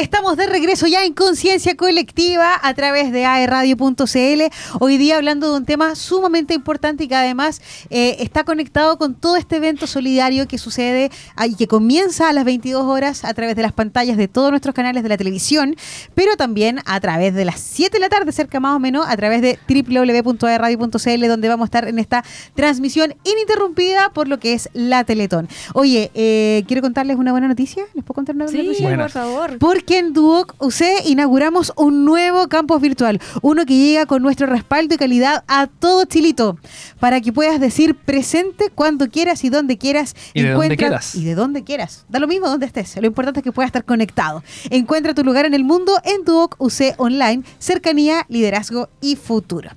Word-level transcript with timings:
Estamos 0.00 0.38
de 0.38 0.46
regreso 0.46 0.86
ya 0.86 1.04
en 1.04 1.12
Conciencia 1.12 1.76
Colectiva 1.76 2.58
a 2.62 2.72
través 2.72 3.12
de 3.12 3.26
aerradio.cl. 3.26 4.42
Hoy 4.80 4.96
día 4.96 5.16
hablando 5.16 5.50
de 5.52 5.58
un 5.58 5.66
tema 5.66 5.94
sumamente 5.94 6.54
importante 6.54 7.04
y 7.04 7.08
que 7.08 7.14
además 7.16 7.60
eh, 7.90 8.16
está 8.20 8.44
conectado 8.44 8.96
con 8.96 9.14
todo 9.14 9.36
este 9.36 9.56
evento 9.56 9.86
solidario 9.86 10.48
que 10.48 10.56
sucede 10.56 11.10
y 11.46 11.54
que 11.54 11.66
comienza 11.66 12.30
a 12.30 12.32
las 12.32 12.46
22 12.46 12.82
horas 12.84 13.26
a 13.26 13.34
través 13.34 13.56
de 13.56 13.60
las 13.62 13.74
pantallas 13.74 14.16
de 14.16 14.26
todos 14.26 14.48
nuestros 14.50 14.74
canales 14.74 15.02
de 15.02 15.10
la 15.10 15.18
televisión, 15.18 15.76
pero 16.14 16.34
también 16.36 16.80
a 16.86 16.98
través 17.00 17.34
de 17.34 17.44
las 17.44 17.60
7 17.60 17.92
de 17.92 18.00
la 18.00 18.08
tarde, 18.08 18.32
cerca 18.32 18.58
más 18.58 18.74
o 18.76 18.78
menos, 18.78 19.04
a 19.06 19.14
través 19.18 19.42
de 19.42 19.58
www.aerradio.cl, 19.68 21.28
donde 21.28 21.48
vamos 21.48 21.64
a 21.64 21.66
estar 21.66 21.86
en 21.86 21.98
esta 21.98 22.24
transmisión 22.54 23.14
ininterrumpida 23.24 24.08
por 24.14 24.28
lo 24.28 24.38
que 24.40 24.54
es 24.54 24.70
la 24.72 25.04
Teletón. 25.04 25.46
Oye, 25.74 26.10
eh, 26.14 26.64
quiero 26.66 26.80
contarles 26.80 27.18
una 27.18 27.32
buena 27.32 27.48
noticia. 27.48 27.84
¿Les 27.92 28.02
puedo 28.02 28.14
contar 28.14 28.34
una 28.34 28.46
buena 28.46 28.60
Sí, 28.62 28.66
noticia? 28.66 28.96
por 28.96 29.10
favor. 29.10 29.58
Porque 29.58 29.89
en 29.98 30.12
Duoc 30.12 30.54
UC 30.58 30.82
inauguramos 31.06 31.72
un 31.76 32.04
nuevo 32.04 32.48
campus 32.48 32.80
virtual, 32.80 33.20
uno 33.42 33.64
que 33.66 33.76
llega 33.76 34.06
con 34.06 34.22
nuestro 34.22 34.46
respaldo 34.46 34.94
y 34.94 34.98
calidad 34.98 35.44
a 35.48 35.66
todo 35.66 36.04
Chilito, 36.04 36.58
para 36.98 37.20
que 37.20 37.32
puedas 37.32 37.60
decir 37.60 37.94
presente 37.94 38.70
cuando 38.74 39.08
quieras 39.08 39.44
y 39.44 39.48
donde 39.48 39.78
quieras. 39.78 40.14
Y 40.34 40.42
de 40.42 40.50
donde 40.50 40.76
quieras. 40.76 41.14
Y 41.14 41.24
de 41.24 41.34
donde 41.34 41.64
quieras. 41.64 42.04
Da 42.08 42.18
lo 42.18 42.28
mismo 42.28 42.48
donde 42.48 42.66
estés. 42.66 42.96
Lo 42.96 43.06
importante 43.06 43.40
es 43.40 43.44
que 43.44 43.52
puedas 43.52 43.68
estar 43.68 43.84
conectado. 43.84 44.42
Encuentra 44.70 45.14
tu 45.14 45.24
lugar 45.24 45.44
en 45.44 45.54
el 45.54 45.64
mundo 45.64 45.92
en 46.04 46.24
Duoc 46.24 46.56
UC 46.58 46.94
Online, 46.98 47.42
cercanía, 47.58 48.26
liderazgo 48.28 48.88
y 49.00 49.16
futuro. 49.16 49.70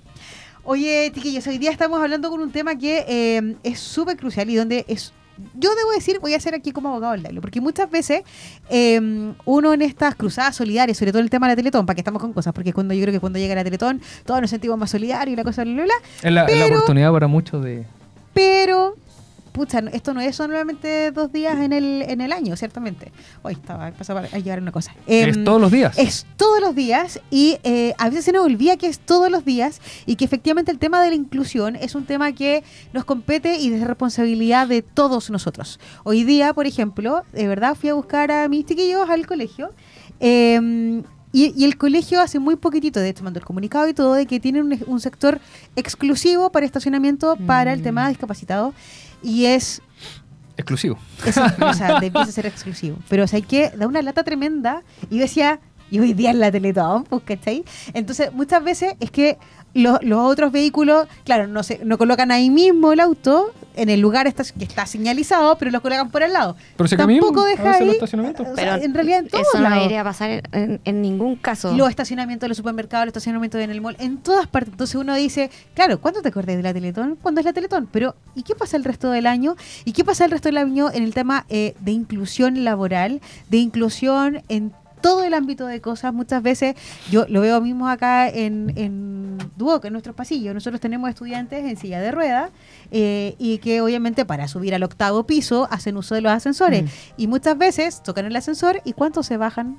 Oye, 0.66 1.12
chiquillos, 1.14 1.46
hoy 1.48 1.58
día 1.58 1.72
estamos 1.72 2.02
hablando 2.02 2.30
con 2.30 2.40
un 2.40 2.52
tema 2.52 2.78
que 2.78 3.04
eh, 3.08 3.56
es 3.64 3.80
súper 3.80 4.16
crucial 4.16 4.50
y 4.50 4.56
donde 4.56 4.86
es. 4.88 5.12
Yo 5.56 5.74
debo 5.76 5.92
decir, 5.92 6.20
voy 6.20 6.34
a 6.34 6.40
ser 6.40 6.56
aquí 6.56 6.72
como 6.72 6.90
abogado 6.90 7.14
del 7.14 7.22
diablo, 7.22 7.42
porque 7.42 7.62
muchas 7.62 7.90
veces 7.90 8.24
eh, 8.70 9.00
uno 9.46 9.74
en 9.74 9.82
estas 9.82 10.16
cruzadas 10.16 10.56
solidarias, 10.56 10.98
sobre 10.98 11.12
todo 11.12 11.22
el 11.22 11.30
tema 11.30 11.48
de 11.48 11.54
la 11.54 11.56
Teletón, 11.56 11.86
para 11.86 11.96
que 11.96 12.02
estamos 12.02 12.22
con 12.22 12.34
cosas, 12.34 12.54
porque 12.54 12.74
cuando 12.74 12.94
yo 12.94 13.02
creo 13.02 13.14
que 13.14 13.20
cuando 13.20 13.40
llega 13.40 13.56
la 13.56 13.64
Teletón, 13.64 14.02
todos 14.26 14.42
nos 14.42 14.50
sentimos 14.50 14.78
más 14.78 14.92
solidarios 14.92 15.34
y 15.34 15.36
la 15.36 15.44
cosa, 15.44 15.64
bla, 15.64 15.74
bla, 15.74 15.84
bla. 15.84 15.94
Es 16.46 16.58
la, 16.60 16.66
oportunidad 16.66 17.12
para 17.12 17.28
muchos 17.28 17.64
de. 17.64 17.86
Pero, 18.34 18.96
pucha, 19.54 19.80
esto 19.94 20.14
no 20.14 20.20
es 20.22 20.36
solamente 20.36 21.12
dos 21.12 21.32
días 21.32 21.58
en 21.60 21.72
el, 21.72 22.02
en 22.02 22.20
el 22.22 22.34
año, 22.34 22.56
ciertamente. 22.58 23.12
Hoy 23.44 23.54
estaba, 23.54 23.92
pasaba 23.92 24.22
a 24.22 24.38
llegar 24.40 24.60
una 24.62 24.72
cosa. 24.72 24.94
es 25.08 25.38
Em, 25.38 25.44
todos 25.46 25.62
los 25.62 25.72
días. 25.72 25.98
es 25.98 26.26
todos 26.36 26.60
los 26.60 26.76
días 26.76 27.22
y 27.32 27.58
eh, 27.64 27.94
a 27.98 28.10
veces 28.10 28.26
se 28.26 28.32
nos 28.34 28.44
olvida 28.46 28.76
que 28.78 28.88
es 28.88 29.00
todos 29.00 29.32
los 29.32 29.46
días 29.46 29.80
y 30.06 30.16
que 30.18 30.26
efectivamente 30.26 30.72
el 30.72 30.80
tema 30.80 31.02
de 31.02 31.10
la 31.10 31.16
inclusión 31.16 31.76
es 31.78 31.96
un 31.96 32.06
tema 32.06 32.32
que 32.34 32.64
nos 32.92 33.06
compete 33.06 33.58
y 33.60 33.72
es 33.74 33.82
responsabilidad 33.88 34.68
de 34.68 34.82
todos 34.82 35.30
nosotros. 35.30 35.80
Hoy 36.04 36.24
día, 36.24 36.54
por 36.54 36.66
ejemplo, 36.68 37.24
de 37.32 37.48
verdad 37.48 37.76
fui 37.76 37.90
a 37.90 37.94
buscar 37.94 38.32
a 38.32 38.48
mis 38.50 38.66
chiquillos 38.66 39.10
al 39.10 39.26
colegio. 39.28 39.72
eh, 40.20 41.04
y, 41.36 41.52
y 41.60 41.66
el 41.66 41.78
colegio 41.80 42.22
hace 42.22 42.38
muy 42.38 42.58
poquitito, 42.58 43.00
de 43.00 43.10
hecho 43.10 43.24
mandó 43.24 43.40
el 43.40 43.46
comunicado 43.46 43.88
y 43.88 43.94
todo, 43.96 44.14
de 44.14 44.28
que 44.28 44.40
tienen 44.40 44.66
un, 44.66 44.80
un 44.86 45.00
sector 45.00 45.40
exclusivo 45.76 46.52
para 46.52 46.64
estacionamiento 46.66 47.36
para 47.48 47.74
el 47.74 47.80
Mm. 47.80 47.84
tema 47.84 48.04
de 48.04 48.10
discapacitados. 48.10 48.76
Y 49.24 49.46
es 49.46 49.82
Exclusivo. 50.58 51.00
o 51.62 51.74
sea, 51.74 52.00
de- 52.00 52.08
empieza 52.08 52.30
a 52.30 52.32
ser 52.32 52.46
exclusivo. 52.46 52.98
Pero 53.10 53.24
o 53.24 53.28
sea, 53.28 53.38
hay 53.38 53.44
que 53.44 53.70
da 53.72 53.88
una 53.88 54.02
lata 54.04 54.24
tremenda 54.24 54.84
y 55.10 55.16
yo 55.16 55.22
decía, 55.22 55.60
y 55.90 56.00
hoy 56.00 56.14
día 56.14 56.30
es 56.32 56.36
la 56.38 56.52
Teletón, 56.52 57.04
pues, 57.06 57.24
¿cachai? 57.24 57.64
Entonces, 57.94 58.32
muchas 58.34 58.64
veces 58.64 58.96
es 59.00 59.10
que 59.12 59.38
lo- 59.74 60.00
los 60.02 60.20
otros 60.32 60.52
vehículos, 60.52 61.08
claro, 61.26 61.48
no 61.48 61.64
se, 61.64 61.84
no 61.84 61.98
colocan 61.98 62.32
ahí 62.32 62.50
mismo 62.50 62.92
el 62.94 63.00
auto, 63.00 63.52
en 63.76 63.90
el 63.90 64.00
lugar 64.02 64.28
está, 64.28 64.44
que 64.44 64.64
está 64.66 64.86
señalizado, 64.86 65.58
pero 65.58 65.72
los 65.72 65.82
colocan 65.82 66.12
por 66.12 66.22
al 66.22 66.32
lado. 66.34 66.56
Pero 66.78 67.08
mismo, 67.08 67.26
Tampoco 67.28 67.44
deja 67.46 67.72
ahí. 67.74 67.86
los 67.86 67.96
estacionamientos. 67.96 68.48
o 68.48 68.56
sea, 68.56 68.76
en 68.78 68.94
realidad 68.94 69.20
en 69.20 69.30
todos 69.30 69.48
Eso 69.48 69.58
no 69.58 69.64
lados. 69.64 69.78
debería 69.80 70.04
pasar 70.04 70.44
en, 70.52 70.80
en 70.86 71.02
ningún 71.02 71.36
caso. 71.38 71.74
Los 71.76 71.90
estacionamientos 71.90 72.44
de 72.46 72.50
los 72.50 72.58
supermercados, 72.58 73.06
los 73.08 73.12
estacionamientos 73.14 73.60
en 73.62 73.72
el 73.72 73.82
mall, 73.82 73.96
en 74.00 74.18
todas 74.18 74.46
partes. 74.46 74.74
Entonces 74.74 74.96
uno 74.96 75.16
dice, 75.16 75.50
claro, 75.74 76.00
¿cuándo 76.00 76.22
te 76.22 76.30
acuerdas 76.30 76.56
de 76.56 76.62
la 76.62 76.72
Teletón? 76.72 77.18
¿Cuándo 77.20 77.40
es 77.42 77.46
la 77.46 77.54
Teletón? 77.54 77.90
Pero, 77.92 78.16
¿y 78.36 78.44
qué 78.44 78.54
pasa 78.54 78.78
el 78.78 78.84
resto 78.84 79.10
del 79.10 79.26
año? 79.26 79.56
¿Y 79.86 79.94
qué 79.94 80.04
pasa 80.06 80.26
el 80.26 80.30
resto 80.30 80.50
del 80.50 80.58
año 80.58 80.92
en 80.94 81.02
el 81.02 81.16
tema 81.16 81.46
eh, 81.50 81.74
de 81.80 81.92
inclusión 81.92 82.64
laboral, 82.64 83.22
de 83.50 83.58
inclusión 83.58 84.44
en 84.50 84.72
todo 85.04 85.24
el 85.26 85.34
ámbito 85.34 85.68
de 85.68 85.82
cosas? 85.82 86.14
Muchas 86.14 86.42
veces, 86.42 86.76
yo 87.12 87.26
lo 87.28 87.42
veo 87.42 87.60
mismo 87.60 87.90
acá 87.90 88.30
en, 88.30 88.74
en 88.76 89.38
Duoc, 89.58 89.86
en 89.86 89.92
nuestros 89.92 90.16
pasillos. 90.16 90.54
Nosotros 90.54 90.80
tenemos 90.80 91.10
estudiantes 91.10 91.66
en 91.66 91.76
silla 91.78 92.00
de 92.00 92.12
ruedas 92.12 92.52
eh, 92.90 93.36
y 93.38 93.58
que 93.58 93.82
obviamente 93.82 94.26
para 94.26 94.48
subir 94.48 94.74
al 94.74 94.82
octavo 94.82 95.26
piso 95.26 95.68
hacen 95.70 95.98
uso 95.98 96.16
de 96.16 96.22
los 96.22 96.32
ascensores. 96.32 96.84
Mm. 96.84 96.88
Y 97.18 97.28
muchas 97.28 97.58
veces 97.58 98.02
tocan 98.02 98.26
el 98.26 98.36
ascensor 98.36 98.82
y 98.86 98.94
¿cuántos 98.94 99.28
se 99.28 99.36
bajan 99.36 99.78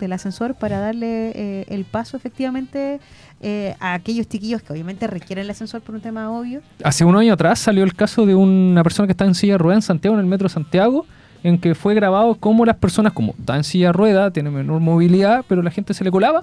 del 0.00 0.12
ascensor 0.12 0.56
para 0.56 0.80
darle 0.80 1.30
eh, 1.34 1.66
el 1.68 1.84
paso 1.84 2.16
efectivamente 2.16 2.98
eh, 3.40 3.76
a 3.78 3.94
aquellos 3.94 4.26
chiquillos 4.26 4.60
que 4.60 4.72
obviamente 4.72 5.06
requieren 5.06 5.44
el 5.44 5.50
ascensor 5.50 5.82
por 5.82 5.94
un 5.94 6.00
tema 6.00 6.30
obvio? 6.30 6.62
Hace 6.82 7.04
un 7.04 7.16
año 7.16 7.32
atrás 7.32 7.60
salió 7.60 7.84
el 7.84 7.94
caso 7.94 8.26
de 8.26 8.34
una 8.34 8.82
persona 8.82 9.06
que 9.06 9.12
está 9.12 9.24
en 9.24 9.36
silla 9.36 9.54
de 9.54 9.58
rueda 9.58 9.76
en 9.76 9.82
Santiago, 9.82 10.16
en 10.16 10.20
el 10.20 10.26
metro 10.26 10.48
de 10.48 10.54
Santiago, 10.54 11.06
en 11.44 11.58
que 11.58 11.76
fue 11.76 11.94
grabado 11.94 12.34
cómo 12.34 12.64
las 12.64 12.76
personas, 12.76 13.12
como 13.12 13.34
está 13.38 13.54
en 13.56 13.62
silla 13.62 13.92
rueda, 13.92 14.32
tiene 14.32 14.50
menor 14.50 14.80
movilidad, 14.80 15.44
pero 15.46 15.62
la 15.62 15.70
gente 15.70 15.94
se 15.94 16.02
le 16.02 16.10
colaba. 16.10 16.42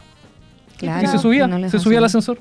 Claro, 0.78 1.04
y 1.04 1.08
se 1.08 1.20
subía, 1.20 1.48
no 1.48 1.70
se 1.70 1.80
subía 1.80 1.98
al 1.98 2.06
ascensor 2.06 2.40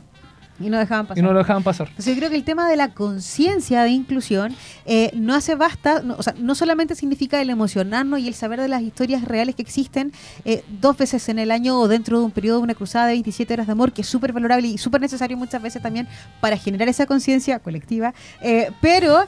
Y 0.60 0.69
no 0.69 0.78
dejaban 0.78 1.06
pasar. 1.06 1.19
y 1.19 1.22
no 1.22 1.32
lo 1.32 1.38
dejaban 1.38 1.62
pasar. 1.62 1.88
Entonces 1.88 2.15
yo 2.15 2.19
creo 2.19 2.31
que 2.31 2.37
el 2.37 2.44
tema 2.44 2.69
de 2.69 2.76
la 2.76 2.93
conciencia 2.93 3.82
de 3.82 3.91
inclusión 3.91 4.54
eh, 4.84 5.10
no 5.15 5.34
hace 5.34 5.54
basta, 5.54 6.03
no, 6.03 6.16
o 6.19 6.22
sea, 6.22 6.34
no 6.38 6.54
solamente 6.54 6.94
significa 6.94 7.41
el 7.41 7.50
emocionarnos 7.50 8.21
y 8.21 8.28
el 8.28 8.34
saber 8.34 8.60
de 8.60 8.69
las 8.69 8.82
historias 8.82 9.25
reales 9.25 9.54
que 9.54 9.62
existen 9.62 10.12
eh, 10.44 10.62
dos 10.81 10.97
veces 10.99 11.28
en 11.28 11.38
el 11.38 11.50
año 11.50 11.78
o 11.78 11.88
dentro 11.88 12.19
de 12.19 12.25
un 12.25 12.31
periodo 12.31 12.59
de 12.59 12.65
una 12.65 12.75
cruzada 12.75 13.06
de 13.06 13.12
27 13.12 13.54
horas 13.54 13.66
de 13.66 13.72
amor, 13.72 13.93
que 13.93 14.03
es 14.03 14.09
súper 14.09 14.32
valorable 14.32 14.69
y 14.69 14.78
súper 14.78 15.00
necesario 15.00 15.37
muchas 15.37 15.62
veces 15.62 15.82
también 15.82 16.06
para 16.41 16.56
generar 16.56 16.88
esa 16.88 17.06
conciencia 17.06 17.59
colectiva, 17.59 18.12
eh, 18.43 18.70
pero 18.81 19.25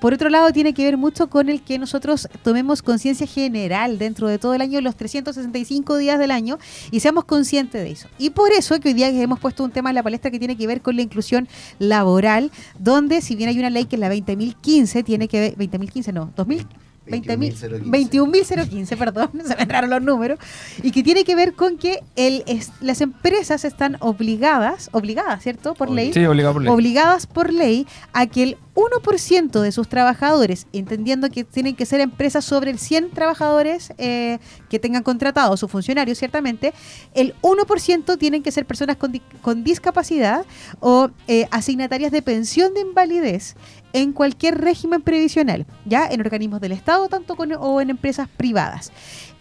por 0.00 0.12
otro 0.12 0.28
lado 0.28 0.52
tiene 0.52 0.74
que 0.74 0.84
ver 0.84 0.96
mucho 0.96 1.28
con 1.28 1.48
el 1.48 1.62
que 1.62 1.78
nosotros 1.78 2.28
tomemos 2.42 2.82
conciencia 2.82 3.26
general 3.26 3.98
dentro 3.98 4.28
de 4.28 4.38
todo 4.38 4.54
el 4.54 4.60
año, 4.60 4.80
los 4.80 4.96
365 4.96 5.96
días 5.96 6.18
del 6.18 6.30
año, 6.30 6.58
y 6.90 7.00
seamos 7.00 7.24
conscientes 7.24 7.82
de 7.82 7.90
eso. 7.90 8.08
Y 8.18 8.30
por 8.30 8.52
eso 8.52 8.78
que 8.80 8.88
hoy 8.88 8.94
día 8.94 9.08
hemos 9.08 9.40
puesto 9.40 9.64
un 9.64 9.70
tema 9.70 9.90
en 9.90 9.94
la 9.94 10.02
palestra 10.02 10.30
que 10.30 10.38
tiene 10.38 10.56
que 10.58 10.66
ver 10.66 10.82
con 10.82 10.96
la 10.96 11.02
inclusión 11.02 11.48
laboral, 11.78 12.50
donde 12.78 13.22
si 13.22 13.36
bien 13.36 13.48
hay 13.48 13.58
una 13.58 13.70
ley 13.70 13.86
que 13.86 13.96
es 13.96 14.00
la 14.00 14.12
20.015, 14.12 15.04
tiene 15.04 15.28
que 15.28 15.40
ver, 15.40 15.56
20.015 15.56 16.12
no, 16.12 16.32
2000 16.36 16.58
20.000 16.58 16.87
21.015, 17.08 18.96
perdón, 18.96 19.30
se 19.46 19.56
me 19.56 19.62
entraron 19.62 19.90
los 19.90 20.02
números, 20.02 20.38
y 20.82 20.90
que 20.90 21.02
tiene 21.02 21.24
que 21.24 21.34
ver 21.34 21.54
con 21.54 21.78
que 21.78 22.00
el, 22.16 22.42
es- 22.46 22.70
las 22.80 23.00
empresas 23.00 23.64
están 23.64 23.96
obligadas, 24.00 24.88
obligadas, 24.92 25.42
¿cierto? 25.42 25.74
Por 25.74 25.90
ley, 25.90 26.12
Sí, 26.12 26.24
obligado 26.24 26.54
por 26.54 26.62
ley. 26.62 26.72
obligadas 26.72 27.26
por 27.26 27.52
ley 27.52 27.86
a 28.12 28.26
que 28.26 28.42
el 28.42 28.56
1% 28.74 29.60
de 29.60 29.72
sus 29.72 29.88
trabajadores, 29.88 30.66
entendiendo 30.72 31.28
que 31.30 31.42
tienen 31.44 31.74
que 31.74 31.84
ser 31.84 32.00
empresas 32.00 32.44
sobre 32.44 32.70
el 32.70 32.78
100 32.78 33.10
trabajadores 33.10 33.92
eh, 33.98 34.38
que 34.70 34.78
tengan 34.78 35.02
contratados, 35.02 35.58
sus 35.58 35.70
funcionarios, 35.70 36.16
ciertamente, 36.18 36.72
el 37.14 37.34
1% 37.42 38.18
tienen 38.18 38.42
que 38.42 38.52
ser 38.52 38.66
personas 38.66 38.96
con, 38.96 39.10
di- 39.10 39.22
con 39.42 39.64
discapacidad 39.64 40.44
o 40.78 41.10
eh, 41.26 41.48
asignatarias 41.50 42.12
de 42.12 42.22
pensión 42.22 42.72
de 42.74 42.80
invalidez 42.82 43.56
en 43.92 44.12
cualquier 44.12 44.60
régimen 44.60 45.02
previsional, 45.02 45.66
ya 45.84 46.06
en 46.06 46.20
organismos 46.20 46.60
del 46.60 46.72
Estado, 46.72 47.08
tanto 47.08 47.36
con, 47.36 47.52
o 47.52 47.80
en 47.80 47.90
empresas 47.90 48.28
privadas. 48.28 48.92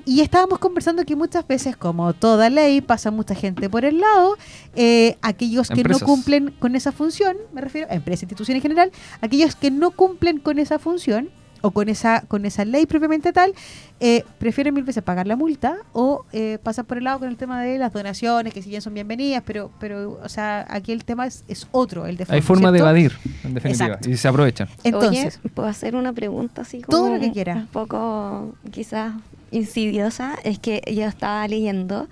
Y 0.06 0.22
estábamos 0.22 0.60
conversando 0.60 1.04
que 1.04 1.18
muchas 1.18 1.46
veces, 1.46 1.76
como 1.76 2.14
toda 2.14 2.50
ley, 2.50 2.80
pasa 2.80 3.12
mucha 3.12 3.36
gente 3.36 3.70
por 3.70 3.84
el 3.84 4.00
lado, 4.00 4.38
eh, 4.74 5.18
aquellos 5.22 5.68
que 5.68 5.82
Empresas. 5.82 6.02
no 6.02 6.08
cumplen 6.08 6.56
con 6.60 6.78
esa 6.78 6.94
función, 6.94 7.36
me 7.52 7.60
refiero 7.60 7.88
a 7.92 7.96
empresas, 7.96 8.24
instituciones 8.24 8.64
en 8.64 8.70
general, 8.70 8.92
aquellos 9.20 9.56
que 9.56 9.70
no 9.70 9.92
cumplen 9.92 10.40
con 10.40 10.60
esa 10.60 10.80
función 10.80 11.30
o 11.62 11.72
con 11.72 11.90
esa 11.90 12.22
con 12.28 12.46
esa 12.46 12.66
ley 12.66 12.86
propiamente 12.86 13.34
tal, 13.34 13.54
eh, 14.00 14.24
prefieren 14.38 14.74
mil 14.74 14.84
veces 14.84 15.04
pagar 15.04 15.28
la 15.28 15.36
multa 15.36 15.78
o 15.94 16.26
eh, 16.32 16.60
pasar 16.62 16.86
por 16.86 16.98
el 16.98 17.06
lado 17.06 17.20
con 17.20 17.30
el 17.30 17.38
tema 17.38 17.62
de 17.62 17.78
las 17.78 17.94
donaciones, 17.94 18.54
que 18.54 18.62
si 18.62 18.70
bien 18.70 18.82
son 18.82 18.94
bienvenidas, 18.94 19.44
pero, 19.46 19.72
pero 19.80 20.20
o 20.24 20.30
sea, 20.30 20.66
aquí 20.70 20.92
el 20.92 21.04
tema 21.04 21.28
es, 21.28 21.44
es 21.48 21.68
otro, 21.72 22.06
el 22.06 22.18
de 22.18 22.26
Hay 22.30 22.42
forma 22.42 22.72
de 22.72 22.80
evadir, 22.80 23.18
en 23.44 23.54
definitiva, 23.54 23.86
Exacto. 23.86 24.10
y 24.10 24.18
se 24.18 24.28
aprovechan. 24.28 24.68
Entonces, 24.84 25.40
Oye, 25.44 25.54
¿puedo 25.54 25.68
hacer 25.68 25.96
una 25.96 26.14
pregunta 26.14 26.62
así 26.62 26.82
como 26.82 26.98
Todo 26.98 27.14
lo 27.16 27.20
que 27.20 27.32
quiera. 27.32 27.56
Un 27.56 27.68
poco 27.68 28.56
quizás 28.72 29.14
insidiosa. 29.52 30.36
Es 30.44 30.60
que 30.60 30.82
yo 30.94 31.06
estaba 31.06 31.48
leyendo 31.48 32.08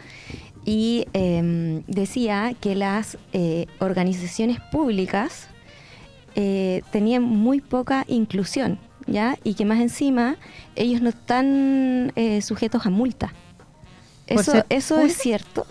y 0.65 1.05
eh, 1.13 1.83
decía 1.87 2.53
que 2.59 2.75
las 2.75 3.17
eh, 3.33 3.67
organizaciones 3.79 4.59
públicas 4.71 5.47
eh, 6.35 6.81
tenían 6.91 7.23
muy 7.23 7.61
poca 7.61 8.03
inclusión, 8.07 8.79
¿ya? 9.07 9.37
Y 9.43 9.53
que 9.55 9.65
más 9.65 9.79
encima 9.79 10.35
ellos 10.75 11.01
no 11.01 11.09
están 11.09 12.11
eh, 12.15 12.41
sujetos 12.41 12.85
a 12.85 12.89
multa. 12.89 13.33
¿Por 14.27 14.39
¿Eso, 14.41 14.51
ser 14.51 14.65
eso 14.69 14.99
es 14.99 15.17
cierto? 15.17 15.65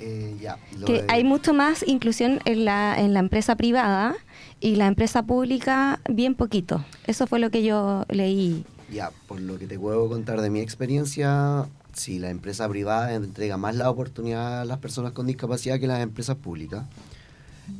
Eh, 0.00 0.36
ya, 0.40 0.56
lo 0.78 0.86
que 0.86 1.02
de- 1.02 1.04
hay 1.08 1.24
mucho 1.24 1.52
más 1.52 1.84
inclusión 1.86 2.40
en 2.46 2.64
la, 2.64 2.98
en 2.98 3.12
la 3.12 3.20
empresa 3.20 3.54
privada 3.56 4.14
y 4.58 4.76
la 4.76 4.86
empresa 4.86 5.22
pública 5.24 6.00
bien 6.08 6.34
poquito. 6.34 6.82
Eso 7.06 7.26
fue 7.26 7.38
lo 7.38 7.50
que 7.50 7.62
yo 7.62 8.04
leí. 8.08 8.64
Ya, 8.90 9.10
por 9.28 9.40
lo 9.40 9.58
que 9.58 9.66
te 9.66 9.78
puedo 9.78 10.08
contar 10.08 10.40
de 10.40 10.48
mi 10.50 10.60
experiencia, 10.60 11.66
sí, 11.92 12.18
la 12.18 12.30
empresa 12.30 12.66
privada 12.68 13.12
entrega 13.14 13.56
más 13.58 13.76
la 13.76 13.90
oportunidad 13.90 14.62
a 14.62 14.64
las 14.64 14.78
personas 14.78 15.12
con 15.12 15.26
discapacidad 15.26 15.78
que 15.78 15.86
las 15.86 16.00
empresas 16.00 16.36
públicas. 16.36 16.84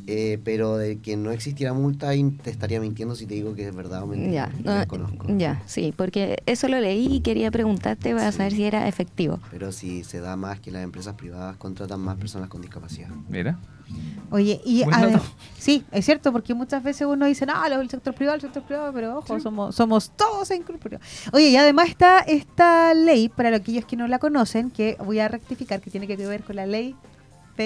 Eh, 0.06 0.38
pero 0.44 0.76
de 0.76 0.98
que 0.98 1.16
no 1.16 1.30
existiera 1.30 1.72
multa, 1.72 2.14
y 2.14 2.24
te 2.30 2.50
estaría 2.50 2.80
mintiendo 2.80 3.14
si 3.14 3.26
te 3.26 3.34
digo 3.34 3.54
que 3.54 3.68
es 3.68 3.74
verdad 3.74 4.02
o 4.02 4.06
mentira. 4.06 4.50
Ya, 4.64 4.86
no 4.86 5.38
ya, 5.38 5.62
sí, 5.66 5.92
porque 5.96 6.42
eso 6.46 6.66
lo 6.68 6.80
leí 6.80 7.06
y 7.16 7.20
quería 7.20 7.50
preguntarte 7.50 8.12
para 8.14 8.32
Sí. 8.32 8.38
saber 8.38 8.52
si 8.52 8.64
era 8.64 8.88
efectivo. 8.88 9.38
Pero 9.50 9.70
sí 9.72 10.02
se 10.02 10.20
da 10.20 10.36
más 10.36 10.58
que 10.60 10.70
las 10.70 10.82
empresas 10.82 11.14
privadas 11.14 11.56
contratan 11.56 12.00
más 12.00 12.16
personas 12.16 12.48
con 12.48 12.60
discapacidad. 12.60 13.08
Mira. 13.28 13.58
Oye, 14.30 14.60
y 14.64 14.84
dato. 14.84 15.20
sí, 15.58 15.84
es 15.90 16.04
cierto, 16.04 16.30
porque 16.32 16.54
muchas 16.54 16.82
veces 16.82 17.06
uno 17.08 17.26
dice, 17.26 17.46
no, 17.46 17.64
el 17.66 17.90
sector 17.90 18.14
privado, 18.14 18.36
el 18.36 18.40
sector 18.42 18.62
privado, 18.62 18.92
pero 18.92 19.18
ojo, 19.18 19.40
somos, 19.40 19.74
somos 19.74 20.10
todos 20.16 20.50
en 20.52 20.62
privado. 20.62 21.04
Oye, 21.32 21.48
y 21.48 21.56
además 21.56 21.88
está 21.88 22.20
esta 22.20 22.94
ley, 22.94 23.28
para 23.28 23.54
aquellos 23.56 23.84
que 23.84 23.96
no 23.96 24.06
la 24.06 24.18
conocen, 24.20 24.70
que 24.70 24.96
voy 25.04 25.18
a 25.18 25.26
rectificar, 25.28 25.80
que 25.80 25.90
tiene 25.90 26.06
que 26.06 26.16
ver 26.16 26.42
con 26.44 26.56
la 26.56 26.66
ley 26.66 26.94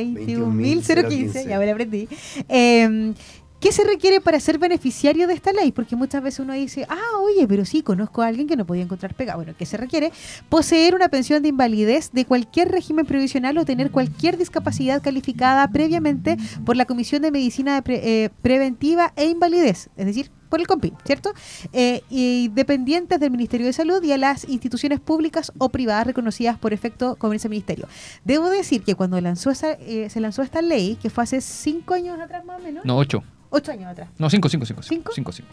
21.015, 0.03 1.47
ya 1.49 1.59
me 1.59 1.67
la 1.67 1.73
aprendí. 1.73 2.09
Eh, 2.49 3.15
¿Qué 3.61 3.73
se 3.73 3.83
requiere 3.83 4.21
para 4.21 4.39
ser 4.41 4.59
beneficiario 4.59 5.27
de 5.27 5.33
esta 5.33 5.51
ley? 5.51 5.73
Porque 5.73 5.97
muchas 5.97 6.23
veces 6.23 6.41
uno 6.41 6.53
dice, 6.53 6.85
ah, 6.91 7.19
oye, 7.23 7.49
pero 7.49 7.65
sí, 7.65 7.81
conozco 7.81 8.21
a 8.21 8.27
alguien 8.27 8.47
que 8.47 8.57
no 8.57 8.67
podía 8.67 8.83
encontrar 8.83 9.15
pega. 9.15 9.37
Bueno, 9.37 9.55
¿qué 9.59 9.65
se 9.65 9.79
requiere? 9.79 10.13
Poseer 10.51 10.95
una 10.95 11.09
pensión 11.09 11.43
de 11.43 11.49
invalidez 11.49 12.11
de 12.13 12.27
cualquier 12.27 12.71
régimen 12.71 13.07
previsional 13.07 13.57
o 13.57 13.65
tener 13.65 13.91
cualquier 13.91 14.37
discapacidad 14.37 15.01
calificada 15.01 15.67
previamente 15.69 16.37
por 16.67 16.77
la 16.77 16.85
Comisión 16.85 17.23
de 17.23 17.31
Medicina 17.31 17.75
de 17.77 17.81
Pre- 17.81 18.25
eh, 18.25 18.31
Preventiva 18.43 19.15
e 19.17 19.29
Invalidez, 19.29 19.89
es 19.97 20.05
decir, 20.05 20.31
por 20.55 20.61
el 20.61 20.69
COMPIN, 20.69 20.95
¿cierto? 21.05 21.33
Eh, 21.73 22.03
y 22.09 22.47
dependientes 22.55 23.19
del 23.19 23.33
Ministerio 23.33 23.67
de 23.67 23.73
Salud 23.73 24.01
y 24.05 24.13
a 24.13 24.17
las 24.19 24.49
instituciones 24.49 25.01
públicas 25.01 25.51
o 25.59 25.69
privadas 25.69 26.07
reconocidas 26.07 26.57
por 26.59 26.73
efecto 26.73 27.17
con 27.17 27.35
ese 27.35 27.49
ministerio. 27.49 27.89
Debo 28.25 28.49
decir 28.49 28.85
que 28.85 28.95
cuando 28.95 29.21
lanzó 29.21 29.51
esa, 29.51 29.73
eh, 29.73 30.09
se 30.11 30.21
lanzó 30.21 30.43
esta 30.43 30.63
ley, 30.63 30.95
que 31.03 31.11
fue 31.11 31.25
hace 31.25 31.41
cinco 31.41 31.95
años 31.95 32.21
atrás 32.21 32.45
más 32.45 32.61
o 32.61 32.63
menos, 32.63 32.85
No, 32.85 32.97
ocho. 32.97 33.25
ocho 33.51 33.73
años 33.73 33.91
atrás, 33.91 34.11
No, 34.17 34.31
cinco, 34.31 34.49
cinco, 34.49 34.65
cinco. 34.65 34.83
¿Cinco? 34.85 35.11
Cinco, 35.13 35.33
cinco. 35.33 35.49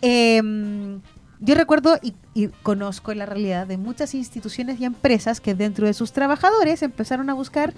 eh, 0.00 0.40
yo 1.40 1.54
recuerdo 1.56 1.98
y, 2.00 2.14
y 2.32 2.48
conozco 2.62 3.12
la 3.14 3.26
realidad 3.26 3.66
de 3.66 3.78
muchas 3.78 4.14
instituciones 4.14 4.78
y 4.78 4.84
empresas 4.84 5.40
que 5.40 5.56
dentro 5.56 5.88
de 5.88 5.94
sus 5.94 6.12
trabajadores 6.12 6.82
empezaron 6.84 7.30
a 7.30 7.34
buscar 7.34 7.74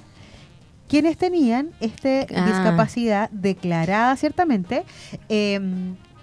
quienes 0.88 1.16
tenían 1.16 1.70
esta 1.80 2.26
Ah. 2.34 2.44
discapacidad 2.46 3.30
declarada 3.30 4.14
ciertamente 4.16 4.84
eh, 5.30 5.58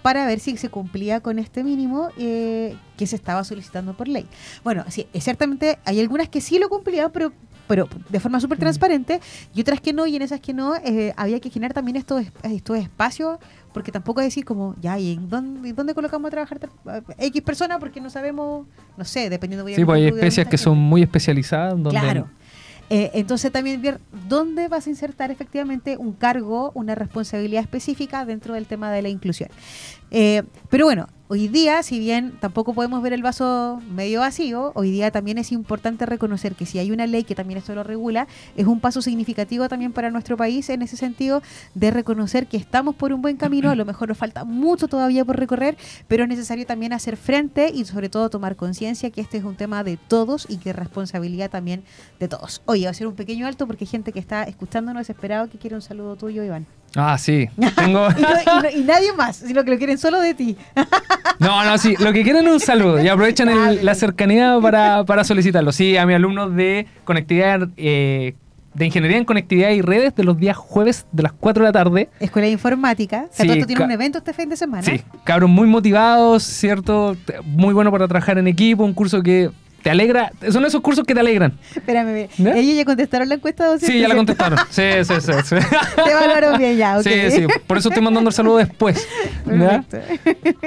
para 0.02 0.26
ver 0.26 0.40
si 0.40 0.56
se 0.56 0.68
cumplía 0.70 1.20
con 1.20 1.38
este 1.38 1.62
mínimo 1.64 2.08
eh, 2.18 2.76
que 2.96 3.06
se 3.06 3.16
estaba 3.16 3.44
solicitando 3.44 3.94
por 3.94 4.08
ley. 4.08 4.26
Bueno, 4.64 4.84
sí, 4.88 5.06
ciertamente 5.20 5.78
hay 5.84 6.00
algunas 6.00 6.28
que 6.28 6.40
sí 6.40 6.58
lo 6.58 6.68
cumplían, 6.68 7.10
pero 7.12 7.32
pero 7.66 7.88
de 8.08 8.18
forma 8.18 8.40
súper 8.40 8.58
transparente, 8.58 9.20
y 9.54 9.60
otras 9.60 9.80
que 9.80 9.92
no, 9.92 10.04
y 10.04 10.16
en 10.16 10.22
esas 10.22 10.40
que 10.40 10.52
no, 10.52 10.74
eh, 10.74 11.14
había 11.16 11.38
que 11.38 11.50
generar 11.50 11.72
también 11.72 11.94
estos, 11.96 12.22
es- 12.22 12.32
estos 12.42 12.76
espacios, 12.76 13.38
porque 13.72 13.92
tampoco 13.92 14.20
es 14.20 14.26
decir 14.26 14.44
como, 14.44 14.74
ya, 14.80 14.98
¿y 14.98 15.12
en 15.12 15.28
dónde, 15.28 15.72
dónde 15.72 15.94
colocamos 15.94 16.26
a 16.26 16.30
trabajar 16.32 16.58
a 16.84 17.00
X 17.26 17.42
persona? 17.42 17.78
Porque 17.78 18.00
no 18.00 18.10
sabemos, 18.10 18.66
no 18.96 19.04
sé, 19.04 19.30
dependiendo 19.30 19.64
Sí, 19.72 19.84
pues 19.84 19.96
hay 19.98 20.08
especies 20.08 20.48
que 20.48 20.58
son 20.58 20.78
muy 20.78 21.02
especializadas. 21.02 21.74
Donde 21.74 21.90
Claro. 21.90 22.28
Eh, 22.92 23.12
entonces 23.14 23.52
también 23.52 23.80
ver 23.80 24.00
dónde 24.28 24.66
vas 24.66 24.88
a 24.88 24.90
insertar 24.90 25.30
efectivamente 25.30 25.96
un 25.96 26.12
cargo, 26.12 26.72
una 26.74 26.96
responsabilidad 26.96 27.62
específica 27.62 28.24
dentro 28.24 28.54
del 28.54 28.66
tema 28.66 28.90
de 28.90 29.00
la 29.00 29.08
inclusión. 29.08 29.48
Eh, 30.10 30.42
pero 30.68 30.86
bueno, 30.86 31.08
hoy 31.28 31.46
día, 31.46 31.84
si 31.84 32.00
bien 32.00 32.32
tampoco 32.40 32.74
podemos 32.74 33.00
ver 33.02 33.12
el 33.12 33.22
vaso 33.22 33.80
medio 33.88 34.18
vacío, 34.18 34.72
hoy 34.74 34.90
día 34.90 35.12
también 35.12 35.38
es 35.38 35.52
importante 35.52 36.04
reconocer 36.04 36.56
que 36.56 36.66
si 36.66 36.80
hay 36.80 36.90
una 36.90 37.06
ley 37.06 37.22
que 37.22 37.36
también 37.36 37.58
esto 37.58 37.72
lo 37.72 37.84
regula, 37.84 38.26
es 38.56 38.66
un 38.66 38.80
paso 38.80 39.00
significativo 39.00 39.68
también 39.68 39.92
para 39.92 40.10
nuestro 40.10 40.36
país 40.36 40.68
en 40.70 40.82
ese 40.82 40.96
sentido 40.96 41.40
de 41.74 41.92
reconocer 41.92 42.48
que 42.48 42.56
estamos 42.56 42.96
por 42.96 43.12
un 43.12 43.22
buen 43.22 43.36
camino, 43.36 43.70
a 43.70 43.76
lo 43.76 43.84
mejor 43.84 44.08
nos 44.08 44.18
falta 44.18 44.44
mucho 44.44 44.88
todavía 44.88 45.24
por 45.24 45.38
recorrer, 45.38 45.76
pero 46.08 46.24
es 46.24 46.28
necesario 46.28 46.66
también 46.66 46.92
hacer 46.92 47.16
frente 47.16 47.70
y 47.72 47.84
sobre 47.84 48.08
todo 48.08 48.28
tomar 48.28 48.56
conciencia 48.56 49.10
que 49.10 49.20
este 49.20 49.38
es 49.38 49.44
un 49.44 49.54
tema 49.54 49.84
de 49.84 49.96
todos 49.96 50.46
y 50.48 50.56
que 50.56 50.70
es 50.70 50.76
responsabilidad 50.76 51.48
también 51.48 51.84
de 52.18 52.26
todos. 52.26 52.60
Oye, 52.66 52.86
va 52.86 52.90
a 52.90 52.94
ser 52.94 53.06
un 53.06 53.14
pequeño 53.14 53.46
alto 53.46 53.68
porque 53.68 53.84
hay 53.84 53.90
gente 53.90 54.12
que 54.12 54.18
está 54.18 54.42
escuchándonos 54.42 55.02
desesperado 55.02 55.48
que 55.48 55.58
quiere 55.58 55.76
un 55.76 55.82
saludo 55.82 56.16
tuyo, 56.16 56.42
Iván. 56.42 56.66
Ah, 56.96 57.16
sí. 57.18 57.48
Tengo... 57.76 58.08
Y, 58.18 58.20
no- 58.22 58.28
y 58.28 58.62
no- 58.62 58.80
y 58.80 58.84
nadie 58.84 59.12
más, 59.12 59.36
sino 59.36 59.64
que 59.64 59.70
lo 59.70 59.78
quieren 59.78 59.98
solo 59.98 60.20
de 60.20 60.34
ti. 60.34 60.56
No, 61.38 61.64
no, 61.64 61.78
sí. 61.78 61.94
Lo 61.98 62.12
que 62.12 62.22
quieren 62.22 62.46
es 62.46 62.52
un 62.52 62.60
saludo 62.60 63.02
y 63.02 63.08
aprovechan 63.08 63.48
el- 63.48 63.82
la 63.84 63.94
cercanía 63.94 64.58
para, 64.60 65.04
para 65.04 65.24
solicitarlo. 65.24 65.72
Sí, 65.72 65.96
a 65.96 66.04
mis 66.04 66.16
alumnos 66.16 66.54
de 66.54 66.86
conectividad, 67.04 67.66
eh, 67.78 68.34
de 68.74 68.84
ingeniería 68.86 69.16
en 69.16 69.24
conectividad 69.24 69.70
y 69.70 69.80
redes 69.80 70.14
de 70.14 70.22
los 70.24 70.36
días 70.36 70.56
jueves 70.56 71.06
de 71.12 71.22
las 71.22 71.32
4 71.32 71.64
de 71.64 71.68
la 71.68 71.72
tarde. 71.72 72.08
Escuela 72.20 72.44
de 72.46 72.52
Informática. 72.52 73.24
O 73.30 73.34
sea, 73.34 73.46
Sí, 73.46 73.52
esto 73.52 73.66
tiene 73.66 73.84
un 73.84 73.90
evento 73.90 74.18
este 74.18 74.34
fin 74.34 74.50
de 74.50 74.56
semana. 74.56 74.82
Sí, 74.82 75.00
cabros 75.24 75.48
muy 75.48 75.66
motivados, 75.66 76.42
¿cierto? 76.42 77.16
Muy 77.44 77.72
bueno 77.72 77.90
para 77.90 78.06
trabajar 78.06 78.36
en 78.36 78.46
equipo, 78.46 78.84
un 78.84 78.92
curso 78.92 79.22
que 79.22 79.50
te 79.82 79.90
alegra. 79.90 80.32
Son 80.50 80.64
esos 80.64 80.80
cursos 80.80 81.04
que 81.06 81.14
te 81.14 81.20
alegran. 81.20 81.52
Espérame. 81.74 82.28
¿Ya? 82.38 82.52
ellos 82.56 82.76
ya 82.76 82.84
contestaron 82.84 83.28
la 83.28 83.34
encuesta. 83.36 83.70
¿o 83.70 83.78
Sí, 83.78 84.00
ya 84.00 84.08
la 84.08 84.14
contestaron. 84.16 84.58
Sí, 84.70 84.82
sí, 85.04 85.14
sí. 85.20 85.32
sí. 85.44 85.56
Te 86.04 86.10
evaluaron 86.10 86.58
bien 86.58 86.76
ya, 86.76 86.98
ok. 86.98 87.02
Sí, 87.04 87.30
sí, 87.30 87.46
por 87.66 87.78
eso 87.78 87.88
estoy 87.88 88.02
mandando 88.02 88.28
el 88.30 88.34
saludo 88.34 88.58
después. 88.58 89.06
Perfecto. 89.44 89.98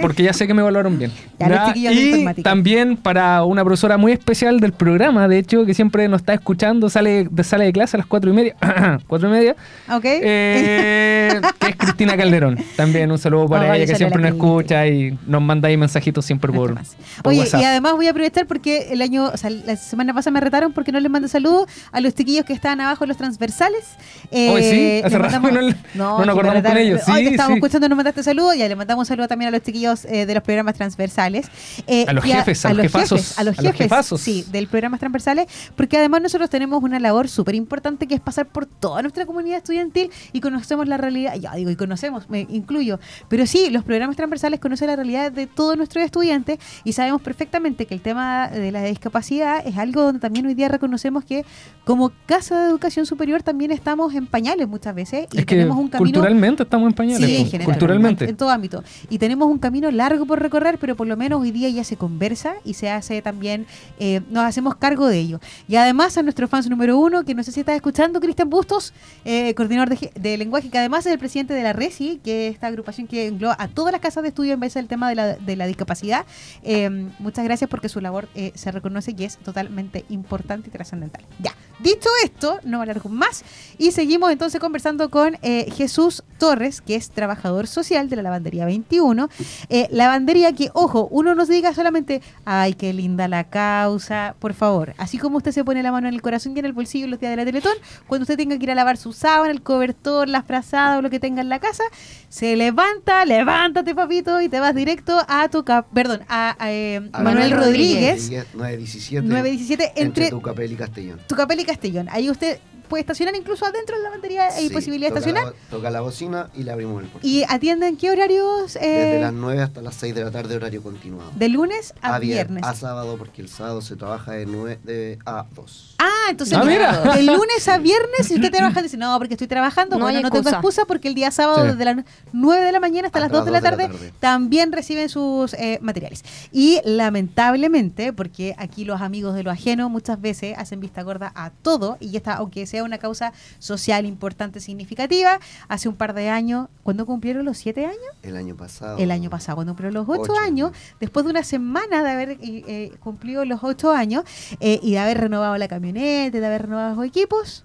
Porque 0.02 0.24
ya 0.24 0.34
sé 0.34 0.48
que 0.48 0.54
me 0.54 0.62
evaluaron 0.62 0.98
bien. 0.98 1.12
Ya, 1.40 1.48
los 1.50 1.58
¿ya? 1.58 1.66
chiquillos 1.68 1.96
de 1.96 2.34
Y 2.38 2.44
también 2.44 2.98
para 2.98 3.44
una 3.44 3.64
profesora 3.64 3.98
muy 3.98 4.12
especial 4.12 4.60
del 4.60 4.74
programa, 4.74 5.28
de 5.28 5.38
hecho, 5.40 5.66
que 5.66 5.74
siempre 5.74 6.08
nos 6.08 6.22
está 6.22 6.34
escuchando, 6.34 6.90
sale 6.90 7.28
de 7.30 7.44
sale 7.44 7.66
de 7.66 7.74
clase 7.74 7.98
a 7.98 8.00
las 8.00 8.08
cuatro 8.08 8.32
y 8.32 8.34
media. 8.34 8.56
cuatro 9.08 9.30
y 9.30 9.32
media. 9.32 9.56
Ok. 9.90 10.06
eh, 10.06 11.42
que 11.60 11.68
es 11.70 11.76
Cristina 11.76 12.18
Calderón. 12.18 12.58
También 12.76 13.12
un 13.12 13.18
saludo 13.18 13.48
para 13.48 13.72
Oh, 13.72 13.74
ella 13.74 13.86
que 13.86 13.96
siempre 13.96 14.22
nos 14.22 14.32
escucha 14.32 14.86
y 14.88 15.18
nos 15.26 15.42
manda 15.42 15.68
ahí 15.70 15.78
mensajitos 15.78 16.26
siempre 16.26 16.52
No 16.52 16.58
por, 16.60 16.76
Oye, 17.24 17.40
WhatsApp. 17.40 17.62
y 17.62 17.64
además 17.64 17.94
voy 17.94 18.08
a 18.08 18.12
aprovechar 18.12 18.46
porque 18.46 18.88
el 18.92 19.02
año, 19.04 19.26
o 19.26 19.38
sea, 19.38 19.50
la 19.50 19.76
semana 19.76 20.14
pasada 20.14 20.32
me 20.34 20.40
retaron 20.40 20.74
porque 20.74 20.92
no 20.92 21.00
les 21.00 21.12
mandé 21.12 21.28
saludos 21.28 21.68
a 21.92 22.02
los 22.02 22.16
chiquillos 22.16 22.46
que 22.46 22.54
estaban 22.54 22.82
abajo 22.82 23.04
en 23.04 23.10
los 23.10 23.18
transversales. 23.18 23.84
Eh, 24.32 24.50
Hoy 24.50 24.64
sí, 24.64 25.02
hace 25.06 25.10
les 25.18 25.22
rato 25.32 25.40
mandamos- 25.42 25.76
no- 25.94 26.12
no 26.12 26.18
que 26.18 26.26
nos 26.26 26.34
acordamos 26.36 26.64
con 26.64 26.78
ellos. 26.78 27.02
Hoy 27.08 27.14
Sí, 27.20 27.24
te 27.26 27.30
estábamos 27.32 27.56
sí. 27.56 27.60
escuchando, 27.60 27.90
nos 27.90 27.96
mandaste 27.98 28.24
saludos, 28.24 28.56
ya 28.58 28.68
le 28.68 28.76
mandamos 28.76 29.02
un 29.04 29.06
saludo 29.06 29.28
también 29.28 29.50
a 29.50 29.52
los 29.52 29.62
chiquillos 29.62 30.06
eh, 30.06 30.26
de 30.26 30.34
los 30.34 30.44
programas 30.44 30.76
transversales. 30.76 31.48
Eh, 31.88 32.06
A 32.08 32.14
los 32.14 32.24
jefes, 32.24 32.66
a 32.66 32.74
los 32.74 32.82
jefazos, 32.84 33.22
jefes, 33.22 33.38
a 33.40 33.44
los 33.44 33.60
a 33.60 33.62
los 33.62 33.72
jefes, 33.72 33.78
jefazos. 33.84 34.22
sí, 34.22 34.46
del 34.52 34.68
programas 34.68 35.00
transversales, 35.00 35.48
porque 35.76 35.98
además 35.98 36.22
nosotros 36.22 36.50
tenemos 36.50 36.82
una 36.84 37.00
labor 37.00 37.28
súper 37.28 37.56
importante 37.56 38.08
que 38.08 38.16
es 38.16 38.22
pasar 38.22 38.48
por 38.48 38.66
toda 38.66 39.02
nuestra 39.02 39.26
comunidad 39.26 39.58
estudiantil 39.58 40.10
y 40.32 40.42
conocemos 40.42 40.88
la 40.88 40.98
realidad, 40.98 41.36
ya 41.36 41.54
digo, 41.56 41.70
y 41.70 41.76
conocemos, 41.76 42.30
me 42.30 42.48
incluyo, 42.50 43.00
pero 43.28 43.46
sí, 43.46 43.70
los 43.70 43.84
programas 43.84 44.16
transversales 44.16 44.60
conocen 44.60 44.88
la 44.88 44.96
realidad 44.96 45.32
de 45.32 45.48
todos 45.48 45.78
nuestros 45.78 46.04
estudiantes 46.06 46.60
y 46.84 46.94
sabemos 46.94 47.22
perfectamente 47.22 47.86
que 47.86 47.94
el 47.94 48.02
tema 48.02 48.48
de 48.48 48.72
la 48.72 48.82
discapacidad 48.94 49.66
es 49.66 49.78
algo 49.78 50.02
donde 50.04 50.20
también 50.20 50.46
hoy 50.46 50.54
día 50.54 50.68
reconocemos 50.68 51.26
que 51.26 51.46
como 51.84 52.12
casa 52.26 52.62
de 52.62 52.70
educación 52.70 53.06
superior 53.06 53.44
también 53.44 53.72
estamos 53.72 54.14
en 54.16 54.28
pañales 54.28 54.68
muchas 54.68 54.96
veces 54.96 55.28
y 55.32 55.40
es 55.40 55.46
que 55.46 55.56
tenemos 55.56 55.78
un 55.78 55.90
camino 55.90 56.12
culturalmente 56.12 56.64
estamos 56.64 56.88
en 56.88 56.94
pañales. 56.94 57.30
Sí, 57.30 57.38
en 57.38 57.46
general, 57.48 57.66
culturalmente. 57.66 58.30
En 58.30 58.36
todo 58.36 58.50
ámbito. 58.50 58.84
Y 59.10 59.18
tenemos 59.18 59.48
un 59.48 59.60
camino 59.60 59.90
largo 59.92 60.26
por 60.26 60.42
recorrer, 60.42 60.78
pero 60.80 60.96
por 60.96 61.08
lo 61.08 61.18
menos 61.18 61.42
hoy 61.42 61.52
día 61.52 61.70
ya 61.70 61.84
se 61.84 61.98
conversa 61.98 62.56
y 62.64 62.74
se 62.74 62.90
hace 62.90 63.22
también, 63.22 63.66
eh, 64.00 64.22
nos 64.30 64.44
hacemos 64.44 64.76
cargo 64.76 65.08
de 65.08 65.20
ello. 65.20 65.40
Y 65.68 65.76
además 65.76 66.18
a 66.18 66.24
nuestro 66.24 66.48
fans 66.48 66.70
número 66.70 66.98
uno, 66.98 67.24
que 67.24 67.36
no 67.36 67.44
sé 67.44 67.52
si 67.52 67.62
estás 67.62 67.76
escuchando, 67.76 68.20
Cristian 68.20 68.50
Bustos, 68.50 68.94
eh, 69.26 69.54
coordinador 69.56 69.98
de, 69.98 70.38
lenguaje, 70.38 70.70
que 70.70 70.78
además 70.78 71.06
es 71.06 71.14
el 71.14 71.20
presidente 71.20 71.54
de 71.54 71.64
la 71.64 71.74
RESI, 71.74 72.20
que 72.24 72.48
es 72.48 72.54
esta 72.56 72.68
agrupación 72.68 73.08
que 73.08 73.28
engloba 73.28 73.56
a 73.60 73.68
todas 73.68 73.92
las 73.92 74.02
casas 74.02 74.24
de 74.24 74.30
estudio 74.30 74.54
en 74.54 74.60
vez 74.60 74.74
del 74.74 74.88
tema 74.88 75.10
de 75.10 75.16
la, 75.16 75.36
de 75.36 75.56
la 75.56 75.68
discapacidad. 75.68 76.26
Eh, 76.64 76.90
muchas 77.20 77.46
gracias 77.46 77.70
porque 77.70 77.90
su 77.90 78.02
labor 78.02 78.28
se 78.34 78.72
reconoce 78.72 78.83
y 79.08 79.24
es 79.24 79.38
totalmente 79.38 80.06
importante 80.10 80.70
y 80.70 80.72
trascendental. 80.72 81.24
Ya, 81.40 81.56
dicho 81.80 82.10
esto, 82.24 82.60
no 82.64 82.78
me 82.80 82.84
alargo 82.84 83.10
más 83.10 83.44
y 83.78 83.92
seguimos 83.92 84.32
entonces 84.32 84.60
conversando 84.60 85.10
con 85.10 85.38
eh, 85.42 85.72
Jesús 85.72 86.24
Torres, 86.38 86.82
que 86.82 86.96
es 86.96 87.10
trabajador 87.10 87.68
social 87.68 88.10
de 88.10 88.18
la 88.18 88.22
lavandería 88.24 88.66
21. 88.66 89.30
Eh, 89.70 89.88
lavandería 89.92 90.52
que, 90.54 90.70
ojo, 90.74 91.08
uno 91.12 91.36
nos 91.36 91.48
diga 91.48 91.74
solamente, 91.74 92.22
ay, 92.46 92.74
qué 92.74 92.94
linda 92.94 93.28
la 93.28 93.46
causa, 93.46 94.36
por 94.40 94.54
favor. 94.54 94.94
Así 94.98 95.18
como 95.18 95.38
usted 95.38 95.52
se 95.52 95.64
pone 95.64 95.82
la 95.82 95.92
mano 95.92 96.08
en 96.08 96.14
el 96.14 96.22
corazón 96.22 96.56
y 96.56 96.60
en 96.60 96.66
el 96.66 96.74
bolsillo 96.74 97.08
los 97.08 97.20
días 97.20 97.32
de 97.32 97.38
la 97.38 97.46
Teletón, 97.46 97.74
cuando 98.08 98.24
usted 98.24 98.36
tenga 98.36 98.58
que 98.58 98.64
ir 98.64 98.72
a 98.72 98.76
lavar 98.76 98.98
su 98.98 99.14
sábana, 99.14 99.52
el 99.52 99.62
cobertor, 99.62 100.28
la 100.28 100.44
frazada 100.44 100.98
o 100.98 101.02
lo 101.02 101.10
que 101.10 101.20
tenga 101.20 101.42
en 101.42 101.50
la 101.50 101.60
casa, 101.60 101.84
se 102.28 102.56
levanta, 102.56 103.24
levántate, 103.26 103.96
papito, 103.96 104.42
y 104.42 104.50
te 104.50 104.60
vas 104.60 104.76
directo 104.76 105.22
a 105.28 105.48
tu 105.50 105.64
cap, 105.64 105.86
perdón, 105.94 106.22
a, 106.28 106.56
a, 106.60 106.72
eh, 106.72 107.10
A 107.14 107.24
Manuel 107.24 107.52
Manuel 107.52 107.66
Rodríguez, 107.66 108.32
917. 108.78 109.28
917, 109.28 109.84
Entre 109.84 110.02
entre 110.02 110.30
Tucapel 110.30 110.72
y 110.72 110.76
Castellón. 110.76 111.20
Tucapel 111.28 111.60
y 111.60 111.66
Castellón. 111.66 112.08
Ahí 112.12 112.30
usted 112.30 112.60
puede 112.94 113.02
estacionar 113.02 113.36
incluso 113.36 113.66
adentro 113.66 113.96
de 113.98 114.04
la 114.04 114.10
lavandería 114.10 114.46
hay 114.50 114.68
Sí, 114.68 114.74
posibilidad 114.74 115.10
de 115.12 115.18
estacionar. 115.18 115.46
La, 115.48 115.54
toca 115.72 115.90
la 115.90 116.02
bocina 116.02 116.52
y 116.54 116.62
le 116.62 116.72
abrimos 116.72 117.02
el 117.02 117.10
portón. 117.10 117.28
¿Y 117.28 117.44
atienden 117.50 117.98
qué 117.98 118.12
horarios? 118.12 118.76
eh, 118.76 118.80
Desde 118.82 119.22
las 119.22 119.34
9 119.34 119.62
hasta 119.64 119.82
las 119.82 119.96
6 119.96 120.14
de 120.14 120.24
la 120.24 120.30
tarde, 120.30 120.56
horario 120.56 120.84
continuado. 120.84 121.32
de 121.36 121.50
lunes 121.50 121.96
a, 122.04 122.14
a, 122.16 122.20
vier- 122.20 122.34
viernes. 122.34 122.64
A 122.64 122.76
sábado, 122.76 123.18
porque 123.18 123.42
el 123.42 123.50
sábado 123.50 123.82
se 123.82 123.96
trabaja 123.96 124.34
de 124.34 124.46
9 124.46 124.80
de 124.84 125.18
a 125.26 125.46
2. 125.56 125.96
Ah, 125.98 126.28
entonces 126.30 126.56
Ah, 126.56 126.64
mira, 126.64 127.16
de 127.16 127.24
lunes 127.24 127.68
a 127.68 127.80
viernes, 127.80 128.28
si 128.28 128.36
usted 128.36 128.52
trabaja, 128.52 128.82
dice, 128.84 128.98
no, 128.98 129.18
porque 129.18 129.34
estoy 129.34 129.48
trabajando, 129.48 129.98
No 129.98 130.04
bueno, 130.06 130.22
no 130.22 130.30
tengo 130.30 130.48
excusa. 130.50 130.86
porque 130.86 131.08
el 131.08 131.16
día 131.16 131.32
sábado 131.32 131.64
Sí. 131.64 131.68
desde 131.72 131.86
las 131.86 132.06
9 132.32 132.64
de 132.64 132.72
la 132.72 132.80
mañana 132.80 133.08
hasta, 133.08 133.20
las 133.20 133.32
2 133.32 133.46
de 133.46 133.52
la 133.52 133.62
tarde, 133.62 133.88
tarde. 133.88 134.14
también 134.20 134.72
reciben 134.72 135.10
sus 135.10 135.56
eh, 135.56 135.80
materiales. 135.82 136.24
Y 136.52 136.80
lamentablemente, 136.86 138.14
porque 138.14 138.54
aquí 138.58 138.86
los 138.86 139.02
amigos 139.02 139.34
de 139.34 139.42
lo 139.44 139.50
ajeno 139.52 139.90
muchas 139.90 140.22
veces 140.22 140.56
hacen 140.58 140.80
vista 140.80 141.02
gorda 141.02 141.32
a 141.36 141.50
todo, 141.50 141.98
y 142.00 142.16
esta, 142.18 142.34
aunque 142.36 142.68
sea 142.68 142.83
una 142.84 142.98
causa 142.98 143.34
social 143.60 144.06
importante, 144.06 144.60
significativa, 144.60 145.40
hace 145.68 145.90
un 145.90 145.96
par 145.96 146.14
de 146.14 146.30
años, 146.30 146.68
¿cuándo 146.84 147.06
cumplieron 147.06 147.46
los 147.46 147.58
7 147.58 147.86
años? 147.86 148.00
El 148.22 148.38
año 148.38 148.56
pasado. 148.56 148.98
el 148.98 149.12
año 149.12 149.30
pasado, 149.30 149.56
cuando 149.58 149.74
cumplió 149.74 149.92
los 149.92 150.08
ocho, 150.08 150.22
Ocho 150.24 150.34
años, 150.38 150.72
años. 150.72 150.72
después 151.00 151.26
de 151.26 151.32
una 151.32 151.44
semana 151.44 152.04
de 152.04 152.10
haber 152.10 152.30
eh, 152.32 152.38
eh, 152.42 152.92
cumplido 153.00 153.46
los 153.46 153.64
ocho 153.64 153.92
años 153.92 154.24
eh, 154.60 154.80
y 154.82 154.92
de 154.92 155.00
haber 155.00 155.20
renovado 155.20 155.58
la 155.58 155.68
camioneta, 155.68 156.40
de 156.40 156.46
haber 156.46 156.64
renovado 156.64 156.96
los 156.96 157.06
equipos, 157.06 157.64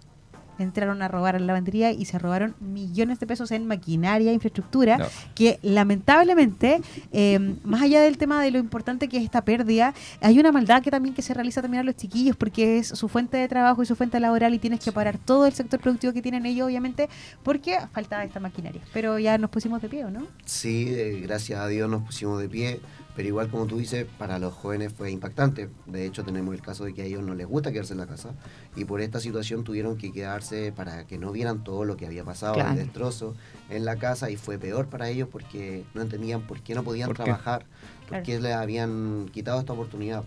entraron 0.58 1.02
a 1.02 1.08
robar 1.08 1.36
a 1.36 1.38
la 1.38 1.46
lavandería 1.46 1.92
y 1.92 2.04
se 2.04 2.18
robaron 2.18 2.54
millones 2.60 3.20
de 3.20 3.26
pesos 3.26 3.50
en 3.50 3.66
maquinaria, 3.66 4.32
infraestructura, 4.32 4.98
No. 4.98 5.06
que 5.34 5.58
lamentablemente, 5.62 6.80
eh, 7.12 7.38
más 7.64 7.82
allá 7.82 8.00
del 8.00 8.18
tema 8.18 8.42
de 8.42 8.50
lo 8.50 8.58
importante 8.58 9.08
que 9.08 9.18
es 9.18 9.24
esta 9.24 9.42
pérdida, 9.44 9.94
hay 10.20 10.38
una 10.38 10.52
maldad 10.52 10.82
que 10.82 10.90
también 10.90 11.14
que 11.14 11.22
se 11.22 11.34
realiza 11.34 11.62
también 11.62 11.80
a 11.82 11.84
los 11.84 11.96
chiquillos 11.96 12.36
porque 12.36 12.78
es 12.78 12.88
su 12.88 13.08
fuente 13.08 13.36
de 13.36 13.48
trabajo 13.48 13.82
y 13.82 13.86
su 13.86 13.94
fuente 13.96 14.18
laboral 14.20 14.54
y 14.54 14.58
tienes 14.58 14.80
que 14.80 14.92
parar 14.92 15.18
todo 15.18 15.46
el 15.46 15.52
sector 15.52 15.80
productivo 15.80 16.12
que 16.12 16.22
tienen 16.22 16.46
ellos, 16.46 16.66
obviamente, 16.66 17.08
porque 17.42 17.78
falta 17.92 18.24
esta 18.24 18.40
maquinaria. 18.40 18.80
Pero 18.92 19.18
ya 19.18 19.38
nos 19.38 19.50
pusimos 19.50 19.82
de 19.82 19.88
pie, 19.88 20.04
¿o 20.04 20.10
no? 20.10 20.26
Sí, 20.44 20.86
eh, 20.88 21.20
gracias 21.22 21.60
a 21.60 21.66
Dios 21.68 21.88
nos 21.90 22.02
pusimos 22.02 22.40
de 22.40 22.48
pie, 22.48 22.80
pero 23.18 23.30
igual 23.30 23.48
como 23.50 23.66
tú 23.66 23.78
dices, 23.78 24.06
para 24.16 24.38
los 24.38 24.54
jóvenes 24.54 24.92
fue 24.92 25.10
impactante. 25.10 25.68
De 25.86 26.06
hecho, 26.06 26.22
tenemos 26.22 26.54
el 26.54 26.62
caso 26.62 26.84
de 26.84 26.94
que 26.94 27.02
a 27.02 27.04
ellos 27.04 27.20
no 27.20 27.34
les 27.34 27.48
gusta 27.48 27.72
quedarse 27.72 27.92
en 27.94 27.98
la 27.98 28.06
casa 28.06 28.30
y 28.76 28.84
por 28.84 29.00
esta 29.00 29.18
situación 29.18 29.64
tuvieron 29.64 29.96
que 29.98 30.12
quedarse 30.12 30.70
para 30.70 31.04
que 31.04 31.18
no 31.18 31.32
vieran 31.32 31.64
todo 31.64 31.84
lo 31.84 31.96
que 31.96 32.06
había 32.06 32.22
pasado, 32.22 32.54
Claro. 32.54 32.70
el 32.70 32.76
destrozo 32.76 33.34
en 33.70 33.84
la 33.84 33.96
casa 33.96 34.30
y 34.30 34.36
fue 34.36 34.56
peor 34.56 34.86
para 34.86 35.08
ellos 35.08 35.28
porque 35.32 35.84
no 35.94 36.02
entendían 36.02 36.42
por 36.46 36.60
qué 36.62 36.76
no 36.76 36.84
podían 36.84 37.08
¿Por 37.08 37.16
qué? 37.16 37.24
trabajar, 37.24 37.66
por 38.08 38.22
qué 38.22 38.38
les 38.38 38.54
habían 38.54 39.28
quitado 39.32 39.58
esta 39.58 39.72
oportunidad. 39.72 40.22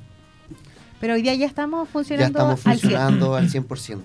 Pero 1.01 1.15
hoy 1.15 1.21
día 1.23 1.33
ya 1.35 1.45
estamos 1.47 1.87
Ya 1.87 1.91
funcionando 1.91 2.39
estamos 2.39 2.67
al 2.67 2.77
100. 2.77 2.79
funcionando 2.79 3.35
al 3.35 3.49
100%. 3.51 4.01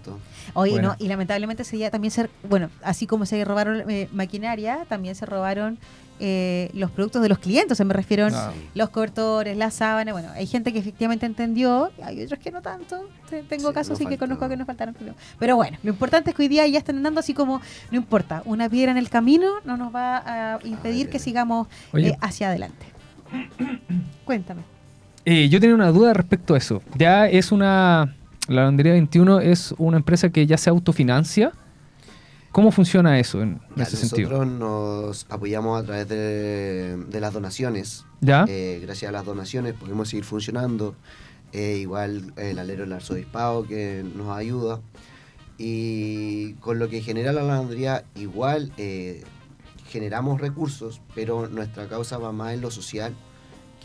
Oye, 0.55 0.73
Bueno. 0.73 0.89
no, 0.89 0.97
y 0.99 1.09
lamentablemente 1.09 1.63
ese 1.63 1.77
día 1.77 1.91
también 1.91 2.11
se, 2.11 2.29
bueno, 2.49 2.71
así 2.83 3.07
como 3.07 3.27
se 3.27 3.45
robaron 3.45 3.89
eh, 3.91 4.09
maquinaria, 4.13 4.87
también 4.89 5.15
se 5.15 5.27
robaron 5.27 5.79
eh, 6.19 6.71
los 6.73 6.91
productos 6.91 7.21
de 7.21 7.29
los 7.29 7.39
clientes, 7.39 7.73
o 7.73 7.75
sea, 7.75 7.85
me 7.85 7.93
refiero 7.93 8.27
Ah. 8.33 8.51
los 8.75 8.89
cobertores, 8.89 9.55
la 9.59 9.71
sábana, 9.71 10.13
bueno, 10.13 10.31
hay 10.35 10.47
gente 10.47 10.73
que 10.73 10.79
efectivamente 10.79 11.27
entendió, 11.27 11.91
hay 12.03 12.23
otros 12.25 12.41
que 12.41 12.51
no 12.51 12.63
tanto, 12.63 13.07
Te- 13.29 13.43
tengo 13.43 13.69
Sí, 13.69 13.75
casos 13.75 13.99
sí 13.99 14.07
que 14.07 14.17
conozco 14.17 14.49
que 14.49 14.57
nos 14.57 14.67
faltaron 14.67 14.95
problemas. 14.95 15.21
Pero 15.39 15.57
bueno, 15.57 15.77
lo 15.83 15.91
importante 15.91 16.31
es 16.31 16.37
que 16.37 16.43
hoy 16.43 16.49
día 16.49 16.67
ya 16.69 16.79
están 16.79 16.97
andando 16.97 17.21
así 17.21 17.35
como, 17.35 17.61
no 17.91 17.99
importa, 17.99 18.41
una 18.47 18.71
piedra 18.71 18.93
en 18.93 18.97
el 18.97 19.11
camino 19.11 19.47
no 19.67 19.77
nos 19.77 19.95
va 19.95 20.55
a 20.55 20.59
impedir 20.65 21.11
que 21.11 21.19
sigamos 21.19 21.69
eh, 21.93 22.17
hacia 22.23 22.49
adelante. 22.49 22.87
Cuéntame. 24.25 24.63
Eh, 25.27 25.49
yo 25.49 25.61
tenía 25.61 25.75
una 25.75 25.91
duda 25.91 26.15
respecto 26.15 26.55
a 26.55 26.59
eso. 26.59 26.83
Ya 26.97 27.27
es 27.29 27.53
una. 27.53 28.15
La 28.49 28.55
lavandería 28.63 28.93
21 28.93 29.41
es 29.41 29.75
una 29.77 29.97
empresa 29.97 30.31
que 30.31 30.47
ya 30.47 30.57
se 30.57 30.71
autofinancia. 30.71 31.53
¿Cómo 32.53 32.71
funciona 32.71 33.19
eso 33.19 33.43
en 33.43 33.61
Ya, 33.77 33.83
ese 33.83 33.97
nosotros 33.97 34.09
sentido? 34.09 34.45
nos 34.47 35.27
apoyamos 35.29 35.83
a 35.83 35.85
través 35.85 36.09
de, 36.09 36.97
de 36.97 37.21
las 37.21 37.35
donaciones. 37.35 38.07
¿Ya? 38.21 38.45
Eh, 38.49 38.79
gracias 38.83 39.09
a 39.09 39.13
las 39.13 39.25
donaciones 39.27 39.75
podemos 39.75 40.09
seguir 40.09 40.25
funcionando. 40.25 40.95
Eh, 41.53 41.79
igual 41.81 42.33
el 42.37 42.59
alero 42.59 42.85
del 42.85 42.93
arzobispado 42.93 43.67
que 43.67 44.05
nos 44.15 44.35
ayuda. 44.37 44.81
Y 45.59 46.53
con 46.55 46.79
lo 46.79 46.89
que 46.89 47.01
genera 47.03 47.33
la 47.33 47.43
lavandería, 47.43 48.05
igual 48.15 48.73
eh, 48.77 49.25
generamos 49.89 50.41
recursos, 50.41 51.01
pero 51.15 51.49
nuestra 51.49 51.89
causa 51.89 52.17
va 52.19 52.31
más 52.33 52.55
en 52.55 52.61
lo 52.61 52.71
social 52.71 53.15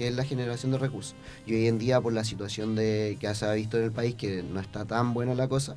que 0.02 0.08
en 0.08 0.16
la 0.16 0.24
generación 0.26 0.72
de 0.72 0.80
recursos. 0.80 1.16
Y 1.46 1.54
hoy 1.54 1.68
en 1.68 1.78
día, 1.78 2.02
por 2.02 2.12
la 2.14 2.24
situación 2.24 2.76
de 2.76 3.18
que 3.20 3.34
se 3.36 3.46
ha 3.46 3.54
visto 3.54 3.78
en 3.78 3.84
el 3.84 3.92
país, 3.92 4.16
que 4.16 4.42
no 4.44 4.60
está 4.60 4.84
tan 4.86 5.14
buena 5.14 5.36
la 5.36 5.48
cosa, 5.48 5.76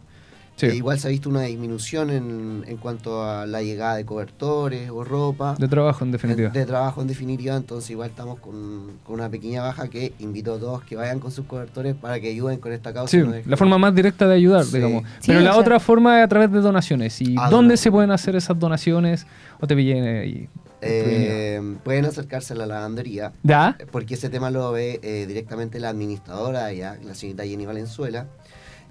Sí. 0.56 0.66
eh, 0.66 0.76
igual 0.76 1.00
se 1.00 1.08
ha 1.08 1.10
visto 1.10 1.28
una 1.28 1.42
disminución 1.42 2.10
en, 2.10 2.64
en 2.68 2.76
cuanto 2.76 3.24
a 3.24 3.44
la 3.44 3.60
llegada 3.60 3.96
de 3.96 4.04
cobertores 4.06 4.88
o 4.88 5.02
ropa. 5.02 5.56
De 5.58 5.66
trabajo, 5.66 6.04
en 6.04 6.12
definitiva. 6.12 6.50
De, 6.50 6.60
de 6.60 6.64
trabajo 6.64 7.02
en 7.02 7.08
definitiva, 7.08 7.56
entonces 7.56 7.90
igual 7.90 8.10
estamos 8.10 8.38
con, 8.38 8.92
con 9.04 9.16
una 9.16 9.28
pequeña 9.28 9.62
baja 9.62 9.88
que 9.88 10.14
invito 10.20 10.54
a 10.54 10.58
todos 10.60 10.84
que 10.84 10.94
vayan 10.94 11.18
con 11.18 11.32
sus 11.32 11.44
cobertores 11.46 11.96
para 11.96 12.20
que 12.20 12.28
ayuden 12.28 12.58
con 12.60 12.72
esta 12.72 12.92
causa. 12.94 13.10
Sí, 13.10 13.18
No 13.18 13.34
la 13.44 13.56
forma 13.56 13.78
más 13.78 13.94
directa 13.96 14.28
de 14.28 14.36
ayudar, 14.36 14.64
Sí. 14.64 14.76
digamos. 14.76 15.02
Sí, 15.18 15.26
Pero 15.26 15.40
la 15.40 15.50
sea- 15.52 15.60
otra 15.60 15.80
forma 15.80 16.20
es 16.20 16.24
a 16.24 16.28
través 16.28 16.52
de 16.52 16.60
donaciones. 16.60 17.20
¿Y 17.20 17.34
Ah, 17.36 17.50
dónde 17.50 17.74
donaciones. 17.74 17.80
se 17.80 17.90
pueden 17.90 18.10
hacer 18.12 18.36
esas 18.36 18.56
donaciones? 18.56 19.26
O 19.60 19.66
te 19.66 19.74
pillé 19.74 20.20
ahí. 20.20 20.48
Eh, 20.86 21.76
pueden 21.82 22.04
acercarse 22.04 22.52
a 22.52 22.56
la 22.56 22.66
lavandería, 22.66 23.32
¿Ya? 23.42 23.76
porque 23.90 24.14
ese 24.14 24.28
tema 24.28 24.50
lo 24.50 24.70
ve 24.72 25.00
eh, 25.02 25.24
directamente 25.26 25.80
la 25.80 25.88
administradora, 25.88 26.72
ya, 26.72 26.98
la 27.02 27.14
señorita 27.14 27.44
Jenny 27.44 27.66
Valenzuela, 27.66 28.26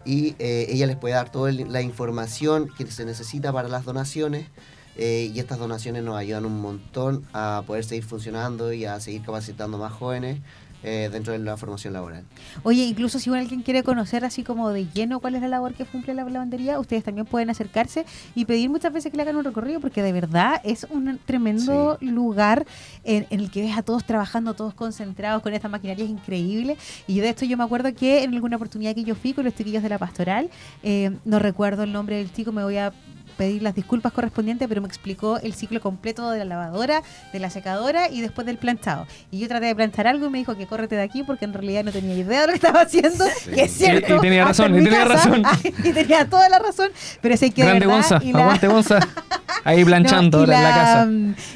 y 0.06 0.36
eh, 0.40 0.66
ella 0.70 0.86
les 0.88 0.98
puede 0.98 1.14
dar 1.16 1.32
toda 1.32 1.52
la 1.52 1.82
información 1.82 2.70
que 2.78 2.86
se 2.88 3.06
necesita 3.06 3.54
para 3.54 3.68
las 3.70 3.86
donaciones. 3.86 4.48
eh, 4.96 5.32
y 5.34 5.40
estas 5.40 5.58
donaciones 5.58 6.04
nos 6.04 6.18
ayudan 6.18 6.46
un 6.46 6.62
montón 6.62 7.26
a 7.34 7.64
poder 7.66 7.84
seguir 7.84 8.04
funcionando 8.04 8.74
y 8.74 8.86
a 8.86 9.00
seguir 9.00 9.24
capacitando 9.24 9.78
más 9.80 9.92
jóvenes 9.92 10.40
eh, 10.84 11.10
dentro 11.12 11.34
de 11.34 11.40
la 11.40 11.58
formación 11.58 11.94
laboral. 11.94 12.24
Oye, 12.64 12.84
incluso 12.84 13.20
si 13.20 13.30
alguien 13.30 13.62
quiere 13.62 13.84
conocer 13.84 14.26
así 14.26 14.44
como 14.44 14.70
de 14.70 14.88
lleno 14.88 15.20
cuál 15.20 15.36
es 15.36 15.42
la 15.42 15.48
labor 15.48 15.74
que 15.74 15.86
cumple 15.86 16.14
la 16.14 16.24
lavandería, 16.24 16.80
ustedes 16.80 17.04
también 17.04 17.26
pueden 17.26 17.50
acercarse 17.50 18.06
y 18.36 18.46
pedir 18.46 18.70
muchas 18.70 18.94
veces 18.94 19.12
que 19.12 19.18
le 19.18 19.24
hagan 19.24 19.36
un 19.36 19.44
recorrido, 19.44 19.80
porque 19.80 20.02
de 20.02 20.12
verdad 20.12 20.62
es 20.64 20.86
un 20.90 21.20
tremendo 21.26 21.98
lugar 22.02 22.66
en, 23.04 23.26
en 23.30 23.40
el 23.40 23.52
que 23.52 23.62
ves 23.62 23.78
a 23.78 23.82
todos 23.82 24.04
trabajando, 24.04 24.54
todos 24.54 24.74
concentrados 24.74 25.42
con 25.42 25.54
esta 25.54 25.70
maquinaria, 25.70 26.06
es 26.06 26.12
increíble. 26.12 26.78
Y 27.08 27.20
de 27.20 27.30
esto 27.30 27.46
yo 27.46 27.58
me 27.58 27.64
acuerdo 27.64 27.94
que 27.94 28.24
en 28.24 28.34
alguna 28.34 28.58
oportunidad 28.58 28.96
que 28.96 29.04
yo 29.04 29.16
fui 29.16 29.34
con 29.34 29.46
los 29.46 29.56
chiquillos 29.56 29.84
de 29.84 29.90
la 29.90 29.98
pastoral, 29.98 30.50
eh, 30.84 31.18
no 31.26 31.40
recuerdo 31.40 31.84
el 31.84 31.92
nombre 31.92 32.18
del 32.18 32.32
chico, 32.32 32.52
me 32.52 32.64
voy 32.64 32.78
a 32.78 32.94
pedir 33.34 33.62
las 33.62 33.76
disculpas 33.76 34.12
correspondientes, 34.14 34.68
pero 34.68 34.82
me 34.82 34.88
explicó 34.88 35.38
el 35.38 35.54
ciclo 35.54 35.82
completo 35.82 36.30
de 36.32 36.40
la 36.40 36.46
lavadora, 36.46 37.02
de 37.32 37.40
la 37.40 37.50
secadora 37.50 38.10
y 38.10 38.22
después 38.22 38.46
del 38.48 38.58
planchado. 38.58 39.06
Y 39.32 39.40
yo 39.40 39.48
traté 39.48 39.66
de 39.68 39.76
planchar 39.76 40.08
algo 40.08 40.28
y 40.28 40.30
me 40.30 40.38
dijo 40.38 40.56
que 40.56 40.68
córrete 40.68 40.96
de 40.96 41.02
aquí 41.04 41.24
porque 41.24 41.46
en 41.46 41.54
realidad 41.54 41.84
no 41.84 41.92
tenía 41.92 42.16
idea 42.16 42.42
de 42.42 42.48
lo 42.48 42.52
que 42.54 42.58
estaba 42.58 42.82
haciendo, 42.82 43.26
que 43.54 43.64
es 43.64 43.72
cierto. 43.74 44.16
Y- 44.16 44.18
y 44.18 44.22
tenía 44.22 44.46
razón, 44.46 44.74
y 44.80 44.84
tenía 44.84 45.06
casa. 45.08 45.14
razón. 45.30 45.44
y 45.84 45.92
tenía 45.94 46.30
toda 46.30 46.48
la 46.50 46.60
razón, 46.60 46.90
pero 47.22 47.36
sé 47.38 47.52
que 47.52 47.62
de 47.64 47.68
Grande 47.70 47.88
verdad, 47.88 48.02
Gonza. 48.10 48.26
y 48.26 48.34
la- 48.34 48.40
Aguante 48.44 48.68
Gonza. 48.68 49.00
Ahí 49.66 49.86
planchando 49.86 50.40
no, 50.40 50.44
ahora 50.44 50.58
en 50.58 50.64
la 50.64 50.70
casa. 50.76 51.08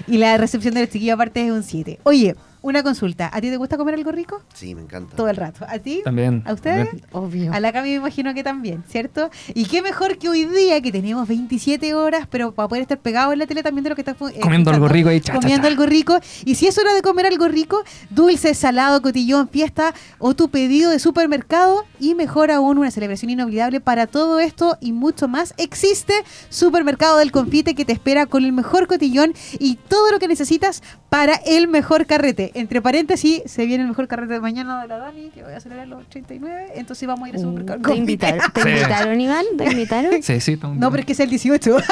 Y 0.08 0.18
la 0.18 0.38
recepción 0.38 0.74
de 0.74 0.82
los 0.82 0.90
chiquillos 0.90 1.16
aparte 1.16 1.46
es 1.46 1.52
un 1.52 1.64
7. 1.64 2.00
Oye, 2.04 2.36
una 2.62 2.84
consulta. 2.84 3.30
¿A 3.34 3.42
ti 3.42 3.50
te 3.50 3.58
gusta 3.58 3.78
comer 3.78 3.96
algo 3.96 4.12
rico? 4.12 4.42
Sí, 4.54 4.76
me 4.76 4.82
encanta. 4.82 5.16
Todo 5.16 5.30
el 5.30 5.36
rato. 5.36 5.66
¿A 5.68 5.80
ti? 5.80 6.02
También. 6.04 6.44
¿A 6.46 6.54
ustedes? 6.54 6.88
también. 6.90 7.08
Obvio. 7.12 7.54
A 7.54 7.60
la 7.60 7.72
Cami 7.72 7.90
me 7.90 7.96
imagino 7.96 8.34
que 8.34 8.44
también, 8.44 8.84
¿cierto? 8.88 9.30
Y 9.54 9.66
qué 9.66 9.82
mejor 9.82 10.18
que 10.18 10.30
hoy 10.30 10.46
día 10.46 10.82
que 10.82 10.92
tenemos 10.92 11.28
27 11.28 11.94
horas, 11.94 12.28
pero 12.30 12.52
para 12.54 12.68
poder 12.68 12.82
estar 12.82 13.00
pegado 13.00 13.34
en 13.34 13.40
la 13.40 13.48
tele 13.48 13.64
también 13.64 13.84
de 13.84 13.90
lo 13.92 13.96
que 13.96 14.02
está 14.02 14.12
eh, 14.12 14.40
Comiendo 14.42 14.72
algo 14.72 14.88
rico 14.88 15.10
ahí, 15.10 15.20
cha, 15.22 15.34
cha, 15.34 15.40
Comiendo 15.40 15.68
cha. 15.68 15.72
algo 15.72 15.86
rico. 15.86 16.20
Y 16.46 16.56
si 16.56 16.68
es 16.68 16.78
hora 16.78 16.94
de 16.94 17.02
comer 17.02 17.26
algo 17.26 17.48
rico, 17.48 17.84
dulce, 18.10 18.54
salado, 18.54 19.02
cotillón, 19.02 19.50
fiesta 19.50 19.94
o 20.20 20.34
tu 20.34 20.50
pedido 20.50 20.92
de 20.92 21.00
supermercado 21.00 21.86
y 22.00 22.16
mejor 22.16 22.52
aún 22.52 22.78
una 22.78 22.92
celebración 22.92 23.30
inolvidable 23.32 23.80
para 23.80 24.08
todo 24.08 24.40
esto 24.40 24.78
y 24.82 24.92
mucho 24.92 25.28
más. 25.28 25.54
Existe 25.58 26.14
Supermercado 26.50 27.18
del 27.18 27.32
Confite 27.32 27.76
que 27.76 27.86
te 27.86 27.94
espera 27.94 28.26
con 28.26 28.44
el 28.46 28.52
mejor 28.54 28.88
cotillón 28.88 29.34
y 29.60 29.76
todo 29.76 30.12
lo 30.12 30.20
que 30.20 30.28
necesitas 30.28 30.82
para 31.10 31.36
el 31.46 31.68
mejor 31.68 32.06
carrete. 32.06 32.47
Entre 32.54 32.82
paréntesis, 32.82 33.42
se 33.46 33.66
viene 33.66 33.84
el 33.84 33.90
mejor 33.90 34.08
carrete 34.08 34.34
de 34.34 34.40
mañana 34.40 34.82
de 34.82 34.88
la 34.88 34.98
Dani, 34.98 35.30
que 35.30 35.44
voy 35.44 35.54
a 35.54 35.60
celebrar 35.60 35.88
los 35.88 36.02
89, 36.08 36.72
entonces 36.76 37.08
vamos 37.08 37.26
a 37.26 37.30
ir 37.30 37.36
a 37.36 37.40
Supermercado 37.40 37.78
del 37.80 37.84
¿Te 37.84 37.88
Confite. 37.90 38.28
invitaron, 38.28 38.52
¿Te 38.54 38.62
Sí. 38.64 38.70
invitaron 38.70 39.22
Iván? 39.22 39.46
¿Te 39.58 39.64
invitaron? 39.66 40.12
Sí, 40.24 40.40
sí. 40.42 40.54
estamos- 40.54 40.78
No, 40.78 40.90
pero 40.92 41.02
es 41.02 41.06
que 41.06 41.14
es 41.14 41.20
el 41.20 41.30
18. 41.30 41.78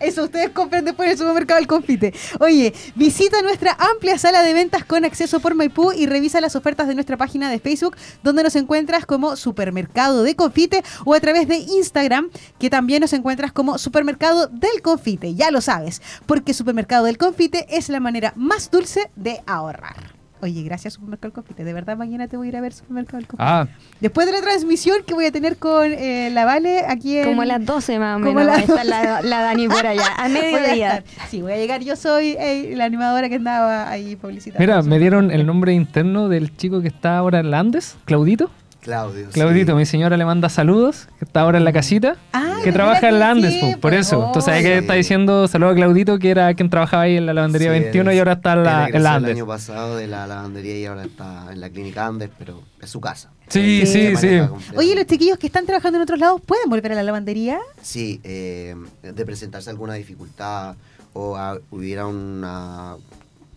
Eso 0.00 0.24
ustedes 0.24 0.50
compran 0.50 0.84
después 0.84 1.06
en 1.06 1.12
el 1.12 1.18
supermercado 1.18 1.58
del 1.58 1.66
confite. 1.68 2.12
Oye, 2.40 2.74
visita 2.96 3.40
nuestra 3.40 3.74
amplia 3.94 4.18
sala 4.18 4.42
de 4.42 4.52
ventas 4.52 4.84
con 4.84 5.06
acceso 5.06 5.40
por 5.40 5.54
Maipú 5.54 5.92
y 5.92 6.04
revisa 6.06 6.38
las 6.42 6.54
ofertas 6.54 6.86
de 6.86 6.94
nuestra 6.94 7.16
página 7.16 7.48
de 7.50 7.58
Facebook, 7.60 7.96
donde 8.22 8.42
nos 8.42 8.56
encuentras 8.56 9.06
como 9.06 9.36
Supermercado 9.36 10.22
de 10.22 10.36
Confite 10.36 10.82
o 11.06 11.14
a 11.14 11.20
través 11.20 11.48
de 11.48 11.56
Instagram, 11.58 12.28
que 12.58 12.68
también 12.68 13.00
nos 13.00 13.14
encuentras 13.14 13.52
como 13.52 13.78
Supermercado 13.78 14.48
del 14.48 14.82
Confite. 14.82 15.34
Ya 15.34 15.50
lo 15.50 15.62
sabes, 15.62 16.02
porque 16.26 16.52
Supermercado 16.52 17.06
del 17.06 17.16
Confite 17.16 17.64
es 17.70 17.88
la 17.88 18.00
manera 18.00 18.34
más 18.36 18.70
dulce 18.70 19.08
de 19.16 19.40
ahorrar. 19.66 20.14
Oye, 20.42 20.62
gracias 20.64 20.92
Supermercado 20.94 21.28
El 21.28 21.32
Confite. 21.32 21.64
De 21.64 21.72
verdad, 21.72 21.96
mañana 21.96 22.28
te 22.28 22.36
voy 22.36 22.48
a 22.48 22.50
ir 22.50 22.56
a 22.58 22.60
ver 22.60 22.74
Supermercado 22.74 23.18
El 23.18 23.26
Confite. 23.26 23.48
Ah, 23.48 23.66
Después 24.00 24.26
de 24.26 24.34
la 24.34 24.42
transmisión 24.42 24.98
que 25.06 25.14
voy 25.14 25.24
a 25.24 25.32
tener 25.32 25.56
con 25.56 25.86
eh, 25.90 26.28
la 26.30 26.44
Vale 26.44 26.84
aquí 26.86 27.16
en... 27.16 27.24
Como 27.24 27.40
a 27.40 27.46
las 27.46 27.64
12 27.64 27.98
más 27.98 28.18
o 28.20 28.22
Como 28.22 28.34
menos. 28.40 28.52
a 28.52 28.58
las 28.58 28.68
Está 28.68 28.84
la, 28.84 29.22
la 29.22 29.40
Dani 29.40 29.66
por 29.66 29.86
allá. 29.86 30.04
A 30.18 30.28
Voy 30.28 30.36
a 30.38 30.42
mediodía. 30.42 31.04
Sí, 31.30 31.40
voy 31.40 31.52
a 31.52 31.56
llegar. 31.56 31.80
Yo 31.82 31.96
soy 31.96 32.36
la 32.74 32.84
animadora 32.84 33.30
que 33.30 33.36
andaba 33.36 33.88
ahí 33.88 34.14
publicitando. 34.16 34.60
mira, 34.60 34.82
me 34.82 34.98
dieron 34.98 35.30
el 35.30 35.46
nombre 35.46 35.72
interno 35.72 36.28
del 36.28 36.54
chico 36.54 36.82
que 36.82 36.88
está 36.88 37.16
ahora 37.16 37.40
en 37.40 37.50
la 37.50 37.58
Andes, 37.60 37.96
Claudito. 38.04 38.50
Claudio. 38.86 39.28
Claudito, 39.32 39.72
sí. 39.72 39.76
mi 39.78 39.84
señora 39.84 40.16
le 40.16 40.24
manda 40.24 40.48
saludos, 40.48 41.08
que 41.18 41.24
está 41.24 41.40
ahora 41.40 41.58
en 41.58 41.64
la 41.64 41.72
casita, 41.72 42.16
Ah, 42.32 42.60
que 42.62 42.70
trabaja 42.70 43.08
en 43.08 43.18
la 43.18 43.30
Andes, 43.32 43.52
sí, 43.54 43.60
po, 43.60 43.70
por 43.80 43.90
pues, 43.90 44.06
eso. 44.06 44.24
Entonces 44.26 44.54
ahí 44.54 44.62
que 44.62 44.68
oye. 44.68 44.78
está 44.78 44.94
diciendo 44.94 45.48
saludos 45.48 45.72
a 45.72 45.74
Claudito, 45.76 46.18
que 46.20 46.30
era 46.30 46.54
quien 46.54 46.70
trabajaba 46.70 47.02
ahí 47.02 47.16
en 47.16 47.26
la 47.26 47.34
lavandería 47.34 47.72
Sí, 47.74 47.80
21 47.80 48.10
él- 48.12 48.16
y 48.16 48.18
ahora 48.20 48.32
está 48.34 48.52
en 48.52 48.62
la, 48.64 48.86
en 48.86 48.92
la 48.92 48.98
el 48.98 49.06
Andes. 49.16 49.30
año 49.32 49.46
pasado 49.46 49.96
de 49.96 50.06
la 50.06 50.26
lavandería 50.28 50.78
y 50.78 50.84
ahora 50.86 51.04
está 51.04 51.48
en 51.52 51.60
la 51.60 51.68
clínica 51.68 52.06
Andes, 52.06 52.30
pero 52.38 52.62
es 52.80 52.88
su 52.88 53.00
casa. 53.00 53.30
Sí, 53.48 53.84
sí, 53.86 54.14
sí. 54.16 54.38
Oye, 54.76 54.94
los 54.94 55.06
chiquillos 55.06 55.36
que 55.38 55.48
están 55.48 55.66
trabajando 55.66 55.98
en 55.98 56.02
otros 56.02 56.18
lados, 56.20 56.40
¿pueden 56.46 56.68
volver 56.70 56.92
a 56.92 56.94
la 56.94 57.02
lavandería? 57.02 57.58
Sí, 57.82 58.20
eh, 58.24 58.74
de 59.02 59.24
presentarse 59.26 59.68
alguna 59.70 59.94
dificultad 59.94 60.76
o 61.12 61.36
a- 61.36 61.58
hubiera 61.70 62.06
una, 62.06 62.96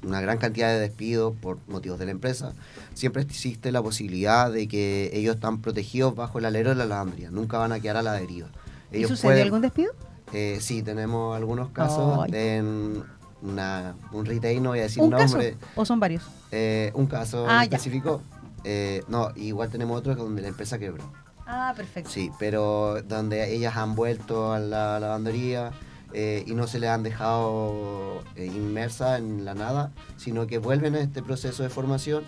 una 0.03 0.22
gran 0.22 0.38
cantidad 0.38 0.70
de 0.70 0.79
despidos 0.79 1.36
por 1.41 1.58
motivos 1.68 2.00
de 2.00 2.06
la 2.06 2.12
empresa, 2.12 2.53
siempre 2.94 3.22
existe 3.22 3.72
la 3.72 3.82
posibilidad 3.82 4.51
de 4.51 4.68
que 4.68 5.10
ellos 5.13 5.36
están 5.36 5.62
protegidos 5.62 6.15
bajo 6.15 6.39
el 6.39 6.46
alero 6.46 6.70
de 6.70 6.75
la 6.75 6.86
lavandería, 6.86 7.32
nunca 7.32 7.58
van 7.58 7.72
a 7.74 7.79
quedar 7.79 7.98
a 7.98 8.01
la 8.01 8.13
deriva. 8.13 8.48
¿Y 8.91 8.98
Ellos 8.98 9.10
sucedió 9.10 9.29
pueden- 9.32 9.44
algún 9.46 9.62
despido? 9.62 9.91
eh, 10.34 10.58
sí, 10.62 10.84
tenemos 10.84 11.36
algunos 11.36 11.70
casos 11.72 12.20
Ay. 12.24 12.32
en 12.34 13.03
una, 13.41 13.96
un 14.12 14.25
retail, 14.25 14.62
no 14.63 14.70
voy 14.70 14.79
a 14.79 14.84
decir 14.84 15.01
¿Un 15.03 15.12
caso? 15.12 15.24
nombre, 15.25 15.58
¿O 15.75 15.86
son 15.86 16.00
varios? 16.00 16.24
eh, 16.51 16.91
un 16.94 17.06
caso 17.08 17.46
Ah, 17.48 17.63
específico. 17.63 18.22
eh, 18.63 19.03
no, 19.08 19.32
igual 19.36 19.70
tenemos 19.70 19.98
otro 19.98 20.15
donde 20.15 20.41
la 20.41 20.48
empresa 20.50 20.77
quebró. 20.79 21.03
Ah, 21.48 21.74
perfecto. 21.75 22.10
Sí, 22.12 22.29
pero 22.38 23.01
donde 23.01 23.53
ellas 23.56 23.75
han 23.75 23.96
vuelto 23.96 24.53
a 24.53 24.60
la 24.60 25.00
lavandería 25.00 25.72
eh, 26.13 26.44
y 26.48 26.54
no 26.54 26.68
se 26.68 26.80
les 26.80 26.89
han 26.89 27.04
dejado 27.04 28.24
eh, 28.36 28.46
inmersa 28.46 29.18
en 29.18 29.46
la 29.46 29.54
nada, 29.54 29.92
sino 30.18 30.48
que 30.48 30.58
vuelven 30.58 30.96
a 30.96 31.00
este 31.00 31.22
proceso 31.22 31.63
de 31.63 31.70
formación 31.70 32.24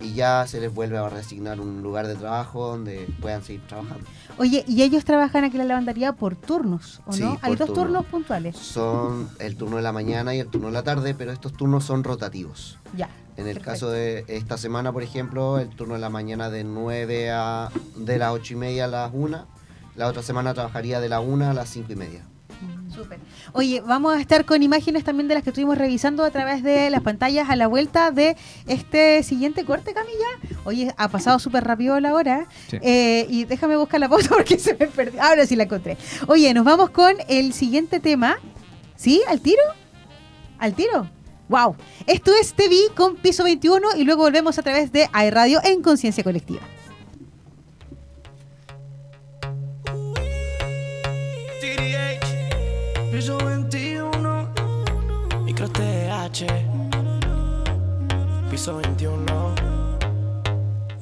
y 0.00 0.14
ya 0.14 0.44
se 0.48 0.60
les 0.60 0.74
vuelve 0.74 0.98
a 0.98 1.08
reasignar 1.08 1.60
un 1.60 1.80
lugar 1.82 2.08
de 2.08 2.16
trabajo 2.16 2.66
donde 2.68 3.06
puedan 3.20 3.42
seguir 3.44 3.64
trabajando. 3.68 4.04
Oye, 4.36 4.64
¿y 4.66 4.82
ellos 4.82 5.04
trabajan 5.04 5.44
aquí 5.44 5.54
en 5.54 5.58
la 5.58 5.64
lavandería 5.66 6.12
por 6.14 6.34
turnos, 6.34 7.00
o 7.06 7.12
Sí, 7.12 7.22
no? 7.22 7.38
Hay 7.40 7.54
dos 7.54 7.68
turno. 7.68 7.82
turnos 7.84 8.06
puntuales. 8.06 8.56
Son 8.56 9.28
el 9.38 9.56
turno 9.56 9.76
de 9.76 9.82
la 9.82 9.92
mañana 9.92 10.34
y 10.34 10.40
el 10.40 10.48
turno 10.48 10.68
de 10.68 10.72
la 10.72 10.82
tarde, 10.82 11.14
pero 11.14 11.30
estos 11.30 11.52
turnos 11.52 11.84
son 11.84 12.02
rotativos. 12.02 12.78
Ya. 12.96 13.08
En 13.36 13.46
el 13.46 13.54
perfecto. 13.54 13.64
caso 13.70 13.90
de 13.90 14.24
esta 14.28 14.58
semana, 14.58 14.92
por 14.92 15.02
ejemplo, 15.04 15.58
el 15.60 15.68
turno 15.68 15.94
de 15.94 16.00
la 16.00 16.10
mañana 16.10 16.50
de 16.50 16.64
9 16.64 17.30
a 17.30 17.70
de 17.96 18.18
las 18.18 18.32
8 18.32 18.54
y 18.54 18.56
media 18.56 18.84
a 18.86 18.88
las 18.88 19.10
1. 19.14 19.46
La 19.94 20.08
otra 20.08 20.22
semana 20.22 20.52
trabajaría 20.52 21.00
de 21.00 21.08
la 21.08 21.20
1 21.20 21.48
a 21.50 21.54
las 21.54 21.68
5 21.70 21.92
y 21.92 21.96
media. 21.96 22.26
Súper. 22.94 23.18
Oye, 23.52 23.80
vamos 23.80 24.14
a 24.14 24.20
estar 24.20 24.44
con 24.44 24.62
imágenes 24.62 25.04
también 25.04 25.28
de 25.28 25.34
las 25.34 25.42
que 25.42 25.50
estuvimos 25.50 25.78
revisando 25.78 26.24
a 26.24 26.30
través 26.30 26.62
de 26.62 26.90
las 26.90 27.00
pantallas 27.00 27.48
a 27.48 27.56
la 27.56 27.66
vuelta 27.66 28.10
de 28.10 28.36
este 28.66 29.22
siguiente 29.22 29.64
corte, 29.64 29.94
Camilla. 29.94 30.58
Oye, 30.64 30.92
ha 30.96 31.08
pasado 31.08 31.38
súper 31.38 31.64
rápido 31.64 31.98
la 32.00 32.14
hora. 32.14 32.46
Sí. 32.68 32.78
Eh, 32.82 33.26
y 33.30 33.44
déjame 33.44 33.76
buscar 33.76 34.00
la 34.00 34.08
pausa 34.08 34.28
porque 34.36 34.58
se 34.58 34.74
me 34.74 34.86
perdió. 34.86 35.22
Ahora 35.22 35.46
sí 35.46 35.56
la 35.56 35.64
encontré. 35.64 35.96
Oye, 36.26 36.52
nos 36.52 36.64
vamos 36.64 36.90
con 36.90 37.14
el 37.28 37.52
siguiente 37.52 38.00
tema. 38.00 38.38
¿Sí? 38.96 39.22
¿Al 39.28 39.40
tiro? 39.40 39.62
¿Al 40.58 40.74
tiro? 40.74 41.08
¡Wow! 41.48 41.76
Esto 42.06 42.32
es 42.40 42.54
TV 42.54 42.76
con 42.94 43.16
piso 43.16 43.44
21 43.44 43.96
y 43.96 44.04
luego 44.04 44.22
volvemos 44.22 44.58
a 44.58 44.62
través 44.62 44.92
de 44.92 45.08
iRadio 45.26 45.60
en 45.64 45.82
Conciencia 45.82 46.22
Colectiva. 46.22 46.62
Piso 58.50 58.80
21, 58.80 59.26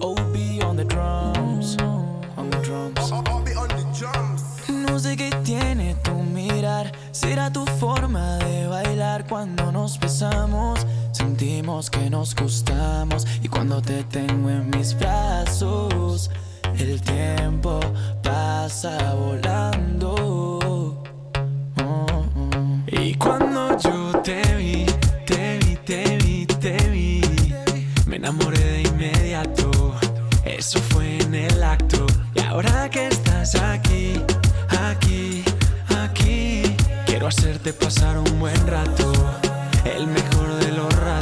OB 0.00 0.64
on 0.64 0.76
the 0.76 0.84
drums, 0.84 1.76
on 2.36 2.50
the 2.50 2.56
drums. 2.64 3.12
No 4.68 4.98
sé 4.98 5.16
qué 5.16 5.30
tiene 5.44 5.94
tu 6.02 6.14
mirar, 6.14 6.90
será 7.12 7.48
tu 7.52 7.64
forma 7.78 8.38
de 8.38 8.66
bailar 8.66 9.24
cuando 9.28 9.70
nos 9.70 10.00
besamos. 10.00 10.84
Sentimos 11.12 11.90
que 11.90 12.10
nos 12.10 12.34
gustamos 12.34 13.24
y 13.40 13.46
cuando 13.46 13.80
te 13.80 14.02
tengo 14.02 14.50
en 14.50 14.68
mis 14.70 14.98
brazos, 14.98 16.28
el 16.76 17.00
tiempo 17.02 17.78
pasa 18.20 19.14
volando. 19.14 20.12
Oh, 20.66 21.02
oh. 21.84 22.24
Y 22.88 23.14
cuando 23.14 23.78
yo 23.78 23.99
aquí, 33.54 34.22
aquí, 34.68 35.44
aquí, 36.02 36.62
quiero 37.06 37.26
hacerte 37.26 37.72
pasar 37.72 38.18
un 38.18 38.38
buen 38.38 38.66
rato, 38.66 39.12
el 39.84 40.06
mejor 40.06 40.54
de 40.56 40.72
los 40.72 40.92
ratos. 40.96 41.19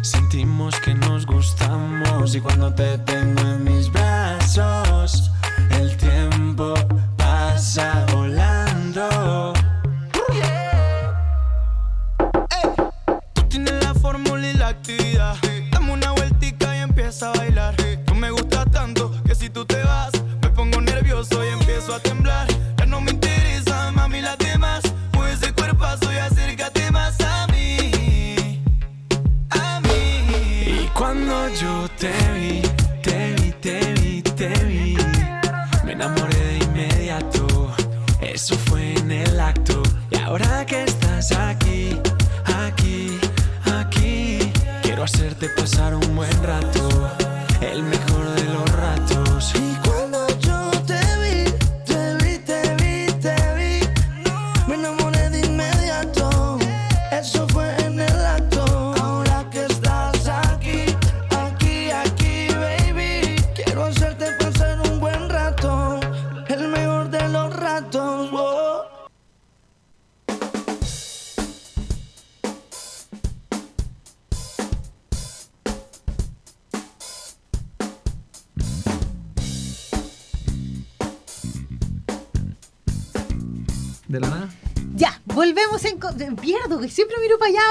Sentimos 0.00 0.74
que 0.80 0.94
nos 0.94 1.26
gustamos. 1.26 2.34
Y 2.34 2.40
cuando 2.40 2.72
te 2.72 2.96
tengo 2.96 3.42
en 3.42 3.64
mis 3.64 3.92
brazos, 3.92 5.21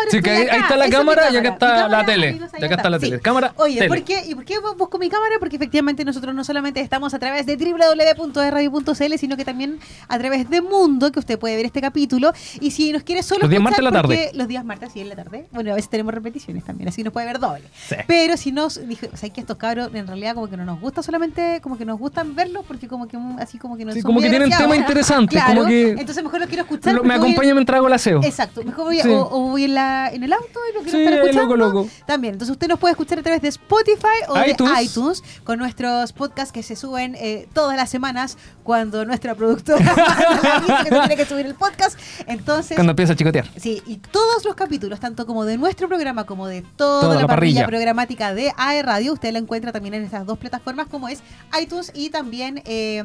Ahora 0.01 0.11
Sí, 0.11 0.21
que 0.21 0.29
ahí- 0.31 0.41
acá. 0.43 0.53
ahí 0.53 0.59
está 0.61 0.77
la 0.77 0.85
mi 0.85 0.91
cámara 0.91 1.29
y 1.31 1.37
acá 1.37 1.49
está 1.49 1.67
la 1.67 1.81
cámara, 1.83 2.05
tele. 2.05 2.27
ahí 2.27 2.39
no 2.39 2.49
sé, 2.49 2.57
Y 2.59 2.65
acá 2.65 2.75
está 2.75 2.89
la 2.89 2.99
tele. 2.99 3.19
Cámara, 3.19 3.53
Oye, 3.57 3.75
tele. 3.75 3.87
¿por 3.87 4.03
qué? 4.03 4.23
¿y 4.27 4.35
por 4.35 4.45
qué 4.45 4.55
busco 4.77 4.97
mi 4.97 5.09
cámara? 5.09 5.35
Porque 5.39 5.55
efectivamente 5.55 6.03
nosotros 6.05 6.33
no 6.35 6.43
solamente 6.43 6.79
estamos 6.81 7.13
a 7.13 7.19
través 7.19 7.45
de 7.45 7.55
www.radio.cl, 7.57 9.17
sino 9.17 9.37
que 9.37 9.45
también 9.45 9.79
a 10.07 10.17
través 10.17 10.49
de 10.49 10.61
Mundo, 10.61 11.11
que 11.11 11.19
usted 11.19 11.39
puede 11.39 11.55
ver 11.55 11.65
este 11.65 11.81
capítulo. 11.81 12.33
Y 12.59 12.71
si 12.71 12.91
nos 12.91 13.03
quiere 13.03 13.23
solo 13.23 13.41
Los 13.41 13.49
días 13.49 13.61
martes 13.61 13.79
en 13.79 13.85
la 13.85 13.91
tarde. 13.91 14.31
Los 14.33 14.47
días 14.47 14.65
martes 14.65 14.95
y 14.95 15.01
en 15.01 15.09
la 15.09 15.15
tarde. 15.15 15.47
Bueno, 15.51 15.71
a 15.71 15.75
veces 15.75 15.89
tenemos 15.89 16.13
repeticiones 16.13 16.63
también, 16.63 16.89
así 16.89 17.03
nos 17.03 17.13
puede 17.13 17.25
ver 17.27 17.39
doble. 17.39 17.63
Sí. 17.87 17.95
Pero 18.07 18.37
si 18.37 18.51
nos 18.51 18.87
dije, 18.87 19.09
o 19.13 19.17
sea, 19.17 19.29
que 19.29 19.41
estos 19.41 19.57
cabros 19.57 19.89
en 19.93 20.07
realidad 20.07 20.33
como 20.35 20.49
que 20.49 20.57
no 20.57 20.65
nos 20.65 20.79
gusta 20.79 21.03
solamente, 21.03 21.59
como 21.61 21.77
que 21.77 21.85
nos 21.85 21.99
gustan 21.99 22.35
verlos 22.35 22.63
porque 22.67 22.87
como 22.87 23.07
que 23.07 23.17
mm, 23.17 23.37
así 23.39 23.57
como 23.57 23.77
que 23.77 23.85
no 23.85 23.91
Sí, 23.93 24.01
como 24.01 24.19
que 24.19 24.29
tienen 24.29 24.43
agraciados. 24.43 24.71
tema 24.71 24.75
interesante, 24.81 25.35
Claro, 25.35 25.55
como 25.55 25.67
que 25.67 25.91
entonces 25.91 26.23
mejor 26.23 26.39
los 26.39 26.49
quiero 26.49 26.63
escuchar. 26.63 26.93
lo- 26.95 27.03
me 27.03 27.13
acompaña 27.13 27.53
mientras 27.53 27.77
hago 27.77 27.87
el 27.87 27.93
aseo. 27.93 28.21
Exacto, 28.23 28.63
mejor 28.63 28.85
voy, 28.85 28.99
Sí. 29.01 29.09
o, 29.09 29.21
o 29.29 29.39
voy 29.49 29.65
en, 29.65 29.73
la, 29.75 29.90
en 30.13 30.23
el 30.23 30.33
auto 30.33 30.59
y 30.69 30.73
lo 30.75 30.81
quiero 30.83 30.97
Sí, 30.97 31.05
escuchando. 31.13 31.55
loco, 31.55 31.79
loco. 31.81 31.89
También, 32.05 32.33
entonces 32.35 32.51
usted 32.51 32.67
nos 32.67 32.79
puede 32.79 32.91
escuchar 32.91 33.19
a 33.19 33.23
través 33.23 33.41
de 33.41 33.47
Spotify 33.49 34.07
o 34.27 34.37
iTunes. 34.45 34.75
de 34.77 34.83
iTunes 34.83 35.23
con 35.43 35.57
nuestros 35.59 36.13
podcasts 36.13 36.51
que 36.51 36.63
se 36.63 36.75
suben 36.75 37.15
eh, 37.15 37.47
todas 37.53 37.75
las 37.77 37.89
semanas 37.89 38.37
cuando 38.63 39.05
nuestra 39.05 39.35
productora 39.35 39.93
que 40.83 40.89
tiene 40.89 41.15
que 41.15 41.25
subir 41.25 41.45
el 41.45 41.55
podcast. 41.55 41.97
Entonces, 42.27 42.75
Cuando 42.75 42.91
empieza 42.91 43.13
a 43.13 43.15
chicotear. 43.15 43.47
Sí, 43.57 43.81
y 43.85 43.97
todos 43.97 44.43
los 44.45 44.55
capítulos, 44.55 44.99
tanto 44.99 45.25
como 45.25 45.45
de 45.45 45.57
nuestro 45.57 45.87
programa 45.87 46.25
como 46.25 46.47
de 46.47 46.61
toda, 46.75 47.01
Toda 47.01 47.15
la, 47.15 47.21
la 47.21 47.27
parrilla, 47.27 47.61
parrilla. 47.61 47.67
programática 47.67 48.33
de 48.33 48.53
AE 48.57 48.81
Radio, 48.83 49.13
usted 49.13 49.31
la 49.31 49.39
encuentra 49.39 49.71
también 49.71 49.93
en 49.95 50.03
estas 50.03 50.25
dos 50.25 50.37
plataformas 50.37 50.87
como 50.87 51.07
es 51.09 51.21
iTunes 51.61 51.91
y 51.95 52.09
también 52.09 52.61
eh, 52.65 53.03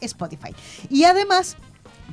Spotify. 0.00 0.54
Y 0.88 1.04
además... 1.04 1.56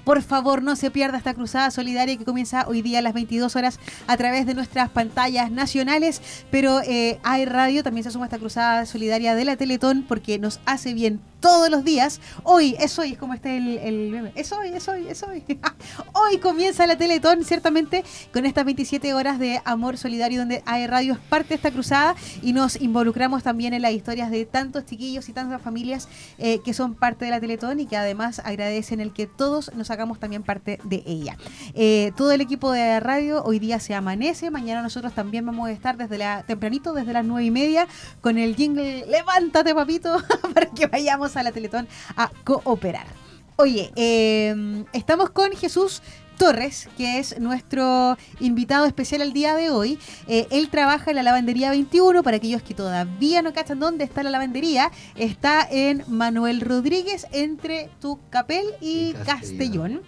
Por 0.03 0.21
favor, 0.21 0.63
no 0.63 0.75
se 0.75 0.91
pierda 0.91 1.17
esta 1.17 1.33
cruzada 1.33 1.71
solidaria 1.71 2.17
que 2.17 2.25
comienza 2.25 2.65
hoy 2.67 2.81
día 2.81 2.99
a 2.99 3.01
las 3.01 3.13
22 3.13 3.55
horas 3.55 3.79
a 4.07 4.17
través 4.17 4.45
de 4.45 4.53
nuestras 4.53 4.89
pantallas 4.89 5.51
nacionales. 5.51 6.21
Pero 6.51 6.81
eh, 6.81 7.19
AE 7.23 7.45
Radio 7.45 7.83
también 7.83 8.03
se 8.03 8.11
suma 8.11 8.25
esta 8.25 8.39
cruzada 8.39 8.85
solidaria 8.85 9.35
de 9.35 9.45
la 9.45 9.57
Teletón 9.57 10.03
porque 10.07 10.39
nos 10.39 10.59
hace 10.65 10.93
bien 10.93 11.19
todos 11.39 11.69
los 11.69 11.83
días. 11.83 12.19
Hoy, 12.43 12.75
es 12.79 12.97
hoy, 12.99 13.13
es 13.13 13.17
como 13.17 13.33
este 13.33 13.57
el, 13.57 13.77
el. 13.77 14.31
Es 14.35 14.51
hoy, 14.51 14.69
es 14.69 14.87
hoy, 14.87 15.07
es 15.07 15.23
hoy. 15.23 15.43
hoy 16.13 16.37
comienza 16.39 16.85
la 16.87 16.97
Teletón, 16.97 17.43
ciertamente, 17.43 18.03
con 18.33 18.45
estas 18.45 18.65
27 18.65 19.13
horas 19.13 19.39
de 19.39 19.61
amor 19.65 19.97
solidario 19.97 20.39
donde 20.39 20.63
AE 20.65 20.87
Radio 20.87 21.13
es 21.13 21.19
parte 21.19 21.49
de 21.49 21.55
esta 21.55 21.71
cruzada 21.71 22.15
y 22.41 22.53
nos 22.53 22.81
involucramos 22.81 23.43
también 23.43 23.73
en 23.73 23.81
las 23.81 23.91
historias 23.91 24.31
de 24.31 24.45
tantos 24.45 24.85
chiquillos 24.85 25.29
y 25.29 25.33
tantas 25.33 25.61
familias 25.61 26.07
eh, 26.37 26.59
que 26.63 26.73
son 26.73 26.95
parte 26.95 27.25
de 27.25 27.31
la 27.31 27.39
Teletón 27.39 27.79
y 27.79 27.85
que 27.85 27.97
además 27.97 28.41
agradecen 28.43 28.99
el 28.99 29.13
que 29.13 29.27
todos 29.27 29.73
nos 29.75 29.91
hagamos 29.91 30.19
también 30.19 30.43
parte 30.43 30.79
de 30.83 31.03
ella. 31.05 31.37
Eh, 31.73 32.11
todo 32.15 32.31
el 32.31 32.41
equipo 32.41 32.71
de 32.71 32.99
radio 32.99 33.43
hoy 33.43 33.59
día 33.59 33.79
se 33.79 33.93
amanece, 33.93 34.51
mañana 34.51 34.81
nosotros 34.81 35.13
también 35.13 35.45
vamos 35.45 35.69
a 35.69 35.71
estar 35.71 35.97
desde 35.97 36.17
la 36.17 36.43
tempranito, 36.43 36.93
desde 36.93 37.13
las 37.13 37.25
nueve 37.25 37.45
y 37.45 37.51
media, 37.51 37.87
con 38.21 38.37
el 38.37 38.55
jingle 38.55 39.05
Levántate 39.07 39.73
papito, 39.73 40.17
para 40.53 40.67
que 40.67 40.87
vayamos 40.87 41.28
a 41.35 41.43
la 41.43 41.51
Teletón 41.51 41.87
a 42.15 42.31
cooperar. 42.43 43.07
Oye, 43.55 43.91
eh, 43.95 44.85
estamos 44.93 45.31
con 45.31 45.51
Jesús 45.51 46.01
Torres, 46.39 46.87
que 46.95 47.19
es 47.19 47.37
nuestro 47.39 48.17
invitado 48.39 48.85
especial 48.85 49.21
el 49.21 49.33
día 49.33 49.55
de 49.55 49.69
hoy. 49.69 49.99
Eh, 50.27 50.47
él 50.51 50.69
trabaja 50.69 51.11
en 51.11 51.17
la 51.17 51.23
lavandería 51.23 51.69
21. 51.69 52.23
Para 52.23 52.37
aquellos 52.37 52.63
que 52.63 52.73
todavía 52.73 53.41
no 53.41 53.51
cachan 53.51 53.79
dónde 53.79 54.05
está 54.05 54.23
la 54.23 54.29
lavandería, 54.29 54.89
está 55.15 55.67
en 55.69 56.05
Manuel 56.07 56.61
Rodríguez 56.61 57.27
entre 57.33 57.89
Tucapel 57.99 58.65
y 58.79 59.09
Y 59.09 59.13
Castellón. 59.13 59.25
Castellón. 59.25 60.01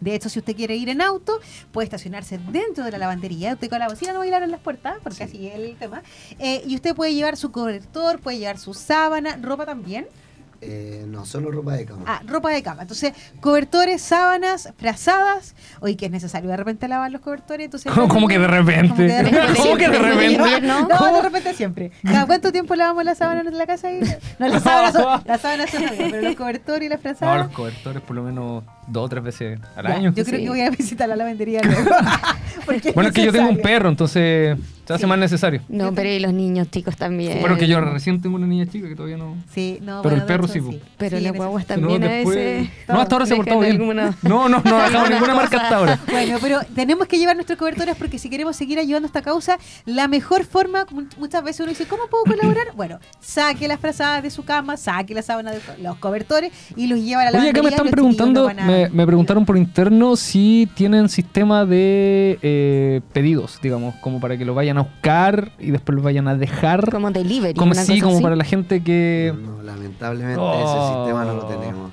De 0.00 0.14
hecho, 0.14 0.28
si 0.28 0.38
usted 0.38 0.56
quiere 0.56 0.76
ir 0.76 0.88
en 0.88 1.00
auto, 1.00 1.40
puede 1.72 1.84
estacionarse 1.84 2.38
dentro 2.50 2.84
de 2.84 2.90
la 2.90 2.98
lavandería. 2.98 3.54
Usted 3.54 3.68
con 3.68 3.78
la 3.78 3.88
bocina 3.88 4.12
no 4.12 4.22
en 4.22 4.50
las 4.50 4.60
puertas, 4.60 4.96
porque 5.02 5.24
así 5.24 5.46
es 5.46 5.54
el 5.54 5.76
tema. 5.76 6.02
Eh, 6.38 6.62
y 6.66 6.74
usted 6.74 6.94
puede 6.94 7.14
llevar 7.14 7.36
su 7.36 7.52
cobertor, 7.52 8.20
puede 8.20 8.38
llevar 8.38 8.58
su 8.58 8.74
sábana, 8.74 9.38
ropa 9.40 9.66
también. 9.66 10.06
Eh, 10.62 11.04
no, 11.08 11.24
solo 11.24 11.50
ropa 11.50 11.72
de 11.72 11.86
cama. 11.86 12.04
Ah, 12.06 12.20
ropa 12.26 12.50
de 12.50 12.62
cama. 12.62 12.82
Entonces, 12.82 13.14
cobertores, 13.40 14.02
sábanas, 14.02 14.72
frazadas. 14.76 15.54
Oye, 15.80 15.96
que 15.96 16.04
es 16.06 16.10
necesario 16.12 16.50
de 16.50 16.56
repente 16.56 16.86
lavar 16.86 17.10
los 17.10 17.22
cobertores. 17.22 17.64
Entonces, 17.64 17.90
¿Cómo- 17.92 18.08
cómo 18.08 18.28
que 18.28 18.38
de 18.38 18.46
repente? 18.46 18.88
Como 18.88 18.96
que 18.96 19.02
de 19.06 19.22
repente. 19.22 19.52
¿Cómo 19.62 19.76
que 19.76 19.88
de 19.88 19.98
repente? 19.98 20.60
No, 20.60 20.86
de 21.16 21.22
repente 21.22 21.54
siempre. 21.54 21.90
¿Cada 22.04 22.26
cuánto 22.26 22.52
tiempo 22.52 22.74
lavamos 22.74 23.04
las 23.04 23.16
sábanas 23.18 23.46
en 23.46 23.56
la 23.56 23.66
casa? 23.66 23.88
ahí? 23.88 24.00
No, 24.38 24.48
las 24.48 24.62
sábanas 24.62 24.92
son, 24.92 25.22
las 25.26 25.40
sábanas 25.40 25.70
son 25.70 25.80
bien, 25.80 26.10
pero 26.10 26.22
los 26.22 26.36
cobertores 26.36 26.86
y 26.86 26.88
las 26.90 26.98
No, 26.98 27.02
frazadas. 27.02 27.46
los 27.46 27.54
cobertores 27.56 28.02
por 28.02 28.16
lo 28.16 28.22
menos 28.22 28.62
dos 28.86 29.06
o 29.06 29.08
tres 29.08 29.22
veces 29.24 29.58
al 29.76 29.86
ya, 29.88 29.94
año. 29.94 30.12
Yo 30.14 30.24
creo 30.24 30.38
Sí. 30.38 30.44
que 30.44 30.50
voy 30.50 30.60
a 30.60 30.70
visitar 30.78 31.08
la 31.08 31.16
lavandería 31.16 31.60
luego. 31.64 31.90
Bueno, 32.94 33.08
es 33.08 33.14
que 33.14 33.24
yo 33.24 33.32
tengo 33.32 33.48
un 33.48 33.58
perro, 33.62 33.88
entonces 33.88 34.58
se 34.86 34.92
hace 34.94 35.02
Sí. 35.02 35.06
más 35.08 35.18
necesario. 35.18 35.60
No, 35.68 35.92
pero 35.94 36.08
y 36.08 36.18
los 36.18 36.32
niños 36.32 36.70
chicos 36.70 36.96
también. 36.96 37.40
Bueno, 37.40 37.56
que 37.56 37.66
yo 37.68 37.80
recién 37.80 38.20
tengo 38.20 38.36
una 38.36 38.46
niña 38.46 38.66
chica 38.66 38.88
que 38.88 38.94
todavía 38.96 39.16
no. 39.16 39.36
Sí, 39.54 39.78
no, 39.82 40.02
Pero 40.02 40.16
bueno, 40.16 40.16
el 40.16 40.22
perro 40.26 40.48
sí. 40.48 40.60
Pero 40.98 41.18
Sí, 41.18 41.22
las 41.24 41.32
guaguas. 41.34 41.64
Si 41.66 41.80
no, 41.80 41.88
también 41.88 42.04
a 42.04 42.08
veces. 42.08 42.68
No, 42.88 43.00
hasta 43.00 43.14
ahora 43.14 43.26
se 43.26 43.34
ha 43.34 43.36
portado 43.36 43.60
bien. 43.60 43.72
alguna- 43.72 44.16
No, 44.22 44.48
no, 44.48 44.60
no 44.64 44.78
dejamos 44.82 45.10
ninguna 45.10 45.34
marca 45.34 45.56
hasta 45.62 45.76
ahora. 45.76 45.98
Bueno, 46.10 46.38
pero 46.40 46.60
tenemos 46.74 47.06
que 47.06 47.18
llevar 47.18 47.36
nuestros 47.36 47.58
cobertores 47.58 47.94
porque 47.96 48.18
si 48.18 48.28
queremos 48.30 48.56
seguir 48.56 48.78
ayudando 48.78 49.06
a 49.06 49.08
esta 49.08 49.22
causa, 49.22 49.58
la 49.86 50.08
mejor 50.08 50.44
forma, 50.44 50.86
mu- 50.90 51.04
muchas 51.18 51.42
veces 51.44 51.60
uno 51.60 51.68
dice, 51.70 51.86
¿cómo 51.86 52.02
puedo 52.10 52.24
colaborar? 52.24 52.68
Bueno, 52.76 52.98
saque 53.20 53.68
las 53.68 53.78
frazadas 53.80 54.22
de 54.22 54.30
su 54.30 54.44
cama, 54.44 54.76
saque 54.76 55.14
la 55.14 55.22
sábana 55.22 55.50
de 55.52 55.60
los 55.82 55.96
cobertores 55.96 56.52
y 56.76 56.86
los 56.86 56.98
lleva 57.00 57.22
a 57.22 57.24
la 57.26 57.30
Oye, 57.38 57.38
lavandería. 57.38 57.50
acá 57.50 57.62
me 57.62 57.68
y 57.68 57.72
están 57.72 57.86
los 57.86 57.90
chiquillos 57.92 58.16
preguntando, 58.16 58.40
no 58.40 58.46
van 58.46 58.60
a- 58.60 58.66
me, 58.66 58.88
me 58.90 59.06
preguntaron 59.06 59.44
por 59.44 59.56
interno 59.56 60.16
si 60.16 60.68
tienen 60.74 61.08
sistema 61.08 61.64
de 61.66 62.38
eh, 62.42 63.00
pedidos, 63.12 63.58
digamos, 63.62 63.94
como 63.96 64.20
para 64.20 64.36
que 64.38 64.44
lo 64.44 64.54
vayan 64.54 64.78
a 64.78 64.79
buscar 64.82 65.52
y 65.58 65.70
después 65.70 65.96
lo 65.96 66.02
vayan 66.02 66.28
a 66.28 66.34
dejar. 66.36 66.90
Como 66.90 67.10
delivery. 67.10 67.54
Como 67.54 67.72
una 67.72 67.82
sí, 67.82 67.94
cosa 67.94 68.04
como 68.04 68.14
así. 68.16 68.22
para 68.22 68.36
la 68.36 68.44
gente 68.44 68.82
que... 68.82 69.34
No, 69.40 69.62
lamentablemente 69.62 70.40
Oh. 70.40 70.54
ese 70.54 70.94
sistema 70.96 71.24
no 71.24 71.34
lo 71.34 71.46
tenemos. 71.46 71.92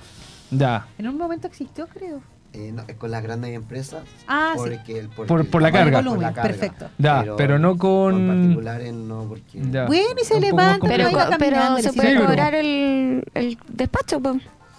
Ya. 0.51 0.87
En 0.97 1.07
un 1.07 1.17
momento 1.17 1.47
existió, 1.47 1.87
creo. 1.87 2.21
Eh, 2.53 2.71
no, 2.73 2.81
es 2.87 2.95
con 2.95 3.11
las 3.11 3.21
grandes 3.21 3.53
empresas. 3.53 4.03
Ah, 4.27 4.53
sí. 4.55 4.61
porque 4.63 4.99
el- 4.99 5.09
porque 5.09 5.27
Por- 5.27 5.41
el- 5.41 5.47
por 5.47 5.61
la 5.61 5.69
Por 5.69 5.79
el 5.79 5.85
carga. 5.91 6.01
volumen, 6.09 6.33
perfecto. 6.33 6.89
Ya, 6.97 7.25
pero 7.37 7.59
no 7.59 7.77
con- 7.77 8.27
particulares 8.27 8.93
no, 8.93 9.25
porque. 9.27 9.61
Ya. 9.69 9.85
Bueno, 9.85 10.05
y 10.19 10.25
se 10.25 10.35
Un 10.35 10.41
poco 10.41 10.55
más 10.55 10.65
levanta, 10.65 10.79
complejo. 10.79 11.09
Pero, 11.11 11.37
pero 11.37 11.77
se 11.77 11.93
puede 11.93 12.09
Sí, 12.09 12.15
pero- 12.15 12.25
cobrar 12.25 12.55
el, 12.55 13.23
el 13.35 13.57
despacho, 13.67 14.19
pues. 14.21 14.37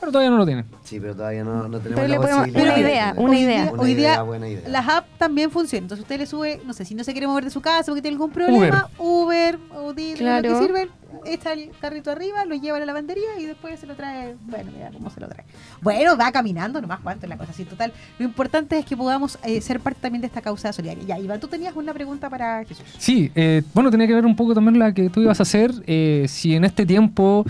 Pero 0.09 0.12
todavía 0.12 0.31
no 0.31 0.38
lo 0.38 0.47
tienen. 0.47 0.64
Sí, 0.85 0.99
pero 1.01 1.14
todavía 1.14 1.44
no, 1.44 1.68
no 1.68 1.79
tenemos 1.81 1.83
Pero 1.97 2.03
la 2.03 2.09
le 2.09 2.16
podemos- 2.16 2.38
posibilidad 2.47 2.64
una 2.64 2.75
de 2.75 2.81
idea, 2.81 3.09
tener. 3.12 3.25
una 3.25 3.31
Hoy 3.33 3.38
idea. 3.42 3.62
día- 3.62 3.73
Una 3.73 3.83
hoy 3.83 3.90
idea, 3.90 4.12
día 4.12 4.23
buena 4.23 4.49
idea. 4.49 4.68
Las 4.68 4.88
apps 4.88 5.09
también 5.18 5.51
funcionan. 5.51 5.85
Entonces 5.85 6.03
usted 6.03 6.18
le 6.18 6.27
sube, 6.27 6.61
no 6.64 6.73
sé, 6.73 6.85
si 6.85 6.94
no 6.94 7.05
se 7.05 7.12
quiere 7.12 7.27
mover 7.27 7.44
de 7.44 7.51
su 7.51 7.61
casa 7.61 7.85
porque 7.87 8.01
tiene 8.03 8.14
algún 8.14 8.31
problema, 8.31 8.88
Uber, 8.99 9.59
o 9.75 9.92
Didi, 9.92 10.12
lo 10.12 10.16
Claro. 10.18 10.49
que 10.61 10.66
sirve, 10.66 10.88
echa 11.27 11.53
el 11.53 11.71
carrito 11.81 12.11
arriba, 12.11 12.44
lo 12.47 12.55
lleva 12.55 12.77
a 12.77 12.81
la 12.81 12.87
lavandería 12.87 13.38
y 13.38 13.44
después 13.44 13.79
se 13.81 13.87
lo 13.87 13.94
trae. 13.97 14.37
Bueno, 14.47 14.71
mira 14.75 14.90
cómo 14.92 15.11
se 15.11 15.21
lo 15.21 15.29
trae. 15.29 15.44
Bueno, 15.83 16.16
va 16.16 16.33
caminando 16.33 16.81
nomás, 16.81 17.01
cuánto 17.01 17.27
es 17.27 17.31
la 17.31 17.37
cosa 17.37 17.51
así. 17.51 17.64
Total, 17.64 17.92
lo 18.18 18.25
importante 18.25 18.79
es 18.79 18.87
que 18.87 18.97
podamos 18.97 19.38
eh, 19.44 19.61
ser 19.61 19.81
parte 19.81 20.01
también 20.01 20.21
de 20.23 20.27
esta 20.29 20.40
causa 20.40 20.73
solidaria. 20.73 21.05
Ya, 21.05 21.18
Iván, 21.18 21.38
tú 21.40 21.49
tenías 21.49 21.75
una 21.77 21.92
pregunta 21.92 22.31
para 22.31 22.64
Jesús. 22.64 22.85
Sí, 22.99 23.31
eh, 23.35 23.62
bueno, 23.75 23.90
tenía 23.90 24.07
que 24.07 24.14
ver 24.14 24.25
un 24.27 24.37
poco 24.37 24.55
también 24.55 24.79
la 24.79 24.92
que 24.94 25.11
tú 25.11 25.21
ibas 25.21 25.40
a 25.40 25.42
hacer. 25.42 25.73
eh, 25.87 26.27
si 26.29 26.55
en 26.55 26.64
este 26.64 26.87
tiempo 26.87 27.44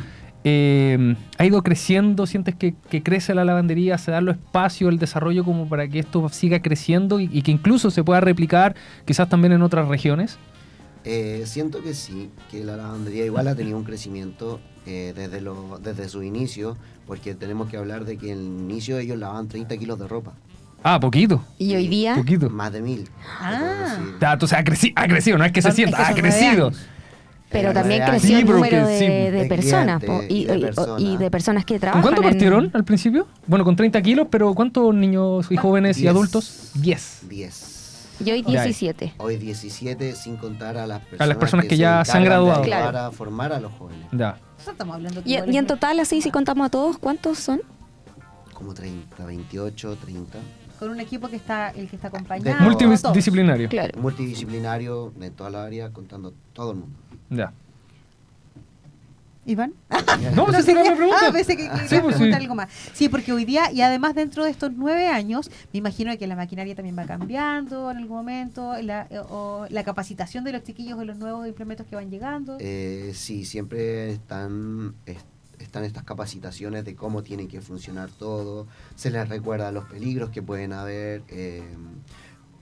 eh, 0.51 1.17
ha 1.39 1.45
ido 1.45 1.63
creciendo, 1.63 2.27
sientes 2.27 2.55
que, 2.55 2.75
que 2.91 3.03
crece 3.03 3.35
la 3.35 3.45
lavandería, 3.45 3.99
se 3.99 4.11
da 4.11 4.21
los 4.21 4.37
espacio, 4.37 4.89
el 4.89 4.99
desarrollo 4.99 5.45
como 5.45 5.69
para 5.69 5.87
que 5.89 5.99
esto 5.99 6.27
siga 6.31 6.61
creciendo 6.61 7.21
y, 7.21 7.29
y 7.33 7.43
que 7.43 7.51
incluso 7.51 7.91
se 7.91 8.03
pueda 8.05 8.21
replicar 8.21 8.75
quizás 9.05 9.29
también 9.29 9.53
en 9.53 9.63
otras 9.63 9.89
regiones. 9.89 10.39
Eh, 11.05 11.43
siento 11.47 11.83
que 11.83 11.95
sí, 11.95 12.31
que 12.51 12.65
la 12.65 12.77
lavandería 12.77 13.25
igual 13.25 13.49
ha 13.49 13.55
tenido 13.55 13.77
un 13.79 13.85
crecimiento 13.85 14.61
eh, 14.87 15.13
desde, 15.15 15.41
lo, 15.41 15.79
desde 15.83 16.09
su 16.09 16.23
inicio, 16.23 16.77
porque 17.07 17.35
tenemos 17.35 17.69
que 17.71 17.77
hablar 17.77 18.05
de 18.05 18.17
que 18.17 18.33
en 18.33 18.39
el 18.39 18.45
inicio 18.47 18.99
ellos 18.99 19.19
lavaban 19.19 19.49
30 19.49 19.77
kilos 19.77 19.99
de 19.99 20.09
ropa, 20.09 20.33
Ah, 20.85 21.01
poquito. 21.01 21.43
Y 21.59 21.75
hoy 21.75 21.89
día, 21.89 22.15
Poquito. 22.15 22.49
más 22.51 22.73
de 22.73 22.81
mil. 22.83 23.09
Ah. 23.41 23.97
Entonces 24.33 24.57
ha, 24.57 24.63
creci- 24.63 24.93
ha 24.95 25.09
crecido, 25.09 25.37
no 25.37 25.45
es 25.45 25.51
que 25.51 25.61
se 25.61 25.73
sienta, 25.73 26.01
es 26.03 26.09
que 26.15 26.21
ha 26.21 26.23
crecido. 26.23 26.71
Pero 27.51 27.73
también 27.73 28.05
creció 28.05 28.29
Sí, 28.29 28.35
el 28.35 28.47
número 28.47 28.69
que 28.71 28.77
de, 28.83 28.99
sí, 28.99 29.07
de 29.07 29.31
de 29.31 29.45
personas 29.47 30.03
po, 30.05 30.21
y, 30.29 30.43
y 30.43 30.45
de 30.45 30.59
personas. 30.59 31.01
y 31.03 31.17
de 31.17 31.31
personas 31.31 31.65
que 31.65 31.75
¿Con 31.75 31.81
trabajan. 31.81 32.03
cuánto 32.03 32.23
en- 32.23 32.29
partieron 32.29 32.71
al 32.75 32.85
principio? 32.85 33.27
Bueno, 33.47 33.65
con 33.65 33.75
30 33.77 34.01
kilos, 34.03 34.27
pero 34.31 34.53
¿cuántos 34.55 34.95
niños 34.95 35.47
y 35.51 35.57
jóvenes 35.57 35.99
y 35.99 36.09
adultos? 36.09 36.71
10. 36.75 37.21
10. 37.29 37.75
Y 38.21 38.31
hoy 38.33 38.43
Ya. 38.43 38.63
17. 38.65 39.15
Hoy 39.19 39.37
17 39.37 40.15
sin 40.17 40.37
contar 40.37 40.77
a 40.77 40.87
las 40.87 41.01
personas, 41.01 41.29
las 41.29 41.37
personas 41.39 41.67
que 41.67 41.77
ya 41.77 42.05
se 42.05 42.17
han 42.17 42.25
graduado. 42.25 42.63
ayudar 42.63 42.91
Claro. 42.91 42.99
a 43.07 43.11
formar 43.13 43.53
a 43.53 43.61
los 43.61 43.73
jóvenes. 43.75 44.07
Ya. 44.13 44.39
Eso 44.61 44.73
estamos 44.73 44.97
hablando 44.97 45.23
que 45.23 45.31
Y, 45.31 45.35
y 45.53 45.57
en 45.57 45.67
total, 45.69 46.01
así, 46.01 46.21
si 46.21 46.31
contamos 46.33 46.67
a 46.67 46.71
todos, 46.71 46.99
¿cuántos 46.99 47.39
son? 47.39 47.61
Como 48.53 48.75
30, 48.75 49.25
28, 49.25 49.97
30. 50.05 50.39
con 50.81 50.91
un 50.91 51.01
equipo 51.01 51.29
que 51.29 51.35
está 51.37 51.71
el 51.71 51.89
que 51.89 51.97
está 51.97 52.07
acompañado. 52.09 52.61
Multidisciplinario. 52.61 53.69
Claro. 53.69 54.01
Multidisciplinario 54.01 55.13
de 55.17 55.31
toda 55.31 55.51
la 55.51 55.65
área, 55.65 55.93
contando 55.93 56.35
todo 56.53 56.71
el 56.73 56.77
mundo. 56.79 56.97
Ya. 57.31 57.53
Iván. 59.47 59.73
No, 60.35 60.49
esa 60.51 60.73
era 60.73 60.85
la 60.85 60.95
pregunta. 60.97 61.21
Ah, 61.29 61.33
pensé 61.33 61.57
que, 61.57 61.69
que 61.69 61.77
Sí, 61.89 61.95
ibas 61.95 61.99
a 61.99 62.03
pues, 62.03 62.17
preguntar 62.17 62.41
sí. 62.41 62.45
algo 62.45 62.55
más. 62.55 62.69
Sí, 62.93 63.09
porque 63.09 63.33
hoy 63.33 63.45
día, 63.45 63.71
y 63.73 63.81
además 63.83 64.15
dentro 64.15 64.45
de 64.45 64.51
estos 64.51 64.73
nueve 64.75 65.07
años, 65.09 65.51
me 65.73 65.79
imagino 65.79 66.17
que 66.19 66.27
la 66.27 66.37
maquinaria 66.37 66.75
también 66.75 66.99
va 66.99 67.05
cambiando 67.07 67.91
en 67.91 67.99
algún 67.99 68.17
momento, 68.17 68.75
la, 68.83 69.07
eh, 69.11 69.21
o 69.31 69.67
la 69.71 69.85
capacitación 69.85 70.45
de 70.45 70.53
los 70.53 70.65
chiquillos 70.65 70.99
de 70.99 71.05
los 71.07 71.17
nuevos 71.19 71.47
implementos 71.47 71.87
que 71.87 71.95
van 71.97 72.11
llegando. 72.11 72.57
Eh, 72.61 73.13
sí, 73.15 73.45
siempre 73.45 74.11
están, 74.11 74.95
es- 75.07 75.25
están 75.61 75.85
estas 75.85 76.03
capacitaciones 76.05 76.85
de 76.85 76.95
cómo 76.95 77.23
tiene 77.23 77.49
que 77.49 77.61
funcionar 77.61 78.11
todo. 78.11 78.67
Se 78.97 79.11
les 79.11 79.29
recuerda 79.29 79.73
los 79.73 79.85
peligros 79.87 80.31
que 80.31 80.43
pueden 80.43 80.73
haber. 80.73 81.23
eh, 81.29 81.63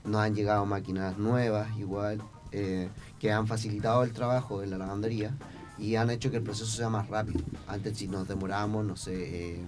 nos 0.05 0.21
han 0.21 0.35
llegado 0.35 0.65
máquinas 0.65 1.17
nuevas 1.17 1.67
igual, 1.77 2.21
eh, 2.53 2.87
que 3.19 3.31
han 3.31 3.47
facilitado 3.47 4.03
el 4.03 4.13
trabajo 4.13 4.61
en 4.63 4.71
la 4.71 4.77
lavandería 4.77 5.31
y 5.77 5.95
han 5.95 6.09
hecho 6.09 6.31
que 6.31 6.37
el 6.37 6.43
proceso 6.43 6.71
sea 6.71 6.89
más 6.89 7.07
rápido. 7.07 7.39
Antes 7.67 7.97
si 7.97 8.07
nos 8.07 8.27
demoramos, 8.27 8.85
no 8.85 8.95
sé, 8.95 9.55
eh, 9.55 9.61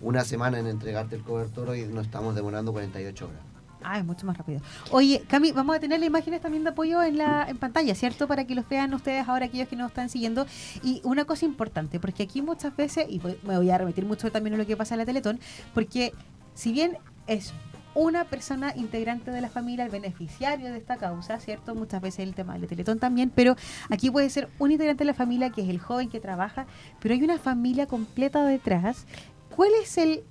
una 0.00 0.24
semana 0.24 0.58
en 0.58 0.66
entregarte 0.66 1.16
el 1.16 1.22
cobertor, 1.22 1.68
hoy 1.70 1.82
nos 1.86 2.06
estamos 2.06 2.34
demorando 2.34 2.72
48 2.72 3.26
horas. 3.26 3.40
Ah, 3.82 3.98
es 3.98 4.04
mucho 4.04 4.26
más 4.26 4.36
rápido. 4.36 4.60
Oye, 4.90 5.22
Cami, 5.26 5.52
vamos 5.52 5.74
a 5.74 5.80
tener 5.80 5.98
las 6.00 6.06
imágenes 6.06 6.42
también 6.42 6.64
de 6.64 6.68
apoyo 6.70 7.02
en 7.02 7.16
la 7.16 7.48
en 7.48 7.56
pantalla, 7.56 7.94
¿cierto? 7.94 8.28
Para 8.28 8.46
que 8.46 8.54
los 8.54 8.68
vean 8.68 8.92
ustedes 8.92 9.26
ahora, 9.26 9.46
aquellos 9.46 9.68
que 9.68 9.76
nos 9.76 9.88
están 9.88 10.10
siguiendo. 10.10 10.46
Y 10.82 11.00
una 11.02 11.24
cosa 11.24 11.46
importante, 11.46 11.98
porque 11.98 12.22
aquí 12.24 12.42
muchas 12.42 12.76
veces, 12.76 13.06
y 13.08 13.18
voy- 13.18 13.38
me 13.42 13.56
voy 13.56 13.70
a 13.70 13.78
remitir 13.78 14.04
mucho 14.04 14.30
también 14.30 14.52
a 14.54 14.58
lo 14.58 14.66
que 14.66 14.76
pasa 14.76 14.94
en 14.94 14.98
la 14.98 15.06
Teletón, 15.06 15.40
porque 15.72 16.12
si 16.54 16.72
bien 16.72 16.98
es 17.26 17.54
una 17.94 18.24
persona 18.24 18.72
integrante 18.76 19.30
de 19.30 19.40
la 19.40 19.48
familia, 19.48 19.84
el 19.84 19.90
beneficiario 19.90 20.70
de 20.70 20.78
esta 20.78 20.96
causa, 20.96 21.38
¿cierto? 21.40 21.74
Muchas 21.74 22.00
veces 22.00 22.20
el 22.20 22.34
tema 22.34 22.58
del 22.58 22.68
Teletón 22.68 22.98
también, 22.98 23.30
pero 23.34 23.56
aquí 23.88 24.10
puede 24.10 24.30
ser 24.30 24.48
un 24.58 24.70
integrante 24.72 25.02
de 25.04 25.06
la 25.06 25.14
familia 25.14 25.50
que 25.50 25.62
es 25.62 25.68
el 25.68 25.78
joven 25.80 26.08
que 26.08 26.20
trabaja, 26.20 26.66
pero 27.00 27.14
hay 27.14 27.22
una 27.22 27.38
familia 27.38 27.86
completa 27.86 28.44
detrás. 28.44 29.06
¿Cuál 29.54 29.70
es 29.82 29.98
el 29.98 30.22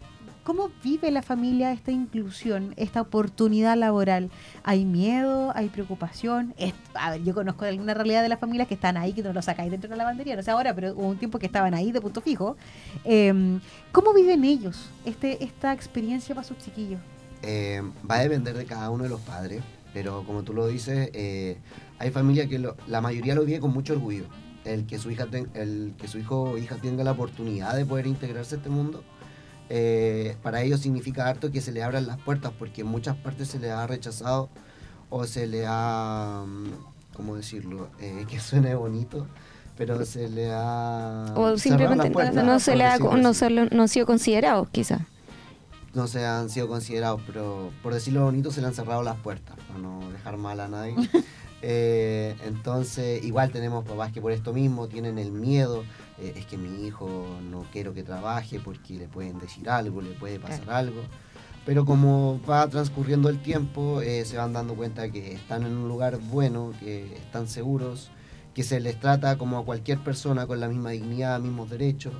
¿Cómo 0.46 0.72
vive 0.84 1.12
la 1.12 1.22
familia 1.22 1.72
esta 1.74 1.92
inclusión, 1.92 2.74
esta 2.76 3.02
oportunidad 3.02 3.76
laboral? 3.78 4.32
¿Hay 4.64 4.84
miedo? 4.84 5.52
¿Hay 5.54 5.68
preocupación? 5.68 6.56
Es- 6.58 6.74
a 6.96 7.12
ver, 7.12 7.24
yo 7.24 7.36
conozco 7.36 7.66
alguna 7.66 7.94
realidad 7.94 8.24
de 8.24 8.30
las 8.30 8.40
familias 8.40 8.68
que 8.68 8.74
están 8.74 8.98
ahí, 8.98 9.14
que 9.14 9.22
no 9.22 9.32
los 9.32 9.46
sacáis 9.46 9.70
dentro 9.70 9.90
de 9.90 9.96
la 9.98 10.04
lavandería, 10.06 10.36
no 10.36 10.42
sé 10.42 10.50
ahora, 10.50 10.74
pero 10.74 10.94
hubo 10.94 11.08
un 11.08 11.18
tiempo 11.18 11.38
que 11.38 11.46
estaban 11.46 11.76
ahí 11.76 11.92
de 11.92 12.02
punto 12.02 12.22
fijo. 12.22 12.58
Eh, 13.06 13.60
¿Cómo 13.92 14.12
viven 14.14 14.44
ellos 14.44 14.90
este, 15.06 15.44
esta 15.44 15.72
experiencia 15.72 16.34
para 16.34 16.48
sus 16.48 16.58
chiquillos? 16.58 17.02
Eh, 17.42 17.82
va 18.10 18.16
a 18.16 18.20
depender 18.20 18.56
de 18.58 18.66
cada 18.66 18.90
uno 18.90 19.04
de 19.04 19.10
los 19.10 19.22
padres, 19.22 19.62
pero 19.94 20.24
como 20.26 20.44
tú 20.44 20.54
lo 20.54 20.68
dices, 20.68 21.10
eh, 21.14 21.58
hay 21.98 22.12
familias 22.12 22.48
que 22.48 22.60
lo- 22.60 22.76
la 22.88 23.02
mayoría 23.02 23.36
lo 23.36 23.46
vive 23.46 23.60
con 23.60 23.72
mucho 23.74 23.94
orgullo. 23.94 24.26
El 24.66 24.86
que 24.86 25.00
su 25.00 25.10
hija 25.10 25.26
ten- 25.26 25.50
el 25.54 25.94
que 25.98 26.08
su 26.08 26.18
hijo 26.20 26.42
o 26.44 26.58
hija 26.58 26.76
tenga 26.76 27.04
la 27.04 27.12
oportunidad 27.12 27.76
de 27.76 27.86
poder 27.86 28.08
integrarse 28.08 28.56
a 28.56 28.58
este 28.58 28.70
mundo, 28.70 29.04
eh, 29.70 30.36
para 30.44 30.62
ellos 30.64 30.80
significa 30.82 31.28
harto 31.28 31.52
que 31.52 31.62
se 31.62 31.72
le 31.72 31.82
abran 31.84 32.08
las 32.08 32.18
puertas, 32.20 32.52
porque 32.58 32.82
en 32.82 32.88
muchas 32.88 33.16
partes 33.16 33.48
se 33.48 33.60
le 33.60 33.72
ha 33.72 33.86
rechazado 33.88 34.50
o 35.10 35.26
se 35.26 35.48
le 35.48 35.64
ha, 35.68 36.44
mm, 36.46 37.16
¿cómo 37.16 37.36
decirlo? 37.36 37.90
Eh, 38.00 38.26
que 38.30 38.40
suene 38.40 38.76
bonito, 38.76 39.28
pero 39.78 40.06
se 40.06 40.28
le 40.30 40.52
ha... 40.52 41.34
O 41.36 41.58
simplemente 41.58 42.10
no 42.44 42.60
se 42.60 42.76
le 42.76 42.84
ha, 42.86 42.98
no 43.24 43.34
se 43.34 43.50
no 43.76 43.84
ha 43.84 43.88
sido 43.88 44.06
considerado, 44.06 44.68
quizás. 44.72 45.02
No 45.94 46.08
se 46.08 46.26
han 46.26 46.50
sido 46.50 46.68
considerados, 46.68 47.22
pero 47.26 47.72
por 47.82 47.94
decirlo 47.94 48.24
bonito 48.24 48.52
se 48.52 48.62
le 48.62 48.68
han 48.68 48.74
cerrado 48.74 49.04
las 49.04 49.18
puertas, 49.18 49.58
para 49.68 49.80
no 49.80 50.12
dejar 50.12 50.38
mal 50.38 50.60
a 50.60 50.68
nadie. 50.68 50.96
Eh, 51.62 52.38
entonces, 52.46 53.22
igual 53.26 53.52
tenemos 53.52 53.84
papás 53.84 54.14
que 54.14 54.22
por 54.22 54.32
esto 54.32 54.54
mismo 54.54 54.88
tienen 54.88 55.18
el 55.18 55.34
miedo, 55.34 55.84
eh, 56.18 56.32
es 56.38 56.46
que 56.46 56.58
mi 56.58 56.88
hijo 56.88 57.28
no 57.52 57.66
quiero 57.74 57.94
que 57.94 58.02
trabaje 58.02 58.62
porque 58.62 58.94
le 58.94 59.10
pueden 59.10 59.40
decir 59.40 59.70
algo, 59.70 60.02
le 60.02 60.12
puede 60.12 60.40
pasar 60.40 60.70
algo. 60.70 61.02
Pero 61.66 61.84
como 61.84 62.40
va 62.50 62.66
transcurriendo 62.70 63.28
el 63.28 63.42
tiempo, 63.42 64.02
eh, 64.02 64.24
se 64.24 64.38
van 64.38 64.54
dando 64.54 64.76
cuenta 64.76 65.12
que 65.12 65.34
están 65.34 65.64
en 65.64 65.76
un 65.76 65.90
lugar 65.90 66.18
bueno, 66.18 66.72
que 66.80 67.14
están 67.18 67.50
seguros, 67.50 68.10
que 68.54 68.64
se 68.64 68.80
les 68.80 68.98
trata 68.98 69.38
como 69.38 69.58
a 69.58 69.66
cualquier 69.66 70.00
persona 70.00 70.48
con 70.48 70.62
la 70.62 70.70
misma 70.70 70.92
dignidad, 70.92 71.42
mismos 71.42 71.70
derechos 71.70 72.14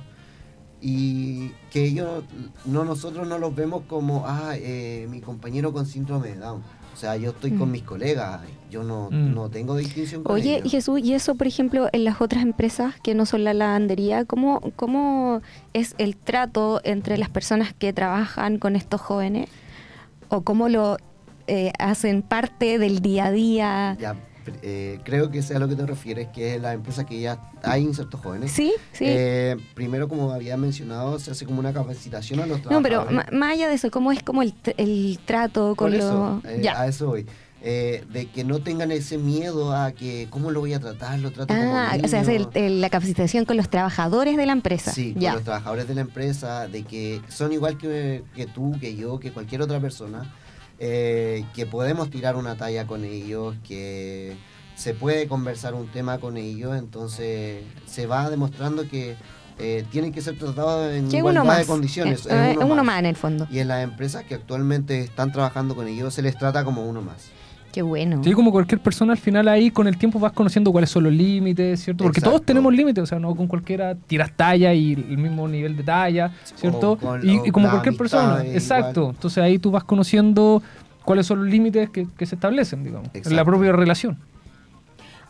y 0.80 1.50
que 1.70 1.84
ellos, 1.84 2.24
no 2.64 2.84
nosotros 2.84 3.26
no 3.28 3.38
los 3.38 3.54
vemos 3.54 3.82
como, 3.86 4.24
ah, 4.26 4.52
eh, 4.56 5.06
mi 5.10 5.20
compañero 5.20 5.72
con 5.72 5.86
síndrome 5.86 6.28
de 6.28 6.36
Down. 6.36 6.62
O 6.92 6.96
sea, 7.00 7.16
yo 7.16 7.30
estoy 7.30 7.52
con 7.52 7.68
Mm. 7.68 7.72
mis 7.72 7.82
colegas, 7.82 8.40
yo 8.70 8.82
no, 8.82 9.08
Mm. 9.10 9.34
no 9.34 9.48
tengo 9.48 9.76
distinción 9.76 10.22
con 10.22 10.34
Oye, 10.34 10.56
ellos. 10.56 10.70
Jesús, 10.70 11.00
y 11.02 11.14
eso, 11.14 11.34
por 11.34 11.46
ejemplo, 11.46 11.88
en 11.92 12.04
las 12.04 12.20
otras 12.20 12.42
empresas 12.42 12.94
que 13.02 13.14
no 13.14 13.24
son 13.26 13.44
la 13.44 13.54
lavandería, 13.54 14.24
¿cómo, 14.24 14.60
¿cómo 14.76 15.40
es 15.72 15.94
el 15.98 16.16
trato 16.16 16.80
entre 16.84 17.16
las 17.16 17.30
personas 17.30 17.72
que 17.72 17.92
trabajan 17.92 18.58
con 18.58 18.76
estos 18.76 19.00
jóvenes? 19.00 19.48
¿O 20.28 20.42
cómo 20.42 20.68
lo 20.68 20.96
eh, 21.46 21.72
hacen 21.78 22.22
parte 22.22 22.78
del 22.78 23.00
día 23.00 23.26
a 23.26 23.30
día? 23.32 23.96
Ya, 23.98 24.14
eh, 24.62 24.98
creo 25.04 25.30
que 25.30 25.42
sea 25.42 25.56
a 25.56 25.60
lo 25.60 25.68
que 25.68 25.76
te 25.76 25.86
refieres, 25.86 26.28
que 26.28 26.54
es 26.54 26.60
la 26.62 26.72
empresa 26.72 27.04
que 27.06 27.20
ya 27.20 27.38
hay 27.62 27.82
insertos 27.82 28.20
jóvenes. 28.20 28.52
Sí, 28.52 28.72
sí. 28.92 29.04
Eh, 29.06 29.56
primero, 29.74 30.08
como 30.08 30.32
había 30.32 30.56
mencionado, 30.56 31.18
se 31.18 31.30
hace 31.30 31.46
como 31.46 31.60
una 31.60 31.72
capacitación 31.72 32.40
a 32.40 32.46
los 32.46 32.62
no, 32.64 32.82
pero 32.82 33.02
trabajadores. 33.04 33.32
más 33.38 33.52
allá 33.52 33.68
de 33.68 33.74
eso, 33.74 33.90
¿cómo 33.90 34.12
es 34.12 34.22
como 34.22 34.42
el, 34.42 34.54
el 34.76 35.18
trato 35.24 35.74
con 35.76 35.96
los... 35.96 36.44
eh, 36.44 36.60
ya. 36.62 36.80
a 36.80 36.86
eso 36.86 37.06
voy. 37.08 37.26
Eh, 37.62 38.06
de 38.10 38.24
que 38.24 38.42
no 38.42 38.60
tengan 38.60 38.90
ese 38.90 39.18
miedo 39.18 39.76
a 39.76 39.92
que, 39.92 40.28
¿cómo 40.30 40.50
lo 40.50 40.60
voy 40.60 40.72
a 40.72 40.80
tratar? 40.80 41.18
Lo 41.18 41.30
trato 41.30 41.52
Ah, 41.54 41.90
como 41.92 42.04
o 42.06 42.08
sea, 42.08 42.22
el- 42.22 42.26
niño. 42.38 42.50
el- 42.54 42.80
la 42.80 42.88
capacitación 42.88 43.44
con 43.44 43.58
los 43.58 43.68
trabajadores 43.68 44.38
de 44.38 44.46
la 44.46 44.52
empresa. 44.52 44.90
Sí, 44.92 45.12
con 45.12 45.22
los 45.34 45.42
trabajadores 45.44 45.86
de 45.86 45.94
la 45.94 46.00
empresa, 46.00 46.68
de 46.68 46.84
que 46.84 47.20
son 47.28 47.52
igual 47.52 47.76
que, 47.76 48.24
que 48.34 48.46
tú, 48.46 48.74
que 48.80 48.96
yo, 48.96 49.20
que 49.20 49.30
cualquier 49.30 49.60
otra 49.60 49.78
persona, 49.78 50.32
eh, 50.82 51.44
que 51.54 51.66
podemos 51.66 52.08
tirar 52.08 52.36
una 52.36 52.56
talla 52.56 52.86
con 52.86 53.04
ellos, 53.04 53.54
que 53.68 54.34
se 54.76 54.94
puede 54.94 55.28
conversar 55.28 55.74
un 55.74 55.88
tema 55.88 56.18
con 56.18 56.38
ellos, 56.38 56.74
entonces 56.76 57.62
se 57.86 58.06
va 58.06 58.30
demostrando 58.30 58.88
que 58.88 59.14
eh, 59.58 59.84
tienen 59.90 60.10
que 60.10 60.22
ser 60.22 60.38
tratados 60.38 60.90
en 60.90 61.14
igualdad 61.14 61.44
más. 61.44 61.58
de 61.58 61.66
condiciones. 61.66 62.24
Eh, 62.24 62.52
es 62.52 62.56
uno 62.56 62.82
más 62.82 62.98
en 62.98 63.06
el 63.06 63.16
fondo. 63.16 63.46
Y 63.50 63.58
en 63.58 63.68
las 63.68 63.84
empresas 63.84 64.24
que 64.24 64.34
actualmente 64.34 65.00
están 65.00 65.32
trabajando 65.32 65.76
con 65.76 65.86
ellos 65.86 66.14
se 66.14 66.22
les 66.22 66.36
trata 66.38 66.64
como 66.64 66.86
uno 66.88 67.02
más. 67.02 67.28
Qué 67.72 67.82
bueno. 67.82 68.22
Sí, 68.24 68.32
como 68.32 68.50
cualquier 68.50 68.80
persona, 68.80 69.12
al 69.12 69.18
final 69.18 69.46
ahí 69.46 69.70
con 69.70 69.86
el 69.86 69.96
tiempo 69.96 70.18
vas 70.18 70.32
conociendo 70.32 70.72
cuáles 70.72 70.90
son 70.90 71.04
los 71.04 71.12
límites, 71.12 71.84
¿cierto? 71.84 72.02
Porque 72.04 72.20
todos 72.20 72.42
tenemos 72.44 72.74
límites, 72.74 73.02
o 73.04 73.06
sea, 73.06 73.18
no 73.20 73.34
con 73.36 73.46
cualquiera 73.46 73.94
tiras 73.94 74.32
talla 74.36 74.74
y 74.74 74.94
el 74.94 75.18
mismo 75.18 75.46
nivel 75.46 75.76
de 75.76 75.84
talla, 75.84 76.32
¿cierto? 76.56 76.96
Con- 76.96 77.20
y, 77.28 77.50
como 77.50 77.70
cualquier 77.70 77.96
persona, 77.96 78.44
exacto. 78.44 79.00
igual. 79.00 79.14
Entonces 79.14 79.38
ahí 79.44 79.58
tú 79.58 79.70
vas 79.70 79.84
conociendo 79.84 80.62
cuáles 81.04 81.26
son 81.26 81.44
los 81.44 81.48
límites 81.48 81.90
que, 81.90 82.08
que 82.16 82.26
se 82.26 82.34
establecen, 82.34 82.82
digamos, 82.82 83.08
en 83.14 83.36
la 83.36 83.44
propia 83.44 83.72
relación. 83.72 84.18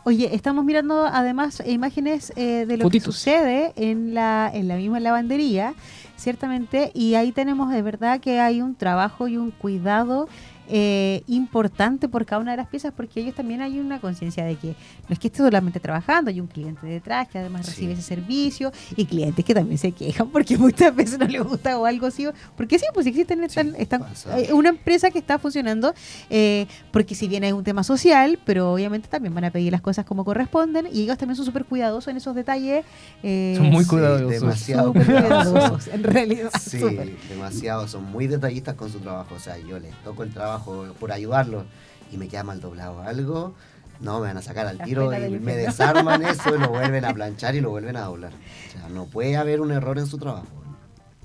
Oye, 0.04 0.34
estamos 0.34 0.64
mirando 0.64 1.04
además 1.04 1.62
imágenes 1.66 2.32
eh, 2.34 2.64
de 2.66 2.78
lo 2.78 2.84
Fotitos. 2.84 3.14
que 3.14 3.20
sucede 3.20 3.72
en 3.76 4.14
la, 4.14 4.50
en 4.52 4.66
la 4.66 4.76
misma 4.76 4.98
lavandería, 4.98 5.74
ciertamente, 6.16 6.90
y 6.94 7.16
ahí 7.16 7.32
tenemos 7.32 7.70
de 7.70 7.82
verdad 7.82 8.18
que 8.18 8.40
hay 8.40 8.62
un 8.62 8.74
trabajo 8.74 9.28
y 9.28 9.36
un 9.36 9.50
cuidado 9.50 10.26
eh, 10.72 11.22
importante 11.26 12.08
por 12.08 12.24
cada 12.24 12.40
una 12.40 12.52
de 12.52 12.56
las 12.58 12.68
piezas 12.68 12.92
porque 12.96 13.20
ellos 13.20 13.34
también 13.34 13.60
hay 13.60 13.78
una 13.78 14.00
conciencia 14.00 14.44
de 14.44 14.56
que 14.56 14.68
no 14.68 15.12
es 15.12 15.18
que 15.18 15.28
esté 15.28 15.38
solamente 15.38 15.80
trabajando, 15.80 16.30
hay 16.30 16.40
un 16.40 16.46
cliente 16.46 16.86
detrás 16.86 17.28
que 17.28 17.38
además 17.38 17.66
Sí. 17.66 17.72
recibe 17.72 17.92
ese 17.94 18.02
servicio 18.02 18.72
y 18.96 19.04
clientes 19.06 19.44
que 19.44 19.54
también 19.54 19.78
se 19.78 19.92
quejan 19.92 20.28
porque 20.30 20.56
muchas 20.56 20.94
veces 20.94 21.18
no 21.18 21.26
les 21.26 21.42
gusta 21.42 21.78
o 21.78 21.86
algo 21.86 22.06
así. 22.06 22.26
Porque 22.56 22.78
sí, 22.78 22.84
pues 22.94 23.06
existen, 23.06 23.42
están, 23.44 23.70
Sí, 23.72 23.76
están- 23.78 24.04
hay 24.32 24.50
una 24.52 24.68
empresa 24.68 25.10
que 25.10 25.18
está 25.18 25.38
funcionando 25.38 25.92
eh, 26.28 26.66
porque 26.92 27.14
si 27.14 27.26
bien 27.28 27.44
es 27.44 27.52
un 27.52 27.64
tema 27.64 27.82
social, 27.82 28.38
pero 28.44 28.72
obviamente 28.72 29.08
también 29.08 29.34
van 29.34 29.44
a 29.44 29.50
pedir 29.50 29.72
las 29.72 29.80
cosas 29.80 30.04
como 30.04 30.24
corresponden 30.24 30.86
y 30.92 31.02
ellos 31.02 31.18
también 31.18 31.36
son 31.36 31.46
súper 31.46 31.64
cuidadosos 31.64 32.08
en 32.08 32.16
esos 32.18 32.34
detalles. 32.34 32.84
eh, 33.22 33.54
Son 33.56 33.70
muy 33.70 33.84
Sí, 33.84 33.90
cuidadosos. 33.90 34.30
demasiado 34.30 34.92
cuidadosos. 34.92 35.88
en 35.88 36.02
realidad. 36.04 36.50
Sí, 36.60 36.78
demasiado. 37.28 37.88
Son 37.88 38.04
muy 38.04 38.26
detallistas 38.26 38.74
con 38.74 38.90
su 38.90 38.98
trabajo. 39.00 39.34
O 39.34 39.38
sea, 39.40 39.58
yo 39.58 39.78
les 39.78 39.94
toco 40.04 40.22
el 40.22 40.32
trabajo 40.32 40.59
por 40.64 41.12
ayudarlos 41.12 41.64
y 42.12 42.16
me 42.16 42.28
queda 42.28 42.42
mal 42.42 42.60
doblado 42.60 43.02
algo. 43.02 43.54
No, 44.00 44.20
me 44.20 44.28
van 44.28 44.38
a 44.38 44.42
sacar 44.42 44.66
al 44.66 44.78
La 44.78 44.84
tiro 44.84 45.12
y 45.12 45.38
me 45.38 45.56
desarman 45.56 46.22
eso 46.22 46.54
y 46.54 46.58
lo 46.58 46.68
vuelven 46.70 47.04
a 47.04 47.12
planchar 47.12 47.54
y 47.54 47.60
lo 47.60 47.70
vuelven 47.70 47.96
a 47.96 48.02
doblar. 48.02 48.32
O 48.32 48.72
sea, 48.72 48.88
no 48.88 49.04
puede 49.06 49.36
haber 49.36 49.60
un 49.60 49.72
error 49.72 49.98
en 49.98 50.06
su 50.06 50.16
trabajo. 50.18 50.46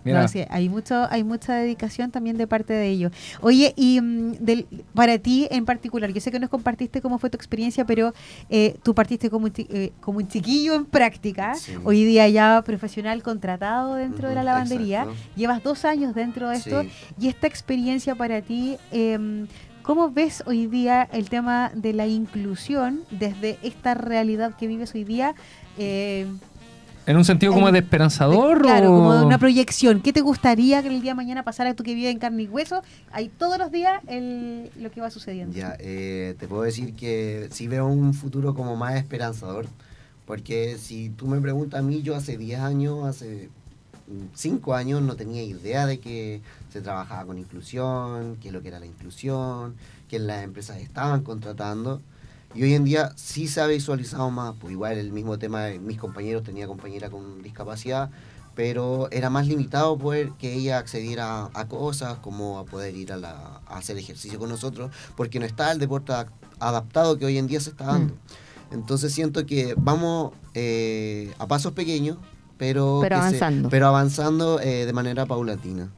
Mira, 0.05 0.21
No, 0.21 0.27
sí, 0.29 0.43
hay 0.49 0.69
mucho, 0.69 1.07
hay 1.09 1.23
mucha 1.25 1.55
dedicación 1.55 2.11
también 2.11 2.37
de 2.37 2.45
parte 2.47 2.71
de 2.73 2.87
ellos. 2.87 3.11
Oye, 3.41 3.73
y 3.75 3.99
mm, 3.99 4.33
del, 4.39 4.67
para 4.93 5.17
ti 5.17 5.47
en 5.51 5.65
particular, 5.65 6.13
yo 6.13 6.21
sé 6.21 6.31
que 6.31 6.39
nos 6.39 6.49
compartiste 6.49 7.01
cómo 7.01 7.17
fue 7.17 7.29
tu 7.29 7.35
experiencia, 7.35 7.85
pero 7.85 8.13
eh, 8.49 8.77
tú 8.83 8.93
partiste 8.95 9.29
como 9.29 9.47
eh, 9.47 9.91
como 9.99 10.19
un 10.19 10.27
chiquillo 10.27 10.75
en 10.75 10.85
práctica, 10.85 11.55
Sí. 11.55 11.73
hoy 11.83 12.05
día 12.05 12.29
ya 12.29 12.61
profesional 12.65 13.21
contratado 13.23 13.95
dentro 13.95 14.29
de 14.29 14.35
la 14.35 14.43
lavandería, 14.43 15.01
exacto. 15.01 15.21
llevas 15.35 15.63
dos 15.63 15.83
años 15.85 16.13
dentro 16.15 16.49
de 16.49 16.57
esto, 16.57 16.83
Sí. 16.83 16.89
y 17.19 17.27
esta 17.27 17.47
experiencia 17.47 18.13
para 18.15 18.41
ti, 18.43 18.77
em, 18.91 19.47
¿cómo 19.81 20.11
ves 20.11 20.43
hoy 20.45 20.67
día 20.67 21.09
el 21.11 21.29
tema 21.29 21.71
de 21.73 21.93
la 21.93 22.05
inclusión 22.07 23.01
desde 23.09 23.57
esta 23.63 23.95
realidad 23.95 24.55
que 24.55 24.67
vives 24.67 24.93
hoy 24.93 25.03
día? 25.03 25.33
Eh, 25.77 26.27
¿En 27.07 27.17
un 27.17 27.23
sentido 27.25 27.53
como 27.53 27.71
de 27.71 27.79
esperanzador? 27.79 28.61
Claro, 28.63 28.91
o- 28.93 28.97
como 28.97 29.13
de 29.15 29.25
una 29.25 29.37
proyección. 29.37 30.01
¿Qué 30.01 30.11
te 30.11 30.21
gustaría 30.21 30.81
que 30.81 30.87
el 30.87 31.01
día 31.01 31.11
de 31.11 31.15
mañana 31.15 31.43
pasara 31.43 31.73
tú 31.75 31.83
que 31.83 31.93
vives 31.93 32.11
en 32.11 32.19
carne 32.19 32.43
y 32.43 32.47
hueso? 32.47 32.81
Hay 33.11 33.29
todos 33.29 33.59
los 33.59 33.71
días 33.71 34.01
el, 34.07 34.71
lo 34.79 34.89
que 34.91 35.01
va 35.01 35.11
sucediendo. 35.11 35.55
Ya, 35.55 35.75
eh, 35.79 36.35
te 36.39 36.47
puedo 36.47 36.63
decir 36.63 36.95
que 36.95 37.47
sí 37.51 37.67
veo 37.67 37.85
un 37.87 38.13
futuro 38.15 38.55
como 38.55 38.75
más 38.75 38.95
esperanzador, 38.95 39.67
porque 40.25 40.77
si 40.79 41.09
tú 41.11 41.27
me 41.27 41.39
preguntas 41.39 41.79
a 41.79 41.83
mí, 41.83 42.01
yo 42.01 42.15
hace 42.15 42.37
10 42.37 42.59
años, 42.59 43.05
hace 43.05 43.49
5 44.33 44.73
años 44.73 45.01
no 45.03 45.15
tenía 45.15 45.43
idea 45.43 45.85
de 45.85 45.99
que 45.99 46.41
se 46.73 46.81
trabajaba 46.81 47.25
con 47.25 47.37
inclusión, 47.37 48.37
qué 48.41 48.47
es 48.47 48.53
lo 48.53 48.61
que 48.63 48.69
era 48.69 48.79
la 48.79 48.85
inclusión, 48.87 49.75
que 50.09 50.17
las 50.17 50.43
empresas 50.43 50.77
estaban 50.77 51.21
contratando. 51.21 52.01
Y 52.55 52.63
hoy 52.63 52.73
en 52.73 52.85
día 52.85 53.11
sí 53.17 53.47
se 53.47 53.59
ha 53.61 53.67
visualizado 53.67 54.31
más, 54.31 54.55
pues 54.59 54.71
igual 54.71 54.97
el 54.97 55.11
mismo 55.11 55.37
tema 55.37 55.63
de 55.63 55.77
mis 55.79 55.97
compañeros, 55.99 56.43
tenía 56.43 56.67
compañera 56.67 57.09
con 57.09 57.41
discapacidad, 57.43 58.09
pero 58.55 59.09
era 59.11 59.29
más 59.29 59.45
limitado 59.47 59.97
poder 59.97 60.31
que 60.39 60.53
ella 60.53 60.77
accediera 60.77 61.49
a 61.53 61.67
cosas 61.67 62.17
como 62.19 62.57
a 62.57 62.63
poder 62.65 62.95
ir 62.95 63.11
a, 63.11 63.17
la- 63.17 63.59
a 63.67 63.77
hacer 63.77 63.97
ejercicio 63.97 64.39
con 64.39 64.47
nosotros, 64.47 64.89
porque 65.17 65.39
no 65.39 65.45
está 65.45 65.69
el 65.73 65.79
deporte 65.79 66.13
adaptado 66.59 67.17
que 67.17 67.25
hoy 67.25 67.37
en 67.37 67.47
día 67.47 67.59
se 67.59 67.71
está 67.71 67.85
dando. 67.87 68.13
Entonces 68.71 69.13
siento 69.13 69.45
que 69.45 69.75
vamos 69.77 70.31
eh, 70.53 71.33
a 71.37 71.47
pasos 71.47 71.73
pequeños, 71.73 72.17
pero, 72.57 72.99
Pero 73.01 73.17
se- 73.17 73.21
avanzando. 73.27 73.69
pero 73.69 73.87
avanzando 73.87 74.61
eh, 74.61 74.85
de 74.85 74.93
manera 74.93 75.25
paulatina. 75.25 75.89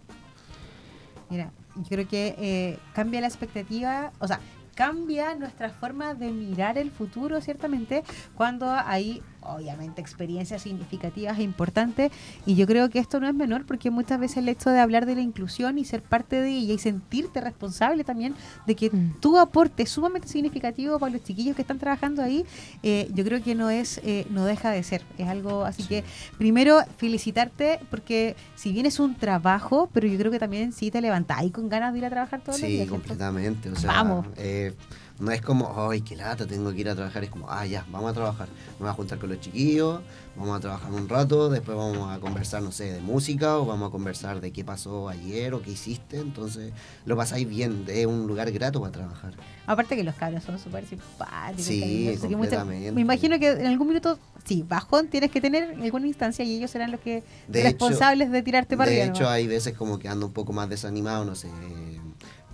Mira, 1.30 1.52
yo 1.76 1.84
creo 1.88 2.08
que 2.08 2.36
eh, 2.40 2.80
cambia 2.96 3.22
la 3.22 3.28
expectativa, 3.28 4.12
o 4.20 4.28
sea, 4.28 4.40
cambia 4.78 5.34
nuestra 5.34 5.72
forma 5.72 6.14
de 6.14 6.32
mirar 6.32 6.78
el 6.78 6.92
futuro, 6.92 7.42
ciertamente, 7.42 8.04
cuando 8.36 8.70
hay, 8.70 9.24
obviamente, 9.48 10.02
experiencias 10.02 10.62
significativas 10.62 11.40
e 11.40 11.44
importantes. 11.44 12.12
Y 12.46 12.56
yo 12.56 12.68
creo 12.68 12.90
que 12.90 13.00
esto 13.00 13.20
no 13.20 13.28
es 13.28 13.34
menor, 13.34 13.66
porque 13.66 13.90
muchas 13.92 14.20
veces 14.20 14.38
el 14.38 14.50
hecho 14.50 14.70
de 14.70 14.80
hablar 14.80 15.06
de 15.06 15.16
la 15.16 15.22
inclusión 15.22 15.78
y 15.78 15.86
ser 15.86 16.02
parte 16.02 16.42
de 16.42 16.50
ella 16.50 16.74
y 16.74 16.78
sentirte 16.78 17.42
responsable 17.42 18.04
también 18.04 18.36
de 18.66 18.76
que 18.76 18.90
Mm. 18.90 19.20
tu 19.20 19.38
aporte 19.38 19.84
es 19.84 19.90
sumamente 19.90 20.28
significativo 20.28 21.00
para 21.00 21.12
los 21.14 21.24
chiquillos 21.24 21.56
que 21.56 21.62
están 21.62 21.80
trabajando 21.80 22.22
ahí, 22.22 22.46
eh, 22.84 23.10
yo 23.14 23.24
creo 23.24 23.42
que 23.44 23.56
no 23.56 23.70
es, 23.70 24.00
eh, 24.04 24.26
no 24.30 24.46
deja 24.46 24.72
de 24.72 24.84
ser. 24.84 25.02
Es 25.18 25.28
algo 25.28 25.66
así 25.66 25.84
que 25.84 26.04
primero 26.38 26.80
felicitarte 26.98 27.80
porque 27.90 28.36
si 28.56 28.72
bien 28.72 28.86
es 28.86 29.00
un 29.00 29.16
trabajo, 29.16 29.90
pero 29.94 30.08
yo 30.08 30.18
creo 30.18 30.32
que 30.32 30.40
también 30.40 30.72
sí 30.72 30.92
te 30.92 31.02
levantáis 31.02 31.52
con 31.52 31.70
ganas 31.70 31.94
de 31.94 32.00
ir 32.00 32.06
a 32.06 32.10
trabajar 32.10 32.42
todos 32.42 32.60
los 32.60 32.68
Sí, 32.70 32.76
días. 32.76 32.88
¿cierto? 32.88 32.94
completamente. 32.96 33.70
O 33.70 33.76
sea, 33.76 33.92
Vamos. 33.92 34.26
eh, 34.38 34.74
no 35.20 35.32
es 35.32 35.42
como, 35.42 35.90
ay, 35.90 36.02
qué 36.02 36.16
lata, 36.16 36.46
tengo 36.46 36.72
que 36.72 36.82
ir 36.82 36.90
a 36.90 36.96
trabajar. 36.96 37.24
Es 37.24 37.30
como, 37.30 37.50
ah, 37.50 37.66
ya, 37.66 37.86
vamos 37.92 38.12
a 38.12 38.14
trabajar. 38.14 38.48
Me 38.74 38.82
voy 38.82 38.90
a 38.90 38.94
juntar 38.94 39.18
con 39.18 39.30
los 39.30 39.40
chiquillos, 39.40 40.02
vamos 40.36 40.58
a 40.58 40.60
trabajar 40.60 40.92
un 40.92 41.10
rato, 41.10 41.50
después 41.50 41.76
vamos 41.76 42.16
a 42.16 42.20
conversar, 42.20 42.62
no 42.62 42.72
sé, 42.72 42.94
de 42.94 43.02
música 43.02 43.58
o 43.58 43.66
vamos 43.66 43.90
a 43.90 43.92
conversar 43.92 44.40
de 44.42 44.52
qué 44.52 44.64
pasó 44.64 45.10
ayer 45.10 45.54
o 45.54 45.62
qué 45.62 45.72
hiciste. 45.72 46.20
Entonces, 46.20 46.72
lo 47.06 47.16
pasáis 47.16 47.48
bien, 47.48 47.86
es 47.88 48.06
un 48.06 48.28
lugar 48.28 48.52
grato 48.52 48.80
para 48.80 48.92
trabajar. 48.92 49.34
Aparte 49.66 49.96
que 49.96 50.04
los 50.04 50.16
cabros 50.16 50.44
son 50.44 50.60
súper 50.60 50.86
simpáticos. 50.86 51.66
Sí, 51.66 52.16
completamente. 52.22 52.92
me 52.92 53.02
imagino 53.02 53.40
que 53.40 53.52
en 53.52 53.66
algún 53.66 53.88
minuto, 53.88 54.20
sí, 54.46 54.64
bajón 54.68 55.08
tienes 55.08 55.32
que 55.32 55.42
tener 55.42 55.72
en 55.72 55.82
alguna 55.82 56.08
instancia 56.08 56.46
y 56.46 56.56
ellos 56.56 56.70
serán 56.72 56.92
los 56.92 57.02
que 57.02 57.24
De 57.48 57.64
responsables 57.64 58.32
de 58.32 58.44
tirarte 58.44 58.78
para 58.78 58.92
De 58.92 59.02
arriba. 59.02 59.16
hecho, 59.16 59.28
hay 59.28 59.48
veces 59.48 59.76
como 59.76 59.98
que 59.98 60.08
ando 60.08 60.28
un 60.28 60.34
poco 60.34 60.54
más 60.54 60.70
desanimado, 60.70 61.26
no 61.26 61.36
sé, 61.36 61.50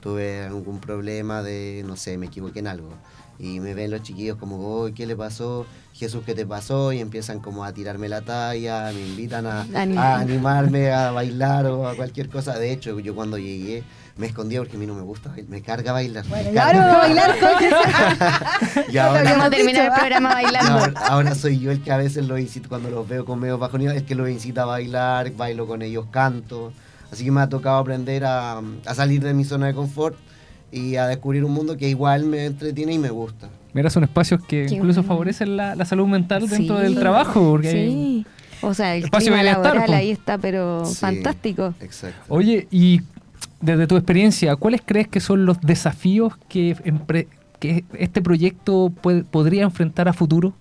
tuve 0.04 0.44
algún 0.44 0.80
problema 0.80 1.42
de, 1.42 1.84
no 1.88 1.96
sé, 1.96 2.18
me 2.18 2.26
equivoqué 2.26 2.60
en 2.60 2.68
algo. 2.68 2.89
Y 3.39 3.60
me 3.60 3.74
ven 3.74 3.89
los 3.89 4.04
chiquillos 4.04 4.38
como, 4.38 4.58
oh, 4.58 4.89
¿qué 4.94 5.08
le 5.08 5.16
pasó? 5.16 5.66
Jesús, 5.94 6.24
¿qué 6.26 6.36
te 6.36 6.46
pasó? 6.46 6.92
Y 6.94 7.00
empiezan 7.00 7.39
como 7.39 7.63
a 7.66 7.72
tirarme 7.74 8.08
la 8.10 8.22
talla, 8.22 8.92
me 8.94 9.00
invitan 9.02 9.48
a, 9.48 9.63
Anim- 9.74 9.98
a 9.98 10.20
animarme 10.20 10.92
a 10.92 11.10
bailar 11.12 11.66
o 11.68 11.88
a 11.88 11.96
cualquier 11.96 12.30
cosa. 12.30 12.58
De 12.60 12.72
hecho, 12.72 13.00
yo 13.00 13.16
cuando 13.16 13.38
llegué 13.38 13.84
me 14.16 14.28
escondía 14.28 14.60
porque 14.60 14.76
a 14.76 14.80
mí 14.80 14.86
no 14.86 14.94
me 14.94 15.02
gusta, 15.02 15.34
me 15.48 15.63
carga 15.63 15.92
bailar. 15.92 16.24
Bueno, 16.28 16.50
me 16.50 16.56
carga. 16.56 16.98
bailar 17.00 17.36
con 17.39 17.50
Y 18.94 18.98
ahora- 18.98 19.24
Vamos 19.24 19.46
a 19.46 19.50
terminar 19.50 19.86
el 19.88 19.92
programa 19.94 20.34
bailando. 20.36 20.72
ahora, 20.72 20.94
ahora 21.08 21.36
soy 21.36 21.60
yo 21.60 21.72
el 21.72 21.82
que 21.82 21.92
a 21.92 21.98
veces 21.98 22.28
lo 22.28 22.38
incito, 22.38 22.70
cuando 22.70 22.92
los 22.92 23.08
veo 23.08 23.26
con 23.26 23.39
medio 23.39 23.58
bajoneados, 23.58 23.98
el 23.98 24.06
que 24.06 24.13
los 24.16 24.30
incita 24.30 24.63
a 24.63 24.66
bailar, 24.66 25.32
bailo 25.32 25.66
con 25.66 25.82
ellos, 25.82 26.06
canto. 26.12 26.72
Así 27.13 27.23
que 27.23 27.32
me 27.32 27.41
ha 27.41 27.47
tocado 27.49 27.78
aprender 27.78 28.26
a, 28.26 28.58
a 28.86 28.93
salir 28.95 29.21
de 29.23 29.34
mi 29.34 29.43
zona 29.45 29.67
de 29.67 29.73
confort 29.73 30.17
y 30.71 30.95
a 30.95 31.06
descubrir 31.08 31.45
un 31.45 31.52
mundo 31.54 31.78
que 31.78 31.88
igual 31.88 32.26
me 32.26 32.45
entretiene 32.45 32.93
y 32.93 32.97
me 32.99 33.10
gusta. 33.12 33.49
Mira, 33.73 33.89
son 33.89 34.04
espacios 34.04 34.41
que 34.41 34.65
Qué 34.67 34.76
incluso 34.76 35.02
bueno. 35.02 35.08
favorecen 35.13 35.56
la, 35.56 35.76
la 35.76 35.86
salud 35.86 36.08
mental 36.08 36.47
dentro 36.49 36.78
Sí. 36.78 36.84
del 36.84 36.95
trabajo. 36.95 37.52
Porque 37.52 37.69
hay- 37.69 37.89
Sí. 37.89 38.26
O 38.65 38.73
sea, 38.73 38.95
el 38.95 39.04
Espacio 39.04 39.32
de 39.34 39.39
clima 39.39 39.52
laboral 39.62 39.86
po. 39.86 39.93
ahí 39.93 40.10
está, 40.12 40.38
pero 40.38 40.86
Sí, 40.86 40.95
fantástico. 40.95 41.73
Exacto. 41.82 42.17
Oye, 42.30 42.67
y 42.71 43.02
desde 43.62 43.88
tu 43.88 43.95
experiencia, 43.97 44.56
¿cuáles 44.56 44.82
crees 44.86 45.08
que 45.08 45.19
son 45.19 45.45
los 45.45 45.60
desafíos 45.62 46.34
que, 46.47 46.76
que 47.60 47.84
este 47.99 48.21
proyecto 48.21 48.89
puede- 49.02 49.23
podría 49.23 49.63
enfrentar 49.63 50.08
a 50.08 50.13
futuro? 50.13 50.54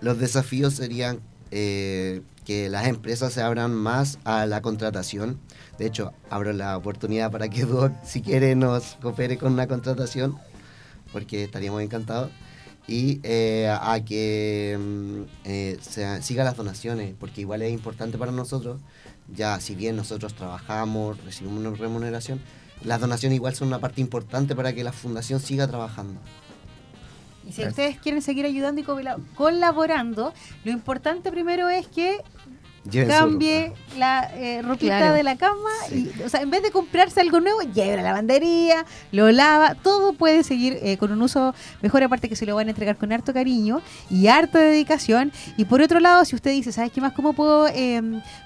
Los 0.00 0.18
desafíos 0.18 0.74
serían 0.74 1.20
eh, 1.50 2.20
que 2.44 2.68
las 2.68 2.86
empresas 2.86 3.32
se 3.32 3.40
abran 3.40 3.72
más 3.74 4.18
a 4.24 4.44
la 4.46 4.60
contratación. 4.60 5.38
De 5.78 5.86
hecho, 5.86 6.12
abro 6.28 6.52
la 6.52 6.76
oportunidad 6.76 7.30
para 7.30 7.48
que 7.48 7.64
Doc, 7.66 7.92
si 8.04 8.20
quiere, 8.22 8.54
nos 8.54 8.96
coopere 9.00 9.38
con 9.38 9.52
una 9.52 9.66
contratación, 9.66 10.36
porque 11.12 11.44
estaríamos 11.44 11.82
encantados. 11.82 12.30
Y 12.86 13.20
eh, 13.22 13.68
a 13.70 14.02
que 14.02 14.78
mm, 14.80 15.22
eh, 15.44 15.78
siga 16.22 16.42
las 16.42 16.56
donaciones, 16.56 17.14
porque 17.20 17.42
igual 17.42 17.60
es 17.62 17.70
importante 17.72 18.16
para 18.16 18.32
nosotros. 18.32 18.80
Ya, 19.34 19.60
si 19.60 19.74
bien 19.74 19.94
nosotros 19.94 20.32
trabajamos, 20.34 21.22
recibimos 21.22 21.58
una 21.64 21.76
remuneración, 21.76 22.40
las 22.82 22.98
donaciones 23.00 23.36
igual 23.36 23.54
son 23.54 23.68
una 23.68 23.78
parte 23.78 24.00
importante 24.00 24.56
para 24.56 24.72
que 24.72 24.82
la 24.84 24.92
fundación 24.92 25.38
siga 25.38 25.66
trabajando. 25.68 26.18
Y 27.46 27.52
si 27.52 27.62
ustedes 27.66 27.98
quieren 27.98 28.22
seguir 28.22 28.46
ayudando 28.46 28.80
y 28.80 28.84
colab- 28.84 29.22
colaborando, 29.34 30.32
lo 30.64 30.70
importante 30.70 31.30
primero 31.30 31.68
es 31.68 31.86
que 31.88 32.18
Lleven 32.90 33.08
cambie 33.08 33.72
la 33.98 34.30
eh, 34.34 34.62
ropita 34.62 34.98
Claro. 34.98 35.14
de 35.14 35.22
la 35.22 35.36
cama. 35.36 35.68
Sí. 35.88 36.10
Y, 36.18 36.22
o 36.22 36.28
sea, 36.28 36.40
en 36.40 36.50
vez 36.50 36.62
de 36.62 36.70
comprarse 36.70 37.20
algo 37.20 37.40
nuevo, 37.40 37.60
lleve 37.62 37.96
la 37.96 38.02
lavandería, 38.02 38.84
lo 39.12 39.30
lava. 39.30 39.74
Todo 39.74 40.12
puede 40.14 40.42
seguir 40.44 40.78
eh, 40.82 40.96
con 40.96 41.12
un 41.12 41.20
uso 41.20 41.54
mejor, 41.82 42.02
aparte 42.02 42.28
que 42.28 42.36
se 42.36 42.46
lo 42.46 42.54
van 42.54 42.68
a 42.68 42.70
entregar 42.70 42.96
con 42.96 43.12
harto 43.12 43.32
cariño 43.34 43.82
y 44.10 44.28
harta 44.28 44.58
dedicación. 44.58 45.32
Y 45.56 45.64
por 45.66 45.82
otro 45.82 46.00
lado, 46.00 46.24
si 46.24 46.34
usted 46.36 46.50
dice, 46.52 46.72
¿sabes 46.72 46.92
qué 46.92 47.00
más? 47.00 47.12
¿Cómo 47.12 47.32
puedo 47.34 47.68
eh, 47.68 48.00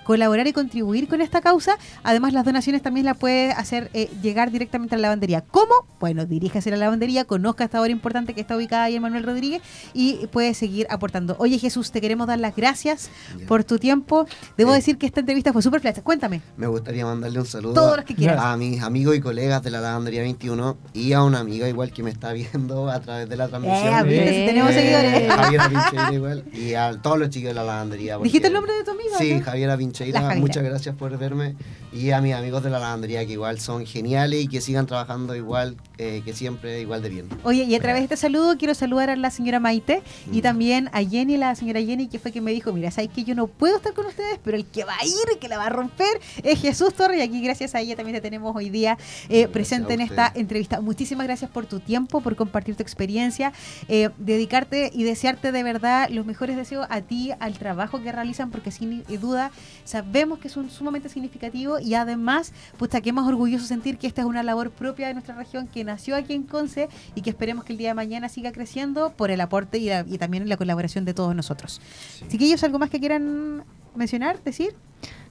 colaborar 0.04 0.46
y 0.46 0.52
contribuir 0.52 1.08
con 1.08 1.20
esta 1.20 1.40
causa? 1.40 1.76
Además, 2.02 2.32
las 2.32 2.44
donaciones 2.44 2.82
también 2.82 3.06
las 3.06 3.16
puede 3.16 3.52
hacer 3.52 3.90
eh, 3.94 4.10
llegar 4.22 4.50
directamente 4.50 4.94
a 4.94 4.98
la 4.98 5.02
lavandería. 5.02 5.42
¿Cómo? 5.42 5.72
Bueno, 6.00 6.24
diríjase 6.26 6.70
a 6.70 6.72
la 6.72 6.78
lavandería, 6.78 7.24
conozca 7.24 7.64
esta 7.64 7.80
hora 7.80 7.92
importante 7.92 8.34
que 8.34 8.40
está 8.40 8.56
ubicada 8.56 8.84
ahí 8.84 8.96
en 8.96 9.02
Manuel 9.02 9.22
Rodríguez 9.24 9.62
y 9.94 10.26
puede 10.28 10.54
seguir 10.54 10.86
aportando. 10.90 11.36
Oye, 11.38 11.58
Jesús, 11.58 11.92
te 11.92 12.00
queremos 12.00 12.26
dar 12.26 12.40
las 12.40 12.56
gracias 12.56 13.10
por 13.46 13.62
tu 13.64 13.78
tiempo. 13.78 14.21
Tiempo. 14.24 14.46
Debo 14.56 14.72
Eh. 14.72 14.76
decir 14.76 14.98
que 14.98 15.06
esta 15.06 15.20
entrevista 15.20 15.52
fue 15.52 15.62
súper 15.62 15.80
flash. 15.80 16.00
Cuéntame. 16.02 16.40
Me 16.56 16.66
gustaría 16.66 17.04
mandarle 17.04 17.38
un 17.40 17.46
saludo 17.46 17.74
Todos 17.74 17.92
a- 17.94 17.96
los 17.96 18.04
que 18.04 18.14
quieras. 18.14 18.38
a 18.42 18.56
mis 18.56 18.82
amigos 18.82 19.16
y 19.16 19.20
colegas 19.20 19.62
de 19.62 19.70
la 19.70 19.80
Lavandería 19.80 20.22
21 20.22 20.76
y 20.92 21.12
a 21.12 21.22
una 21.22 21.40
amiga 21.40 21.68
igual 21.68 21.92
que 21.92 22.02
me 22.02 22.10
está 22.10 22.32
viendo 22.32 22.90
a 22.90 23.00
través 23.00 23.28
de 23.28 23.36
la 23.36 23.44
Eh, 23.46 23.48
transmisión. 23.48 24.06
mira, 24.08 24.24
si 24.28 24.46
tenemos 24.46 24.70
Eh, 24.70 24.74
seguidores. 24.74 25.32
Javiera 25.32 25.68
Pincheira 25.68 26.12
igual 26.12 26.44
y 26.52 26.74
a 26.74 26.92
todos 27.00 27.18
los 27.18 27.30
chicos 27.30 27.48
de 27.48 27.54
la 27.54 27.64
lavandería. 27.64 28.14
porque- 28.16 28.28
¿Dijiste 28.28 28.48
el 28.48 28.54
nombre 28.54 28.72
de 28.72 28.84
tu 28.84 28.90
amiga? 28.92 29.18
Sí, 29.18 29.34
no? 29.34 29.44
Javiera 29.44 29.72
La 29.72 29.78
Pincheira, 29.78 30.20
Javiera. 30.20 30.40
muchas 30.40 30.62
gracias 30.62 30.94
por 30.96 31.16
verme. 31.18 31.56
Y 31.92 32.10
a 32.10 32.20
mis 32.22 32.34
amigos 32.34 32.62
de 32.62 32.70
la 32.70 32.78
lavandería 32.78 33.26
que 33.26 33.32
igual 33.32 33.60
son 33.60 33.84
geniales 33.84 34.42
y 34.44 34.48
que 34.48 34.60
sigan 34.62 34.86
trabajando 34.86 35.34
igual 35.36 35.76
eh, 36.02 36.22
que 36.24 36.32
siempre, 36.32 36.80
igual 36.80 37.00
de 37.02 37.08
bien. 37.08 37.28
Oye, 37.44 37.64
y 37.64 37.74
a 37.74 37.80
través 37.80 38.00
de 38.00 38.04
este 38.04 38.16
saludo 38.16 38.56
quiero 38.58 38.74
saludar 38.74 39.10
a 39.10 39.16
la 39.16 39.30
señora 39.30 39.60
Maite 39.60 40.02
y 40.32 40.38
Mm. 40.38 40.42
también 40.42 40.90
a 40.92 41.02
Jenny, 41.02 41.36
la 41.36 41.54
señora 41.54 41.80
Jenny, 41.80 42.08
que 42.08 42.18
fue 42.18 42.32
que 42.32 42.40
me 42.40 42.50
dijo, 42.52 42.72
mira, 42.72 42.90
sabes 42.90 43.10
que 43.10 43.24
yo 43.24 43.34
no 43.34 43.46
puedo 43.46 43.76
estar 43.76 43.92
con 43.94 44.06
ustedes, 44.06 44.38
pero 44.42 44.56
el 44.56 44.66
que 44.66 44.84
va 44.84 44.94
a 45.00 45.04
ir, 45.06 45.38
que 45.40 45.48
la 45.48 45.58
va 45.58 45.66
a 45.66 45.68
romper, 45.68 46.20
es 46.42 46.60
Jesús 46.60 46.94
Torres. 46.94 47.18
Y 47.18 47.22
aquí 47.22 47.40
gracias 47.42 47.74
a 47.74 47.80
ella 47.80 47.94
también 47.96 48.16
te 48.16 48.20
tenemos 48.20 48.54
hoy 48.56 48.70
día 48.70 48.98
eh, 49.28 49.48
presente 49.48 49.94
en 49.94 50.00
esta 50.00 50.32
entrevista. 50.34 50.80
Muchísimas 50.80 51.26
gracias 51.26 51.50
por 51.50 51.66
tu 51.66 51.80
tiempo, 51.80 52.20
por 52.20 52.34
compartir 52.36 52.74
tu 52.74 52.82
experiencia, 52.82 53.52
eh, 53.88 54.10
dedicarte 54.18 54.90
y 54.92 55.04
desearte 55.04 55.52
de 55.52 55.62
verdad 55.62 56.08
los 56.10 56.26
mejores 56.26 56.56
deseos 56.56 56.86
a 56.90 57.00
ti, 57.00 57.30
al 57.38 57.58
trabajo 57.58 58.02
que 58.02 58.10
realizan, 58.10 58.50
porque 58.50 58.70
sin 58.70 59.04
duda 59.20 59.50
sabemos 59.84 60.38
que 60.38 60.48
es 60.48 60.56
un 60.56 60.70
sumamente 60.70 61.08
significativo 61.08 61.78
y 61.78 61.94
además, 61.94 62.52
pues 62.78 62.90
que 63.02 63.12
más 63.12 63.26
orgulloso 63.26 63.64
sentir 63.64 63.98
que 63.98 64.06
esta 64.06 64.20
es 64.22 64.26
una 64.26 64.42
labor 64.42 64.70
propia 64.70 65.08
de 65.08 65.14
nuestra 65.14 65.34
región 65.34 65.66
que 65.66 65.82
nació 65.92 66.16
aquí 66.16 66.32
en 66.34 66.42
Conce 66.44 66.88
y 67.14 67.20
que 67.22 67.30
esperemos 67.30 67.64
que 67.64 67.72
el 67.72 67.78
día 67.78 67.88
de 67.88 67.94
mañana 67.94 68.28
siga 68.28 68.50
creciendo 68.52 69.12
por 69.16 69.30
el 69.30 69.40
aporte 69.40 69.78
y, 69.78 69.88
la- 69.88 70.04
y 70.08 70.18
también 70.18 70.48
la 70.48 70.56
colaboración 70.56 71.04
de 71.04 71.12
todos 71.14 71.34
nosotros. 71.36 71.80
Chiquillos, 72.28 72.62
¿algo 72.64 72.78
más 72.78 72.90
que 72.90 72.98
quieran 73.00 73.64
mencionar, 73.94 74.42
decir? 74.42 74.74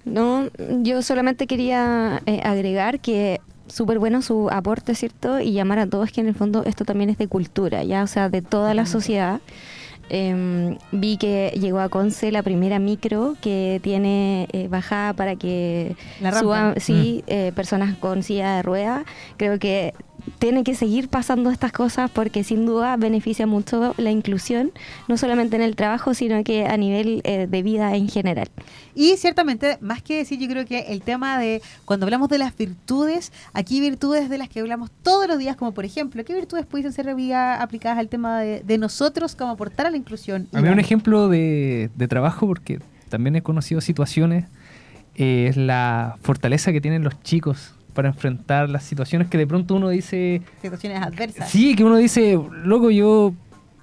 No, 0.05 0.49
yo 0.81 1.01
solamente 1.01 1.47
quería 1.47 2.21
eh, 2.25 2.41
agregar 2.43 2.99
que 2.99 3.39
súper 3.67 3.99
bueno 3.99 4.21
su 4.21 4.49
aporte, 4.51 4.95
¿cierto? 4.95 5.39
Y 5.39 5.53
llamar 5.53 5.79
a 5.79 5.87
todos 5.87 6.11
que 6.11 6.21
en 6.21 6.27
el 6.27 6.35
fondo 6.35 6.63
esto 6.65 6.83
también 6.85 7.09
es 7.09 7.17
de 7.17 7.27
cultura, 7.27 7.83
¿ya? 7.83 8.03
O 8.03 8.07
sea, 8.07 8.29
de 8.29 8.41
toda 8.41 8.73
la 8.73 8.85
sociedad. 8.85 9.39
Em, 10.13 10.77
vi 10.91 11.15
que 11.15 11.53
llegó 11.57 11.79
a 11.79 11.87
Conce 11.87 12.31
la 12.33 12.43
primera 12.43 12.79
micro 12.79 13.37
que 13.39 13.79
tiene 13.81 14.47
eh, 14.51 14.67
bajada 14.67 15.13
para 15.13 15.37
que 15.37 15.95
suban, 16.41 16.73
sí, 16.81 17.23
eh, 17.27 17.53
personas 17.55 17.95
con 17.97 18.21
silla 18.23 18.57
de 18.57 18.61
rueda. 18.61 19.05
Creo 19.37 19.57
que 19.57 19.93
tiene 20.39 20.63
que 20.63 20.75
seguir 20.75 21.07
pasando 21.07 21.49
estas 21.49 21.71
cosas 21.71 22.09
porque 22.11 22.43
sin 22.43 22.65
duda 22.65 22.95
beneficia 22.97 23.47
mucho 23.47 23.93
la 23.97 24.11
inclusión, 24.11 24.71
no 25.07 25.17
solamente 25.17 25.55
en 25.55 25.61
el 25.61 25.75
trabajo, 25.75 26.13
sino 26.13 26.43
que 26.43 26.65
a 26.65 26.77
nivel 26.77 27.21
eh, 27.23 27.47
de 27.49 27.63
vida 27.63 27.95
en 27.95 28.07
general. 28.09 28.49
Y 28.95 29.17
ciertamente, 29.17 29.77
más 29.81 30.01
que 30.01 30.17
decir, 30.17 30.39
yo 30.39 30.47
creo 30.47 30.65
que 30.65 30.79
el 30.89 31.01
tema 31.01 31.39
de 31.39 31.61
cuando 31.85 32.05
hablamos 32.05 32.29
de 32.29 32.37
las 32.37 32.55
virtudes, 32.55 33.31
aquí 33.53 33.79
virtudes 33.79 34.29
de 34.29 34.37
las 34.37 34.49
que 34.49 34.59
hablamos 34.59 34.89
todos 35.03 35.27
los 35.27 35.37
días, 35.37 35.55
como 35.55 35.73
por 35.73 35.85
ejemplo, 35.85 36.23
¿qué 36.25 36.33
virtudes 36.33 36.65
pueden 36.65 36.91
ser 36.91 37.09
aplicadas 37.09 37.97
al 37.97 38.09
tema 38.09 38.39
de, 38.39 38.61
de 38.61 38.77
nosotros 38.77 39.35
como 39.35 39.51
aportar 39.51 39.85
a 39.85 39.91
la 39.91 39.97
inclusión? 39.97 40.47
A 40.53 40.61
mí 40.61 40.69
un 40.69 40.79
ejemplo 40.79 41.29
de, 41.29 41.89
de 41.95 42.07
trabajo, 42.07 42.47
porque 42.47 42.79
también 43.09 43.35
he 43.35 43.41
conocido 43.41 43.81
situaciones, 43.81 44.45
eh, 45.15 45.47
es 45.49 45.57
la 45.57 46.17
fortaleza 46.21 46.71
que 46.71 46.81
tienen 46.81 47.03
los 47.03 47.21
chicos 47.21 47.75
para 47.93 48.09
enfrentar 48.09 48.69
las 48.69 48.83
situaciones 48.83 49.27
que 49.27 49.37
de 49.37 49.47
pronto 49.47 49.75
uno 49.75 49.89
dice, 49.89 50.41
Situaciones 50.61 51.01
adversas. 51.01 51.49
sí, 51.49 51.75
que 51.75 51.83
uno 51.83 51.97
dice, 51.97 52.39
loco, 52.63 52.89
yo, 52.91 53.33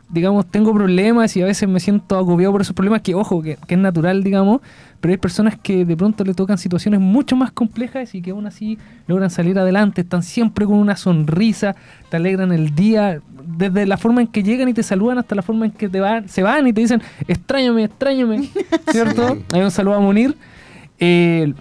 digamos, 0.09 0.47
tengo 0.47 0.73
problemas 0.73 1.37
y 1.37 1.43
a 1.43 1.45
veces 1.47 1.69
me 1.69 1.81
siento 1.81 2.17
agobiado 2.17 2.53
por 2.53 2.63
esos 2.63 2.75
problemas, 2.75 3.03
que 3.03 3.15
ojo, 3.15 3.43
que, 3.43 3.57
que 3.67 3.75
es 3.75 3.81
natural, 3.81 4.23
digamos, 4.23 4.61
pero 5.01 5.13
hay 5.13 5.19
personas 5.19 5.57
que 5.57 5.85
de 5.85 5.97
pronto 5.97 6.25
le 6.25 6.35
tocan 6.35 6.59
situaciones 6.59 6.99
mucho 7.01 7.37
más 7.37 7.53
complejas 7.53 8.15
y 8.15 8.23
que 8.23 8.31
aún 8.31 8.47
así 8.47 8.79
logran 9.07 9.31
salir 9.31 9.59
adelante, 9.59 10.01
están 10.01 10.23
siempre 10.23 10.67
con 10.67 10.75
una 10.77 10.97
sonrisa, 10.97 11.77
te 12.11 12.17
alegran 12.17 12.53
el 12.53 12.75
día, 12.75 13.21
desde 13.47 13.87
la 13.87 13.97
forma 13.97 14.23
en 14.23 14.27
que 14.27 14.43
llegan 14.43 14.69
y 14.69 14.75
te 14.75 14.83
saludan 14.83 15.19
hasta 15.19 15.35
la 15.35 15.43
forma 15.43 15.67
en 15.67 15.73
que 15.73 15.89
te 15.89 16.01
van, 16.01 16.29
se 16.29 16.43
van 16.43 16.67
y 16.67 16.73
te 16.73 16.81
dicen, 16.81 17.01
extrañame, 17.29 17.85
extrañame, 17.85 18.49
¿cierto? 18.91 19.35
Sí. 19.35 19.45
Hay 19.53 19.61
un 19.61 19.71
saludo 19.71 19.95
a 19.95 20.01
Munir. 20.01 20.37
Eh, 20.99 21.55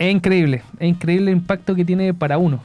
es 0.00 0.14
increíble, 0.14 0.62
es 0.78 0.88
increíble 0.88 1.30
el 1.30 1.36
impacto 1.36 1.74
que 1.74 1.84
tiene 1.84 2.14
para 2.14 2.38
uno. 2.38 2.62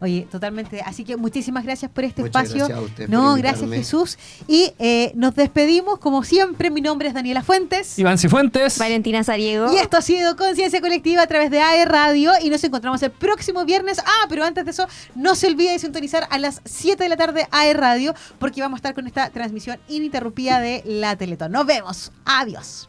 Oye, 0.00 0.28
totalmente. 0.30 0.80
Así 0.82 1.02
que 1.02 1.16
muchísimas 1.16 1.64
gracias 1.64 1.90
por 1.90 2.04
este 2.04 2.22
Muchas 2.22 2.44
espacio. 2.44 2.66
gracias 2.66 2.78
a 2.78 2.82
ustedes 2.82 3.10
no, 3.10 3.32
por 3.32 3.38
gracias. 3.40 3.68
Jesús. 3.70 4.18
Y 4.46 4.72
eh, 4.78 5.10
nos 5.16 5.34
despedimos, 5.34 5.98
como 5.98 6.22
siempre. 6.22 6.70
Mi 6.70 6.80
nombre 6.80 7.08
es 7.08 7.14
Daniela 7.14 7.42
Fuentes. 7.42 7.98
Iván 7.98 8.16
Cifuentes. 8.16 8.78
Valentina 8.78 9.24
Sariego. 9.24 9.72
Y 9.72 9.76
esto 9.78 9.96
ha 9.96 10.02
sido 10.02 10.36
Conciencia 10.36 10.80
Colectiva 10.80 11.22
a 11.22 11.26
través 11.26 11.50
de 11.50 11.60
AE 11.60 11.84
Radio 11.84 12.30
y 12.40 12.48
nos 12.48 12.62
encontramos 12.62 13.02
el 13.02 13.10
próximo 13.10 13.64
viernes. 13.64 13.98
Ah, 13.98 14.26
pero 14.28 14.44
antes 14.44 14.64
de 14.64 14.70
eso, 14.70 14.86
no 15.16 15.34
se 15.34 15.48
olvide 15.48 15.72
de 15.72 15.80
sintonizar 15.80 16.28
a 16.30 16.38
las 16.38 16.62
7 16.64 17.02
de 17.02 17.08
la 17.08 17.16
tarde 17.16 17.48
AE 17.50 17.74
Radio 17.74 18.14
porque 18.38 18.60
vamos 18.60 18.76
a 18.76 18.78
estar 18.78 18.94
con 18.94 19.08
esta 19.08 19.30
transmisión 19.30 19.78
ininterrumpida 19.88 20.60
de 20.60 20.84
la 20.86 21.16
Teletón. 21.16 21.50
Nos 21.50 21.66
vemos. 21.66 22.12
Adiós. 22.24 22.88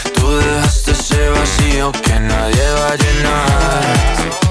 vacío 1.81 1.91
que 1.91 2.19
nadie 2.19 2.71
va 2.73 2.91
a 2.91 2.95
llenar. 2.95 4.50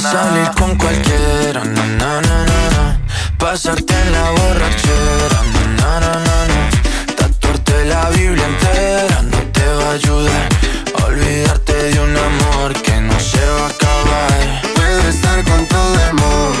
Salir 0.01 0.49
con 0.57 0.75
cualquiera, 0.77 1.63
na, 1.63 1.85
na, 1.85 2.21
na, 2.21 2.45
na, 2.47 2.99
Pasarte 3.37 3.93
en 3.93 4.11
la 4.11 4.31
borrachera, 4.31 5.41
na, 5.77 5.99
na, 5.99 6.11
na, 6.27 6.47
na, 6.47 7.15
Tatuarte 7.15 7.85
la 7.85 8.09
Biblia 8.09 8.45
entera 8.47 9.21
no 9.21 9.37
te 9.53 9.63
va 9.63 9.89
a 9.89 9.91
ayudar. 9.91 10.49
Olvidarte 11.05 11.73
de 11.73 11.99
un 11.99 12.17
amor 12.17 12.73
que 12.81 12.99
no 12.99 13.19
se 13.19 13.45
va 13.45 13.65
a 13.65 13.69
acabar. 13.69 14.61
Puedo 14.73 15.07
estar 15.07 15.43
con 15.43 15.67
todo 15.67 15.95
el 16.07 16.13
mundo 16.15 16.60